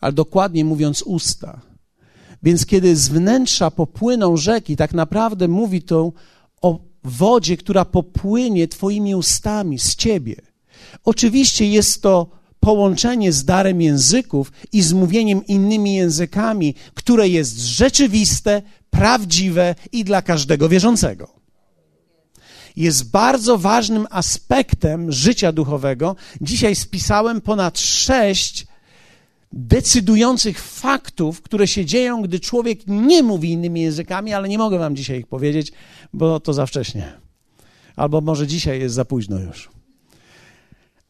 ale 0.00 0.12
dokładnie 0.12 0.64
mówiąc 0.64 1.02
usta. 1.02 1.60
Więc 2.42 2.66
kiedy 2.66 2.96
z 2.96 3.08
wnętrza 3.08 3.70
popłyną 3.70 4.36
rzeki, 4.36 4.76
tak 4.76 4.94
naprawdę 4.94 5.48
mówi 5.48 5.82
to 5.82 6.12
o 6.62 6.78
wodzie, 7.04 7.56
która 7.56 7.84
popłynie 7.84 8.68
Twoimi 8.68 9.14
ustami 9.14 9.78
z 9.78 9.96
Ciebie. 9.96 10.36
Oczywiście 11.04 11.66
jest 11.66 12.02
to 12.02 12.26
połączenie 12.60 13.32
z 13.32 13.44
darem 13.44 13.80
języków 13.82 14.52
i 14.72 14.82
z 14.82 14.92
mówieniem 14.92 15.46
innymi 15.46 15.94
językami, 15.94 16.74
które 16.94 17.28
jest 17.28 17.58
rzeczywiste, 17.58 18.62
prawdziwe 18.90 19.74
i 19.92 20.04
dla 20.04 20.22
każdego 20.22 20.68
wierzącego. 20.68 21.37
Jest 22.78 23.10
bardzo 23.10 23.58
ważnym 23.58 24.06
aspektem 24.10 25.12
życia 25.12 25.52
duchowego. 25.52 26.16
Dzisiaj 26.40 26.74
spisałem 26.74 27.40
ponad 27.40 27.78
sześć 27.78 28.66
decydujących 29.52 30.62
faktów, 30.62 31.42
które 31.42 31.68
się 31.68 31.84
dzieją, 31.84 32.22
gdy 32.22 32.40
człowiek 32.40 32.80
nie 32.86 33.22
mówi 33.22 33.50
innymi 33.50 33.80
językami, 33.80 34.32
ale 34.32 34.48
nie 34.48 34.58
mogę 34.58 34.78
wam 34.78 34.96
dzisiaj 34.96 35.18
ich 35.18 35.26
powiedzieć, 35.26 35.72
bo 36.12 36.40
to 36.40 36.52
za 36.52 36.66
wcześnie. 36.66 37.12
Albo 37.96 38.20
może 38.20 38.46
dzisiaj 38.46 38.80
jest 38.80 38.94
za 38.94 39.04
późno 39.04 39.38
już. 39.38 39.68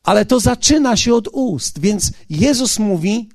Ale 0.03 0.25
to 0.25 0.41
zaczyna 0.41 0.97
się 0.97 1.14
od 1.14 1.29
ust, 1.33 1.81
więc 1.81 2.12
Jezus 2.31 2.79
mówi, 2.79 3.29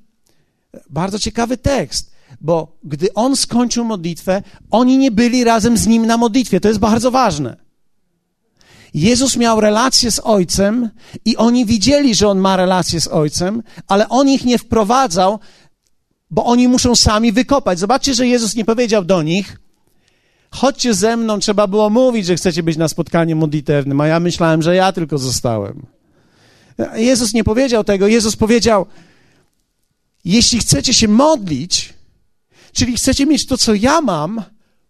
bardzo 0.89 1.19
ciekawy 1.19 1.57
tekst, 1.57 2.11
bo 2.41 2.77
gdy 2.83 3.13
on 3.13 3.35
skończył 3.35 3.85
modlitwę, 3.85 4.43
oni 4.71 4.97
nie 4.97 5.11
byli 5.11 5.43
razem 5.43 5.77
z 5.77 5.87
nim 5.87 6.05
na 6.05 6.17
modlitwie. 6.17 6.59
To 6.59 6.67
jest 6.67 6.79
bardzo 6.79 7.11
ważne. 7.11 7.62
Jezus 8.93 9.37
miał 9.37 9.61
relację 9.61 10.11
z 10.11 10.19
Ojcem 10.19 10.89
i 11.25 11.37
oni 11.37 11.65
widzieli, 11.65 12.15
że 12.15 12.27
On 12.27 12.39
ma 12.39 12.55
relację 12.55 13.01
z 13.01 13.07
Ojcem, 13.07 13.63
ale 13.87 14.09
On 14.09 14.29
ich 14.29 14.45
nie 14.45 14.57
wprowadzał, 14.57 15.39
bo 16.31 16.45
oni 16.45 16.67
muszą 16.67 16.95
sami 16.95 17.31
wykopać. 17.31 17.79
Zobaczcie, 17.79 18.13
że 18.13 18.27
Jezus 18.27 18.55
nie 18.55 18.65
powiedział 18.65 19.05
do 19.05 19.23
nich, 19.23 19.59
chodźcie 20.51 20.93
ze 20.93 21.17
mną, 21.17 21.39
trzeba 21.39 21.67
było 21.67 21.89
mówić, 21.89 22.25
że 22.25 22.35
chcecie 22.35 22.63
być 22.63 22.77
na 22.77 22.87
spotkaniu 22.87 23.35
modlitewnym, 23.35 24.01
a 24.01 24.07
ja 24.07 24.19
myślałem, 24.19 24.61
że 24.61 24.75
ja 24.75 24.91
tylko 24.91 25.17
zostałem. 25.17 25.85
Jezus 26.95 27.33
nie 27.33 27.43
powiedział 27.43 27.83
tego. 27.83 28.07
Jezus 28.07 28.35
powiedział, 28.35 28.85
jeśli 30.25 30.59
chcecie 30.59 30.93
się 30.93 31.07
modlić, 31.07 31.93
czyli 32.73 32.97
chcecie 32.97 33.25
mieć 33.25 33.45
to, 33.45 33.57
co 33.57 33.73
ja 33.73 34.01
mam, 34.01 34.43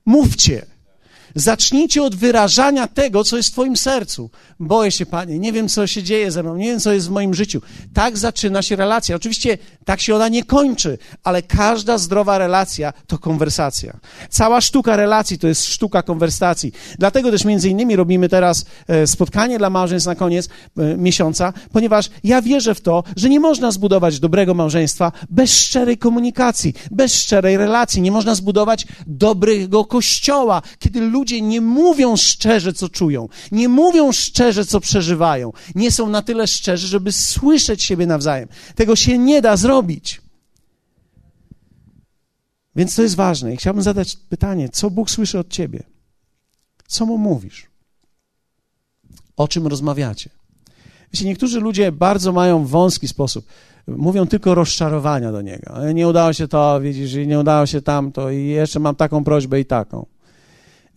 mówcie. 0.06 0.72
Zacznijcie 1.36 2.04
od 2.04 2.16
wyrażania 2.16 2.88
tego, 2.88 3.24
co 3.24 3.38
jest 3.38 3.50
w 3.50 3.52
Twoim 3.52 3.78
sercu. 3.78 4.30
Boję 4.60 4.92
się, 4.92 5.06
Panie, 5.06 5.40
nie 5.40 5.52
wiem, 5.52 5.70
co 5.70 5.88
się 5.88 6.04
dzieje 6.04 6.32
ze 6.32 6.44
mną, 6.44 6.58
nie 6.58 6.66
wiem, 6.66 6.80
co 6.80 6.94
jest 6.94 7.08
w 7.08 7.12
moim 7.12 7.34
życiu. 7.34 7.62
Tak 7.94 8.18
zaczyna 8.18 8.62
się 8.62 8.76
relacja. 8.76 9.16
Oczywiście 9.16 9.58
tak 9.86 10.02
się 10.02 10.16
ona 10.16 10.30
nie 10.30 10.44
kończy, 10.44 10.98
ale 11.24 11.42
każda 11.42 11.98
zdrowa 11.98 12.38
relacja 12.38 12.94
to 13.08 13.18
konwersacja. 13.18 13.98
Cała 14.30 14.62
sztuka 14.62 14.96
relacji 14.96 15.40
to 15.40 15.48
jest 15.48 15.66
sztuka 15.66 16.04
konwersacji. 16.04 16.72
Dlatego 17.00 17.32
też 17.32 17.46
między 17.46 17.70
innymi 17.70 17.96
robimy 17.96 18.30
teraz 18.30 18.66
e, 18.88 19.08
spotkanie 19.08 19.58
dla 19.58 19.70
małżeństw 19.70 20.08
na 20.08 20.16
koniec 20.16 20.50
e, 20.78 20.98
miesiąca, 20.98 21.54
ponieważ 21.72 22.10
ja 22.24 22.42
wierzę 22.42 22.76
w 22.76 22.82
to, 22.82 23.04
że 23.16 23.30
nie 23.30 23.40
można 23.40 23.72
zbudować 23.72 24.20
dobrego 24.20 24.54
małżeństwa 24.54 25.12
bez 25.30 25.58
szczerej 25.58 25.98
komunikacji, 25.98 26.74
bez 26.92 27.16
szczerej 27.16 27.58
relacji. 27.58 28.02
Nie 28.02 28.12
można 28.12 28.36
zbudować 28.36 28.86
dobrego 29.08 29.86
kościoła, 29.86 30.62
kiedy 30.80 31.02
ludzie 31.02 31.22
ludzie 31.24 31.41
nie 31.41 31.61
mówią 31.61 32.17
szczerze, 32.17 32.74
co 32.74 32.89
czują, 32.89 33.30
nie 33.51 33.69
mówią 33.69 34.11
szczerze, 34.11 34.65
co 34.65 34.80
przeżywają, 34.80 35.51
nie 35.76 35.91
są 35.91 36.09
na 36.09 36.21
tyle 36.21 36.47
szczerzy, 36.47 36.88
żeby 36.88 37.11
słyszeć 37.11 37.84
siebie 37.84 38.07
nawzajem. 38.07 38.49
Tego 38.76 38.95
się 38.95 39.17
nie 39.17 39.41
da 39.41 39.57
zrobić. 39.57 40.21
Więc 42.76 42.95
to 42.95 43.01
jest 43.01 43.15
ważne. 43.15 43.53
I 43.53 43.57
chciałbym 43.57 43.84
zadać 43.84 44.15
pytanie, 44.15 44.69
co 44.69 44.89
Bóg 44.89 45.09
słyszy 45.09 45.39
od 45.39 45.49
ciebie? 45.49 45.84
Co 46.88 47.05
mu 47.05 47.17
mówisz? 47.17 47.67
O 49.38 49.47
czym 49.47 49.67
rozmawiacie? 49.67 50.30
Wiecie, 51.13 51.26
niektórzy 51.26 51.59
ludzie 51.59 51.91
bardzo 51.91 52.32
mają 52.32 52.65
wąski 52.65 53.07
sposób. 53.07 53.45
Mówią 53.88 54.28
tylko 54.28 54.55
rozczarowania 54.55 55.32
do 55.32 55.41
niego. 55.41 55.91
Nie 55.93 56.07
udało 56.07 56.34
się 56.34 56.47
to, 56.47 56.82
widzisz, 56.82 57.28
nie 57.28 57.39
udało 57.39 57.65
się 57.65 57.82
tamto 57.82 58.32
i 58.32 58.45
jeszcze 58.45 58.80
mam 58.80 58.95
taką 58.95 59.24
prośbę 59.24 59.59
i 59.59 59.65
taką. 59.65 60.12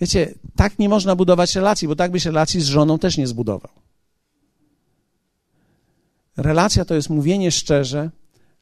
Wiecie, 0.01 0.35
tak 0.57 0.79
nie 0.79 0.89
można 0.89 1.17
budować 1.17 1.55
relacji, 1.55 1.89
bo 1.89 1.97
tak 1.97 2.11
byś 2.11 2.25
relacji 2.25 2.61
z 2.61 2.67
żoną 2.67 2.99
też 2.99 3.19
nie 3.19 3.27
zbudował. 3.27 3.73
Relacja 6.37 6.85
to 6.85 6.95
jest 6.95 7.11
mówienie 7.11 7.51
szczerze, 7.51 8.11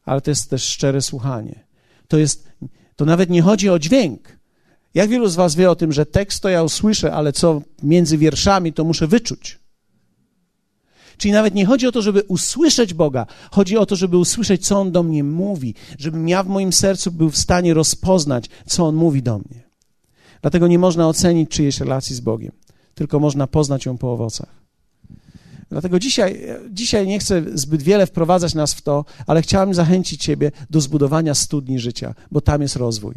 ale 0.05 0.20
to 0.20 0.30
jest 0.30 0.51
też 0.51 0.64
szczere 0.64 1.03
słuchanie. 1.03 1.64
To 2.09 2.18
jest, 2.18 2.49
to 2.97 3.05
nawet 3.05 3.30
nie 3.30 3.43
chodzi 3.43 3.70
o 3.70 3.78
dźwięk. 3.78 4.39
Jak 4.95 5.11
wielu 5.11 5.28
z 5.28 5.35
was 5.35 5.55
wie 5.55 5.70
o 5.70 5.76
tym, 5.76 5.93
że 5.93 6.07
tekst 6.07 6.43
to 6.43 6.49
ja 6.49 6.62
usłyszę, 6.62 7.12
ale 7.12 7.32
co 7.32 7.62
między 7.82 8.18
wierszami, 8.18 8.72
to 8.72 8.85
muszę 8.85 9.07
wyczuć. 9.07 9.59
Czyli 11.16 11.32
nawet 11.32 11.55
nie 11.55 11.66
chodzi 11.66 11.87
o 11.87 11.93
to, 11.93 12.03
żeby 12.03 12.22
usłyszeć 12.22 12.95
Boga, 12.95 13.26
chodzi 13.51 13.76
o 13.76 13.87
to, 13.87 13.97
żeby 13.97 14.16
usłyszeć, 14.16 14.66
co 14.66 14.80
On 14.80 14.93
do 14.93 15.03
mnie 15.03 15.24
mówi, 15.24 15.74
żebym 15.99 16.28
ja 16.28 16.43
w 16.43 16.49
moim 16.49 16.72
sercu 16.72 17.12
był 17.12 17.30
w 17.30 17.37
stanie 17.37 17.74
rozpoznać, 17.74 18.51
co 18.66 18.87
On 18.87 18.95
mówi 18.95 19.22
do 19.22 19.39
mnie. 19.39 19.64
Dlatego 20.45 20.66
nie 20.66 20.78
można 20.78 21.09
ocenić 21.09 21.51
czyjejś 21.51 21.80
relacji 21.80 22.16
z 22.16 22.20
Bogiem, 22.20 22.53
tylko 22.95 23.20
można 23.20 23.47
poznać 23.47 23.86
ją 23.86 23.99
po 23.99 24.12
owocach. 24.12 24.49
Dlatego 25.70 25.99
dzisiaj, 25.99 26.40
dzisiaj 26.70 27.07
nie 27.07 27.18
chcę 27.18 27.42
zbyt 27.55 27.82
wiele 27.82 28.07
wprowadzać 28.07 28.55
nas 28.55 28.74
w 28.74 28.82
to, 28.82 29.05
ale 29.26 29.42
chciałem 29.42 29.74
zachęcić 29.74 30.22
Ciebie 30.22 30.53
do 30.70 30.80
zbudowania 30.80 31.34
studni 31.34 31.78
życia, 31.78 32.14
bo 32.30 32.40
tam 32.40 32.62
jest 32.62 32.76
rozwój. 32.76 33.14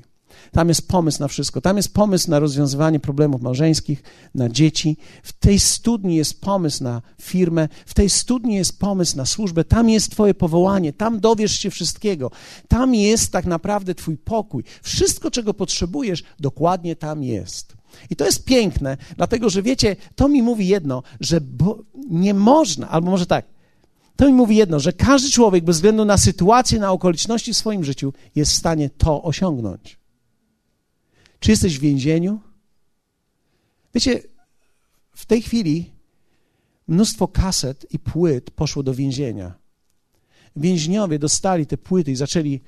Tam 0.51 0.67
jest 0.67 0.88
pomysł 0.88 1.19
na 1.19 1.27
wszystko. 1.27 1.61
Tam 1.61 1.77
jest 1.77 1.93
pomysł 1.93 2.29
na 2.29 2.39
rozwiązywanie 2.39 2.99
problemów 2.99 3.41
małżeńskich, 3.41 4.03
na 4.35 4.49
dzieci. 4.49 4.97
W 5.23 5.33
tej 5.33 5.59
studni 5.59 6.15
jest 6.15 6.41
pomysł 6.41 6.83
na 6.83 7.01
firmę, 7.21 7.69
w 7.85 7.93
tej 7.93 8.09
studni 8.09 8.55
jest 8.55 8.79
pomysł 8.79 9.17
na 9.17 9.25
służbę. 9.25 9.63
Tam 9.63 9.89
jest 9.89 10.11
Twoje 10.11 10.33
powołanie, 10.33 10.93
tam 10.93 11.19
dowiesz 11.19 11.59
się 11.59 11.69
wszystkiego. 11.69 12.31
Tam 12.67 12.95
jest 12.95 13.31
tak 13.31 13.45
naprawdę 13.45 13.95
Twój 13.95 14.17
pokój. 14.17 14.63
Wszystko, 14.81 15.31
czego 15.31 15.53
potrzebujesz, 15.53 16.23
dokładnie 16.39 16.95
tam 16.95 17.23
jest. 17.23 17.77
I 18.09 18.15
to 18.15 18.25
jest 18.25 18.45
piękne, 18.45 18.97
dlatego 19.17 19.49
że 19.49 19.61
wiecie, 19.61 19.95
to 20.15 20.29
mi 20.29 20.43
mówi 20.43 20.67
jedno, 20.67 21.03
że 21.19 21.39
nie 22.09 22.33
można, 22.33 22.89
albo 22.89 23.11
może 23.11 23.25
tak, 23.25 23.45
to 24.15 24.25
mi 24.25 24.33
mówi 24.33 24.55
jedno, 24.55 24.79
że 24.79 24.93
każdy 24.93 25.29
człowiek, 25.29 25.63
bez 25.63 25.75
względu 25.75 26.05
na 26.05 26.17
sytuację, 26.17 26.79
na 26.79 26.91
okoliczności 26.91 27.53
w 27.53 27.57
swoim 27.57 27.83
życiu, 27.83 28.13
jest 28.35 28.51
w 28.51 28.55
stanie 28.55 28.89
to 28.89 29.23
osiągnąć. 29.23 29.96
Czy 31.47 31.51
jesteś 31.51 31.77
w 31.77 31.81
więzieniu? 31.81 32.39
Wiecie, 33.93 34.23
w 35.11 35.25
tej 35.25 35.41
chwili 35.41 35.91
mnóstwo 36.87 37.27
kaset 37.27 37.93
i 37.93 37.99
płyt 37.99 38.51
poszło 38.51 38.83
do 38.83 38.93
więzienia. 38.93 39.53
Więźniowie 40.55 41.19
dostali 41.19 41.67
te 41.67 41.77
płyty 41.77 42.11
i 42.11 42.15
zaczęli 42.15 42.61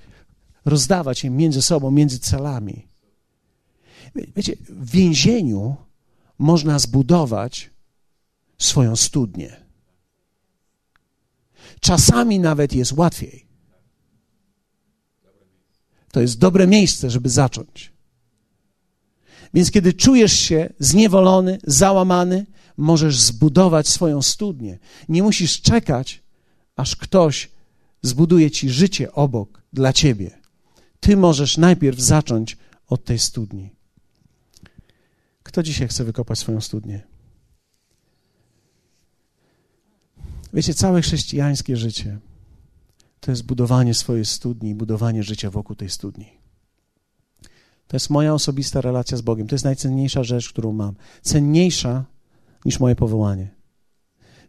rozdawać 0.66 1.24
je 1.24 1.30
między 1.30 1.62
sobą, 1.62 1.92
między 1.92 2.20
celami. 2.20 2.88
Wiecie, 4.16 4.56
w 4.70 4.92
więzieniu 4.92 5.76
można 6.38 6.80
zbudować 6.80 7.72
swoją 8.58 8.96
studnię. 8.96 9.66
Czasami 11.80 12.40
nawet 12.40 12.74
jest 12.74 12.92
łatwiej. 12.92 13.46
To 16.12 16.22
jest 16.22 16.38
dobre 16.38 16.68
miejsce, 16.68 17.10
żeby 17.10 17.30
zacząć. 17.30 17.99
Więc 19.54 19.72
kiedy 19.72 19.94
czujesz 19.94 20.40
się 20.40 20.74
zniewolony, 20.80 21.58
załamany, 21.64 22.46
możesz 22.78 23.20
zbudować 23.20 23.88
swoją 23.88 24.22
studnię. 24.22 24.80
Nie 25.10 25.24
musisz 25.24 25.62
czekać, 25.62 26.22
aż 26.76 26.96
ktoś 26.96 27.50
zbuduje 28.02 28.52
ci 28.52 28.70
życie 28.70 29.12
obok 29.12 29.62
dla 29.74 29.94
ciebie. 29.94 30.40
Ty 31.00 31.18
możesz 31.18 31.58
najpierw 31.58 32.00
zacząć 32.00 32.58
od 32.88 33.06
tej 33.06 33.20
studni. 33.20 33.70
Kto 35.44 35.64
dzisiaj 35.64 35.88
chce 35.88 36.04
wykopać 36.04 36.40
swoją 36.40 36.62
studnię? 36.62 37.02
Wiecie, 40.54 40.74
całe 40.74 41.02
chrześcijańskie 41.02 41.78
życie 41.78 42.20
to 43.20 43.32
jest 43.32 43.44
budowanie 43.44 43.94
swojej 43.94 44.26
studni, 44.26 44.76
budowanie 44.76 45.24
życia 45.24 45.52
wokół 45.52 45.76
tej 45.76 45.90
studni. 45.90 46.39
To 47.90 47.96
jest 47.96 48.10
moja 48.10 48.34
osobista 48.34 48.82
relacja 48.82 49.18
z 49.18 49.22
Bogiem. 49.22 49.48
To 49.48 49.56
jest 49.56 49.66
najcenniejsza 49.66 50.24
rzecz, 50.24 50.50
którą 50.50 50.74
mam. 50.74 50.96
Cenniejsza 51.22 52.06
niż 52.66 52.80
moje 52.80 52.96
powołanie. 52.96 53.50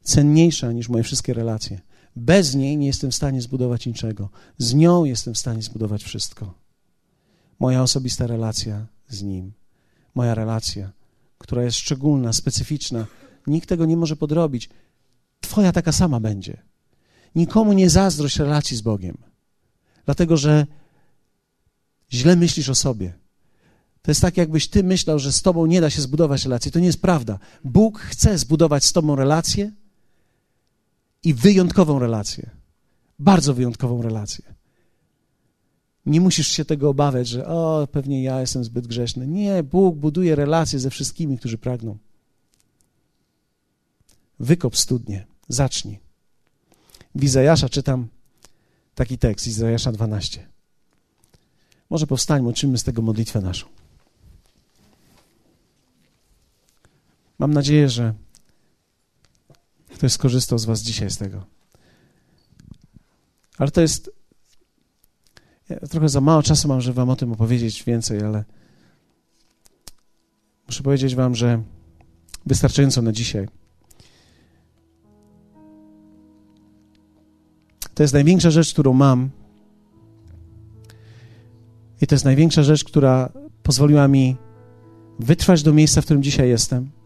Cenniejsza 0.03 0.73
niż 0.73 0.89
moje 0.89 1.05
wszystkie 1.05 1.35
relacje. 1.35 1.81
Bez 2.17 2.55
niej 2.55 2.77
nie 2.77 2.87
jestem 2.87 3.11
w 3.11 3.15
stanie 3.15 3.43
zbudować 3.43 3.87
niczego. 3.87 4.31
Z 4.59 4.75
nią 4.75 5.05
jestem 5.05 5.35
w 5.35 5.39
stanie 5.39 5.63
zbudować 5.63 6.03
wszystko. 6.03 6.55
Moja 7.61 7.83
osobista 7.83 8.27
relacja 8.27 8.87
z 9.09 9.23
Nim. 9.23 9.53
Moja 10.15 10.35
relacja, 10.35 10.93
która 11.39 11.63
jest 11.63 11.79
szczególna, 11.79 12.33
specyficzna. 12.33 13.07
Nikt 13.47 13.69
tego 13.69 13.87
nie 13.87 13.97
może 13.97 14.17
podrobić. 14.17 14.71
Twoja 15.41 15.73
taka 15.73 15.93
sama 15.93 16.21
będzie. 16.21 16.63
Nikomu 17.35 17.73
nie 17.73 17.91
zazdrość 17.91 18.39
relacji 18.39 18.77
z 18.77 18.81
Bogiem, 18.81 19.17
dlatego 20.05 20.37
że 20.37 20.67
źle 22.13 22.37
myślisz 22.37 22.69
o 22.69 22.75
sobie. 22.75 23.20
To 24.03 24.11
jest 24.11 24.21
tak, 24.21 24.37
jakbyś 24.37 24.69
ty 24.69 24.83
myślał, 24.83 25.19
że 25.19 25.33
z 25.33 25.43
tobą 25.43 25.67
nie 25.67 25.81
da 25.81 25.91
się 25.91 26.03
zbudować 26.03 26.45
relacji. 26.45 26.73
To 26.73 26.79
nie 26.81 26.87
jest 26.87 27.03
prawda. 27.03 27.39
Bóg 27.65 28.01
chce 28.01 28.39
zbudować 28.39 28.85
z 28.85 28.93
tobą 28.93 29.17
relację 29.17 29.73
i 31.25 31.35
wyjątkową 31.35 31.99
relację. 31.99 32.51
Bardzo 33.19 33.55
wyjątkową 33.55 34.03
relację. 34.03 34.55
Nie 36.07 36.21
musisz 36.21 36.49
się 36.49 36.65
tego 36.65 36.89
obawiać, 36.89 37.29
że 37.29 37.47
o, 37.47 37.89
pewnie 37.93 38.23
ja 38.23 38.41
jestem 38.41 38.65
zbyt 38.65 38.87
grzeszny. 38.87 39.27
Nie, 39.27 39.63
Bóg 39.63 39.97
buduje 39.97 40.35
relacje 40.37 40.79
ze 40.79 40.91
wszystkimi, 40.91 41.39
którzy 41.39 41.59
pragną. 41.59 41.99
Wykop 44.41 44.77
studnie, 44.77 45.27
zacznij. 45.49 45.99
W 47.15 47.25
Izajasza 47.25 47.69
czytam 47.69 48.09
taki 48.95 49.19
tekst, 49.19 49.47
Izajasza 49.47 49.93
12. 49.93 50.49
Może 51.91 52.07
powstańmy, 52.07 52.49
uczymy 52.49 52.79
z 52.79 52.85
tego 52.85 53.03
modlitwę 53.03 53.41
naszą. 53.41 53.80
Mam 57.41 57.55
nadzieję, 57.55 57.89
że 57.89 58.15
ktoś 59.95 60.13
skorzystał 60.13 60.59
z 60.59 60.65
Was 60.65 60.83
dzisiaj 60.83 61.11
z 61.11 61.19
tego. 61.19 61.47
Ale 63.59 63.71
to 63.71 63.81
jest. 63.81 64.11
Ja 65.69 65.79
trochę 65.79 66.09
za 66.09 66.21
mało 66.21 66.43
czasu 66.43 66.69
mam, 66.69 66.81
żeby 66.81 66.95
Wam 66.95 67.11
o 67.11 67.17
tym 67.17 67.33
opowiedzieć 67.33 67.85
więcej, 67.85 68.21
ale 68.23 68.45
muszę 70.67 70.83
powiedzieć 70.83 71.15
Wam, 71.15 71.35
że 71.35 71.63
wystarczająco 72.47 73.03
na 73.03 73.13
dzisiaj. 73.13 73.49
To 77.95 78.03
jest 78.03 78.15
największa 78.15 78.51
rzecz, 78.51 78.73
którą 78.73 78.93
mam. 78.93 79.31
I 82.01 82.07
to 82.07 82.15
jest 82.15 82.25
największa 82.25 82.63
rzecz, 82.63 82.85
która 82.85 83.33
pozwoliła 83.63 84.09
mi 84.09 84.37
wytrwać 85.19 85.63
do 85.63 85.73
miejsca, 85.73 86.01
w 86.01 86.05
którym 86.05 86.23
dzisiaj 86.23 86.49
jestem. 86.49 87.00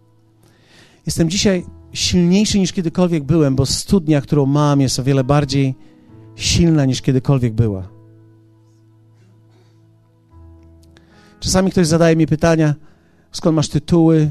Jestem 1.06 1.30
dzisiaj 1.30 1.64
silniejszy 1.92 2.58
niż 2.58 2.72
kiedykolwiek 2.72 3.24
byłem, 3.24 3.56
bo 3.56 3.66
studnia, 3.66 4.20
którą 4.20 4.46
mam, 4.46 4.80
jest 4.80 4.98
o 4.98 5.04
wiele 5.04 5.24
bardziej 5.24 5.74
silna 6.36 6.84
niż 6.84 7.02
kiedykolwiek 7.02 7.52
była. 7.52 7.88
Czasami 11.40 11.70
ktoś 11.70 11.86
zadaje 11.86 12.16
mi 12.16 12.26
pytania, 12.26 12.74
skąd 13.32 13.56
masz 13.56 13.68
tytuły, 13.68 14.30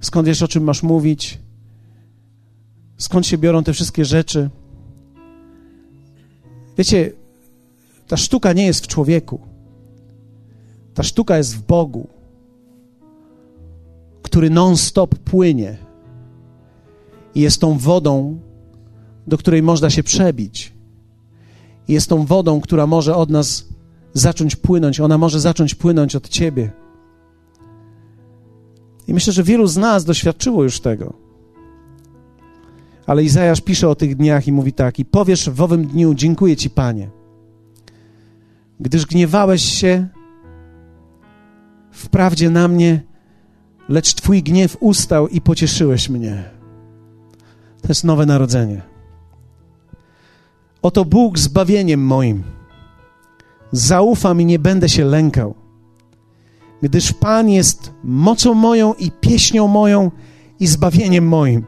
skąd 0.00 0.26
wiesz, 0.26 0.42
o 0.42 0.48
czym 0.48 0.64
masz 0.64 0.82
mówić, 0.82 1.38
skąd 2.96 3.26
się 3.26 3.38
biorą 3.38 3.64
te 3.64 3.72
wszystkie 3.72 4.04
rzeczy. 4.04 4.50
Wiecie, 6.78 7.12
ta 8.08 8.16
sztuka 8.16 8.52
nie 8.52 8.66
jest 8.66 8.84
w 8.84 8.88
człowieku. 8.88 9.40
Ta 10.94 11.02
sztuka 11.02 11.36
jest 11.36 11.56
w 11.56 11.62
Bogu 11.62 12.08
który 14.32 14.50
non-stop 14.50 15.18
płynie 15.18 15.76
i 17.34 17.40
jest 17.40 17.60
tą 17.60 17.78
wodą, 17.78 18.40
do 19.26 19.38
której 19.38 19.62
można 19.62 19.90
się 19.90 20.02
przebić. 20.02 20.72
I 21.88 21.92
jest 21.92 22.08
tą 22.08 22.26
wodą, 22.26 22.60
która 22.60 22.86
może 22.86 23.16
od 23.16 23.30
nas 23.30 23.68
zacząć 24.12 24.56
płynąć. 24.56 25.00
Ona 25.00 25.18
może 25.18 25.40
zacząć 25.40 25.74
płynąć 25.74 26.16
od 26.16 26.28
Ciebie. 26.28 26.72
I 29.08 29.14
myślę, 29.14 29.32
że 29.32 29.42
wielu 29.42 29.66
z 29.66 29.76
nas 29.76 30.04
doświadczyło 30.04 30.62
już 30.64 30.80
tego. 30.80 31.12
Ale 33.06 33.24
Izajasz 33.24 33.60
pisze 33.60 33.88
o 33.88 33.94
tych 33.94 34.16
dniach 34.16 34.48
i 34.48 34.52
mówi 34.52 34.72
tak: 34.72 34.98
I 34.98 35.04
powiesz 35.04 35.50
w 35.50 35.62
owym 35.62 35.86
dniu: 35.86 36.14
Dziękuję 36.14 36.56
Ci, 36.56 36.70
Panie, 36.70 37.10
gdyż 38.80 39.06
gniewałeś 39.06 39.62
się 39.62 40.08
wprawdzie 41.90 42.50
na 42.50 42.68
mnie, 42.68 43.11
lecz 43.92 44.14
Twój 44.14 44.42
gniew 44.42 44.76
ustał 44.80 45.28
i 45.28 45.40
pocieszyłeś 45.40 46.08
mnie. 46.08 46.50
To 47.82 47.88
jest 47.88 48.04
nowe 48.04 48.26
narodzenie. 48.26 48.82
Oto 50.82 51.04
Bóg 51.04 51.38
zbawieniem 51.38 52.00
moim. 52.00 52.42
Zaufam 53.72 54.40
i 54.40 54.44
nie 54.44 54.58
będę 54.58 54.88
się 54.88 55.04
lękał, 55.04 55.54
gdyż 56.82 57.12
Pan 57.12 57.48
jest 57.48 57.92
mocą 58.04 58.54
moją 58.54 58.94
i 58.94 59.10
pieśnią 59.10 59.68
moją 59.68 60.10
i 60.60 60.66
zbawieniem 60.66 61.28
moim. 61.28 61.64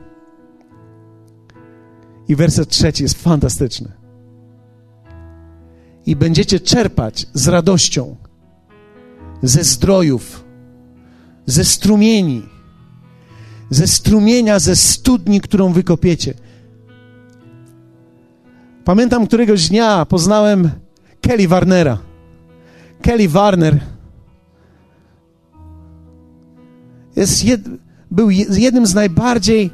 I 2.28 2.36
werset 2.36 2.68
trzeci 2.68 3.02
jest 3.02 3.22
fantastyczny. 3.22 3.92
I 6.06 6.16
będziecie 6.16 6.60
czerpać 6.60 7.26
z 7.34 7.48
radością 7.48 8.16
ze 9.42 9.64
zdrojów, 9.64 10.43
ze 11.46 11.64
strumieni, 11.64 12.42
ze 13.70 13.86
strumienia, 13.86 14.58
ze 14.58 14.76
studni, 14.76 15.40
którą 15.40 15.72
wykopiecie. 15.72 16.34
Pamiętam 18.84 19.26
któregoś 19.26 19.68
dnia 19.68 20.06
poznałem 20.06 20.70
Kelly 21.20 21.48
Warnera. 21.48 21.98
Kelly 23.02 23.28
Warner 23.28 23.80
jest 27.16 27.44
jed, 27.44 27.60
był 28.10 28.30
jednym 28.30 28.86
z 28.86 28.94
najbardziej 28.94 29.70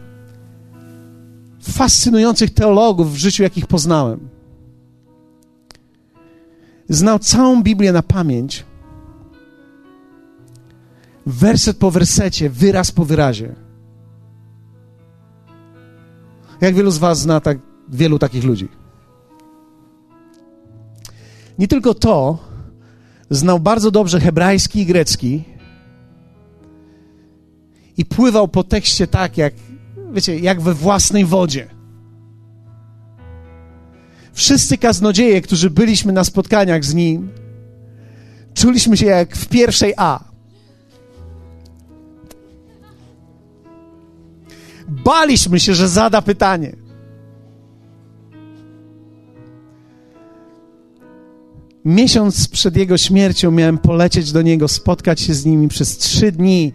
fascynujących 1.61 2.55
teologów 2.55 3.13
w 3.13 3.17
życiu, 3.17 3.43
jakich 3.43 3.67
poznałem. 3.67 4.29
Znał 6.89 7.19
całą 7.19 7.63
Biblię 7.63 7.93
na 7.93 8.03
pamięć. 8.03 8.65
Werset 11.27 11.77
po 11.77 11.91
wersecie, 11.91 12.51
wyraz 12.51 12.93
po 12.93 13.05
wyrazie. 13.05 13.55
Jak 16.61 16.75
wielu 16.75 16.91
z 16.91 16.99
Was 16.99 17.21
zna 17.21 17.41
tak, 17.41 17.59
wielu 17.89 18.19
takich 18.19 18.45
ludzi? 18.45 18.69
Nie 21.59 21.69
tylko 21.69 21.95
to, 21.95 22.39
znał 23.31 23.61
bardzo 23.61 23.91
dobrze 23.91 24.21
hebrajski 24.21 24.81
i 24.81 24.87
grecki 24.87 25.45
i 27.97 28.05
pływał 28.05 28.49
po 28.49 28.65
tekście 28.65 29.07
tak, 29.07 29.39
jak, 29.39 29.55
wiecie, 30.13 30.39
jak 30.39 30.61
we 30.61 30.75
własnej 30.75 31.25
wodzie. 31.25 31.69
Wszyscy 34.33 34.79
kaznodzieje, 34.79 35.41
którzy 35.41 35.71
byliśmy 35.71 36.13
na 36.13 36.25
spotkaniach 36.25 36.85
z 36.85 36.95
nim, 36.95 37.29
czuliśmy 38.55 38.97
się 38.97 39.07
jak 39.07 39.37
w 39.37 39.49
pierwszej 39.49 39.95
A. 39.97 40.30
Baliśmy 44.91 45.61
się, 45.61 45.75
że 45.75 45.89
zada 45.89 46.23
pytanie. 46.23 46.77
Miesiąc 51.85 52.49
przed 52.49 52.77
jego 52.77 52.99
śmiercią 52.99 53.51
miałem 53.51 53.79
polecieć 53.79 54.33
do 54.33 54.43
niego, 54.43 54.69
spotkać 54.69 55.21
się 55.21 55.35
z 55.35 55.47
nimi 55.47 55.69
przez 55.69 55.99
trzy 55.99 56.33
dni. 56.33 56.73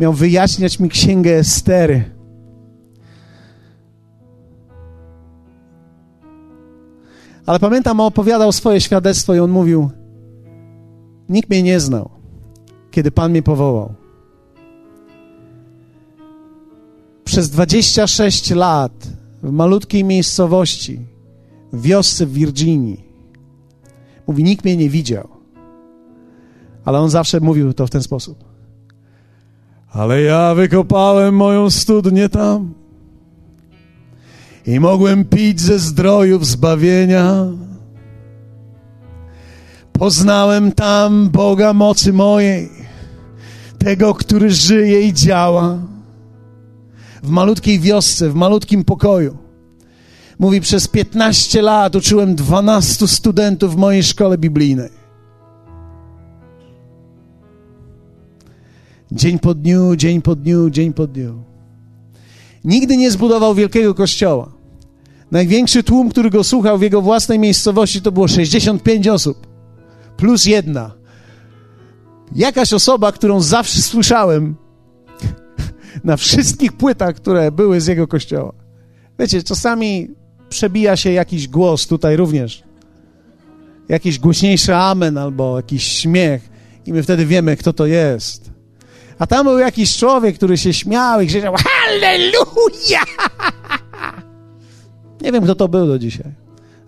Miał 0.00 0.12
wyjaśniać 0.12 0.78
mi 0.78 0.88
księgę 0.88 1.36
Estery. 1.36 2.04
Ale 7.46 7.58
pamiętam, 7.58 8.00
opowiadał 8.00 8.52
swoje 8.52 8.80
świadectwo 8.80 9.34
i 9.34 9.38
on 9.38 9.50
mówił: 9.50 9.90
Nikt 11.28 11.50
mnie 11.50 11.62
nie 11.62 11.80
znał, 11.80 12.10
kiedy 12.90 13.10
Pan 13.10 13.30
mnie 13.30 13.42
powołał. 13.42 13.99
Przez 17.30 17.50
26 17.50 18.50
lat 18.50 19.08
w 19.42 19.50
malutkiej 19.50 20.04
miejscowości, 20.04 21.00
w 21.72 21.82
wiosce 21.82 22.26
w 22.26 22.32
Virginii, 22.32 23.04
mówi: 24.26 24.44
Nikt 24.44 24.64
mnie 24.64 24.76
nie 24.76 24.90
widział. 24.90 25.28
Ale 26.84 26.98
on 26.98 27.10
zawsze 27.10 27.40
mówił 27.40 27.72
to 27.72 27.86
w 27.86 27.90
ten 27.90 28.02
sposób. 28.02 28.44
Ale 29.92 30.22
ja 30.22 30.54
wykopałem 30.54 31.36
moją 31.36 31.70
studnię 31.70 32.28
tam 32.28 32.74
i 34.66 34.80
mogłem 34.80 35.24
pić 35.24 35.60
ze 35.60 35.78
zdrojów 35.78 36.46
zbawienia. 36.46 37.46
Poznałem 39.92 40.72
tam 40.72 41.28
Boga 41.28 41.72
mocy 41.72 42.12
mojej, 42.12 42.68
tego, 43.78 44.14
który 44.14 44.50
żyje 44.50 45.00
i 45.02 45.12
działa 45.12 45.90
w 47.22 47.30
malutkiej 47.30 47.80
wiosce, 47.80 48.30
w 48.30 48.34
malutkim 48.34 48.84
pokoju. 48.84 49.36
Mówi, 50.38 50.60
przez 50.60 50.88
15 50.88 51.62
lat 51.62 51.96
uczyłem 51.96 52.34
12 52.34 53.08
studentów 53.08 53.74
w 53.74 53.76
mojej 53.76 54.02
szkole 54.02 54.38
biblijnej. 54.38 54.90
Dzień 59.12 59.38
po 59.38 59.54
dniu, 59.54 59.96
dzień 59.96 60.22
po 60.22 60.36
dniu, 60.36 60.70
dzień 60.70 60.92
po 60.92 61.06
dniu. 61.06 61.42
Nigdy 62.64 62.96
nie 62.96 63.10
zbudował 63.10 63.54
wielkiego 63.54 63.94
kościoła. 63.94 64.52
Największy 65.30 65.82
tłum, 65.82 66.10
który 66.10 66.30
go 66.30 66.44
słuchał 66.44 66.78
w 66.78 66.82
jego 66.82 67.02
własnej 67.02 67.38
miejscowości, 67.38 68.02
to 68.02 68.12
było 68.12 68.28
65 68.28 69.08
osób. 69.08 69.46
Plus 70.16 70.44
jedna. 70.44 70.90
Jakaś 72.34 72.72
osoba, 72.72 73.12
którą 73.12 73.40
zawsze 73.40 73.82
słyszałem 73.82 74.56
na 76.04 76.16
wszystkich 76.16 76.72
płytach, 76.72 77.14
które 77.14 77.52
były 77.52 77.80
z 77.80 77.86
jego 77.86 78.06
kościoła. 78.06 78.52
Wiecie, 79.18 79.42
czasami 79.42 80.08
przebija 80.48 80.96
się 80.96 81.12
jakiś 81.12 81.48
głos 81.48 81.86
tutaj 81.86 82.16
również. 82.16 82.62
Jakiś 83.88 84.18
głośniejszy 84.18 84.74
amen 84.74 85.18
albo 85.18 85.56
jakiś 85.56 85.84
śmiech 85.84 86.50
i 86.86 86.92
my 86.92 87.02
wtedy 87.02 87.26
wiemy, 87.26 87.56
kto 87.56 87.72
to 87.72 87.86
jest. 87.86 88.50
A 89.18 89.26
tam 89.26 89.46
był 89.46 89.58
jakiś 89.58 89.96
człowiek, 89.96 90.36
który 90.36 90.58
się 90.58 90.72
śmiał 90.72 91.20
i 91.20 91.26
krzyczał 91.26 91.54
Halleluja! 91.56 93.00
Nie 95.22 95.32
wiem, 95.32 95.44
kto 95.44 95.54
to 95.54 95.68
był 95.68 95.86
do 95.86 95.98
dzisiaj. 95.98 96.32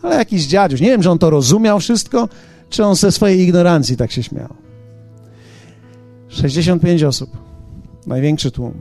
Ale 0.03 0.17
jakiś 0.17 0.47
dziadziuś. 0.47 0.81
Nie 0.81 0.89
wiem, 0.89 1.03
czy 1.03 1.11
on 1.11 1.19
to 1.19 1.31
rozumiał 1.31 1.81
wszystko, 1.81 2.29
czy 2.71 2.85
on 2.85 2.97
ze 2.97 3.13
swojej 3.13 3.41
ignorancji 3.41 3.97
tak 3.97 4.13
się 4.13 4.23
śmiał. 4.23 4.55
65 6.29 7.03
osób. 7.03 7.31
Największy 8.07 8.51
tłum. 8.51 8.75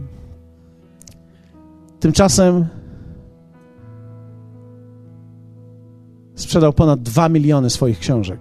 Tymczasem 2.01 2.67
sprzedał 6.35 6.73
ponad 6.73 7.01
2 7.01 7.29
miliony 7.29 7.69
swoich 7.69 7.99
książek. 7.99 8.39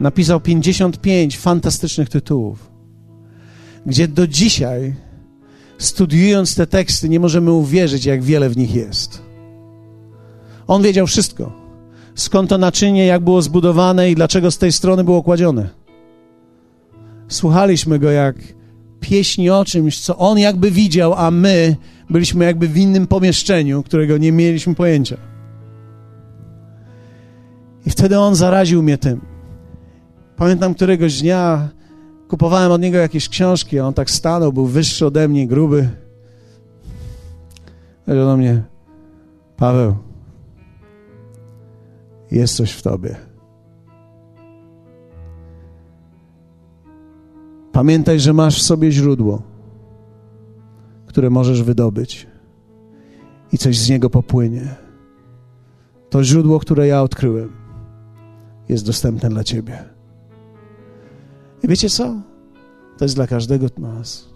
Napisał 0.00 0.40
55 0.40 1.38
fantastycznych 1.38 2.08
tytułów, 2.08 2.70
gdzie 3.86 4.08
do 4.08 4.26
dzisiaj, 4.26 4.94
studiując 5.78 6.54
te 6.54 6.66
teksty, 6.66 7.08
nie 7.08 7.20
możemy 7.20 7.52
uwierzyć, 7.52 8.04
jak 8.04 8.22
wiele 8.22 8.48
w 8.48 8.56
nich 8.56 8.74
jest. 8.74 9.22
On 10.66 10.82
wiedział 10.82 11.06
wszystko. 11.06 11.52
Skąd 12.14 12.50
to 12.50 12.58
naczynie, 12.58 13.06
jak 13.06 13.24
było 13.24 13.42
zbudowane 13.42 14.10
i 14.10 14.14
dlaczego 14.14 14.50
z 14.50 14.58
tej 14.58 14.72
strony 14.72 15.04
było 15.04 15.22
kładzione. 15.22 15.68
Słuchaliśmy 17.28 17.98
go 17.98 18.10
jak 18.10 18.55
pieśni 19.00 19.50
o 19.50 19.64
czymś, 19.64 20.00
co 20.00 20.18
on 20.18 20.38
jakby 20.38 20.70
widział, 20.70 21.14
a 21.14 21.30
my 21.30 21.76
byliśmy 22.10 22.44
jakby 22.44 22.68
w 22.68 22.76
innym 22.76 23.06
pomieszczeniu, 23.06 23.82
którego 23.82 24.18
nie 24.18 24.32
mieliśmy 24.32 24.74
pojęcia. 24.74 25.16
I 27.86 27.90
wtedy 27.90 28.18
on 28.18 28.34
zaraził 28.34 28.82
mnie 28.82 28.98
tym. 28.98 29.20
Pamiętam 30.36 30.74
któregoś 30.74 31.20
dnia 31.20 31.68
kupowałem 32.28 32.72
od 32.72 32.80
niego 32.80 32.98
jakieś 32.98 33.28
książki, 33.28 33.78
a 33.78 33.86
on 33.86 33.94
tak 33.94 34.10
stanął, 34.10 34.52
był 34.52 34.66
wyższy 34.66 35.06
ode 35.06 35.28
mnie, 35.28 35.46
gruby. 35.46 35.88
Powiedział 38.04 38.26
do 38.26 38.36
mnie, 38.36 38.62
Paweł, 39.56 39.96
jest 42.30 42.56
coś 42.56 42.72
w 42.72 42.82
tobie. 42.82 43.16
Pamiętaj, 47.76 48.20
że 48.20 48.32
masz 48.32 48.58
w 48.58 48.62
sobie 48.62 48.92
źródło, 48.92 49.42
które 51.06 51.30
możesz 51.30 51.62
wydobyć 51.62 52.26
i 53.52 53.58
coś 53.58 53.78
z 53.78 53.90
niego 53.90 54.10
popłynie. 54.10 54.74
To 56.10 56.24
źródło, 56.24 56.58
które 56.58 56.86
ja 56.86 57.02
odkryłem, 57.02 57.52
jest 58.68 58.86
dostępne 58.86 59.28
dla 59.28 59.44
ciebie. 59.44 59.84
I 61.64 61.68
wiecie 61.68 61.90
co? 61.90 62.14
To 62.98 63.04
jest 63.04 63.14
dla 63.14 63.26
każdego 63.26 63.68
z 63.68 63.78
nas. 63.78 64.28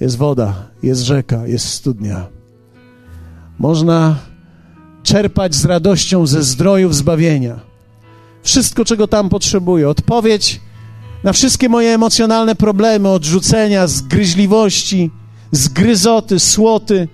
Jest 0.00 0.16
woda, 0.16 0.70
jest 0.82 1.02
rzeka, 1.02 1.46
jest 1.46 1.68
studnia. 1.68 2.26
Można 3.58 4.16
czerpać 5.02 5.54
z 5.54 5.64
radością 5.64 6.26
ze 6.26 6.42
zdrojów 6.42 6.94
zbawienia. 6.94 7.60
Wszystko, 8.42 8.84
czego 8.84 9.08
tam 9.08 9.28
potrzebuję. 9.28 9.88
Odpowiedź 9.88 10.69
na 11.24 11.32
wszystkie 11.32 11.68
moje 11.68 11.94
emocjonalne 11.94 12.54
problemy, 12.54 13.08
odrzucenia, 13.08 13.86
zgryźliwości, 13.86 15.10
zgryzoty, 15.52 16.38
słoty, 16.38 17.08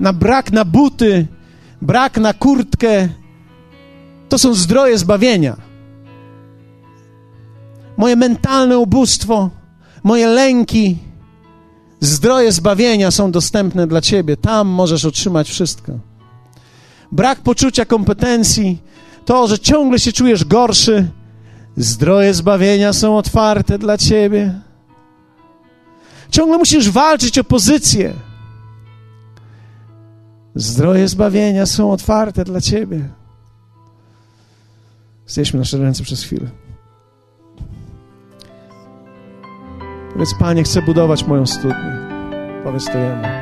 na 0.00 0.12
brak 0.12 0.52
na 0.52 0.64
buty, 0.64 1.26
brak 1.82 2.18
na 2.18 2.34
kurtkę. 2.34 3.08
To 4.28 4.38
są 4.38 4.54
zdroje 4.54 4.98
zbawienia. 4.98 5.56
Moje 7.96 8.16
mentalne 8.16 8.78
ubóstwo, 8.78 9.50
moje 10.04 10.28
lęki, 10.28 10.98
zdroje 12.00 12.52
zbawienia 12.52 13.10
są 13.10 13.30
dostępne 13.30 13.86
dla 13.86 14.00
Ciebie. 14.00 14.36
Tam 14.36 14.68
możesz 14.68 15.04
otrzymać 15.04 15.48
wszystko. 15.48 15.92
Brak 17.12 17.40
poczucia 17.40 17.84
kompetencji, 17.84 18.78
to, 19.24 19.48
że 19.48 19.58
ciągle 19.58 19.98
się 19.98 20.12
czujesz 20.12 20.44
gorszy, 20.44 21.08
zdroje 21.76 22.34
zbawienia 22.34 22.92
są 22.92 23.18
otwarte 23.18 23.78
dla 23.78 23.98
Ciebie. 23.98 24.60
Ciągle 26.30 26.58
musisz 26.58 26.90
walczyć 26.90 27.38
o 27.38 27.44
pozycję. 27.44 28.12
Zdroje 30.54 31.08
zbawienia 31.08 31.66
są 31.66 31.92
otwarte 31.92 32.44
dla 32.44 32.60
Ciebie. 32.60 33.08
Zjedźmy 35.26 35.58
nasze 35.58 35.78
ręce 35.78 36.02
przez 36.02 36.22
chwilę. 36.22 36.50
Powiedz, 40.12 40.34
Panie, 40.38 40.62
chcę 40.62 40.82
budować 40.82 41.26
moją 41.26 41.46
studnię. 41.46 41.98
Powiedz 42.64 42.84
to 42.84 42.98
jemu. 42.98 43.35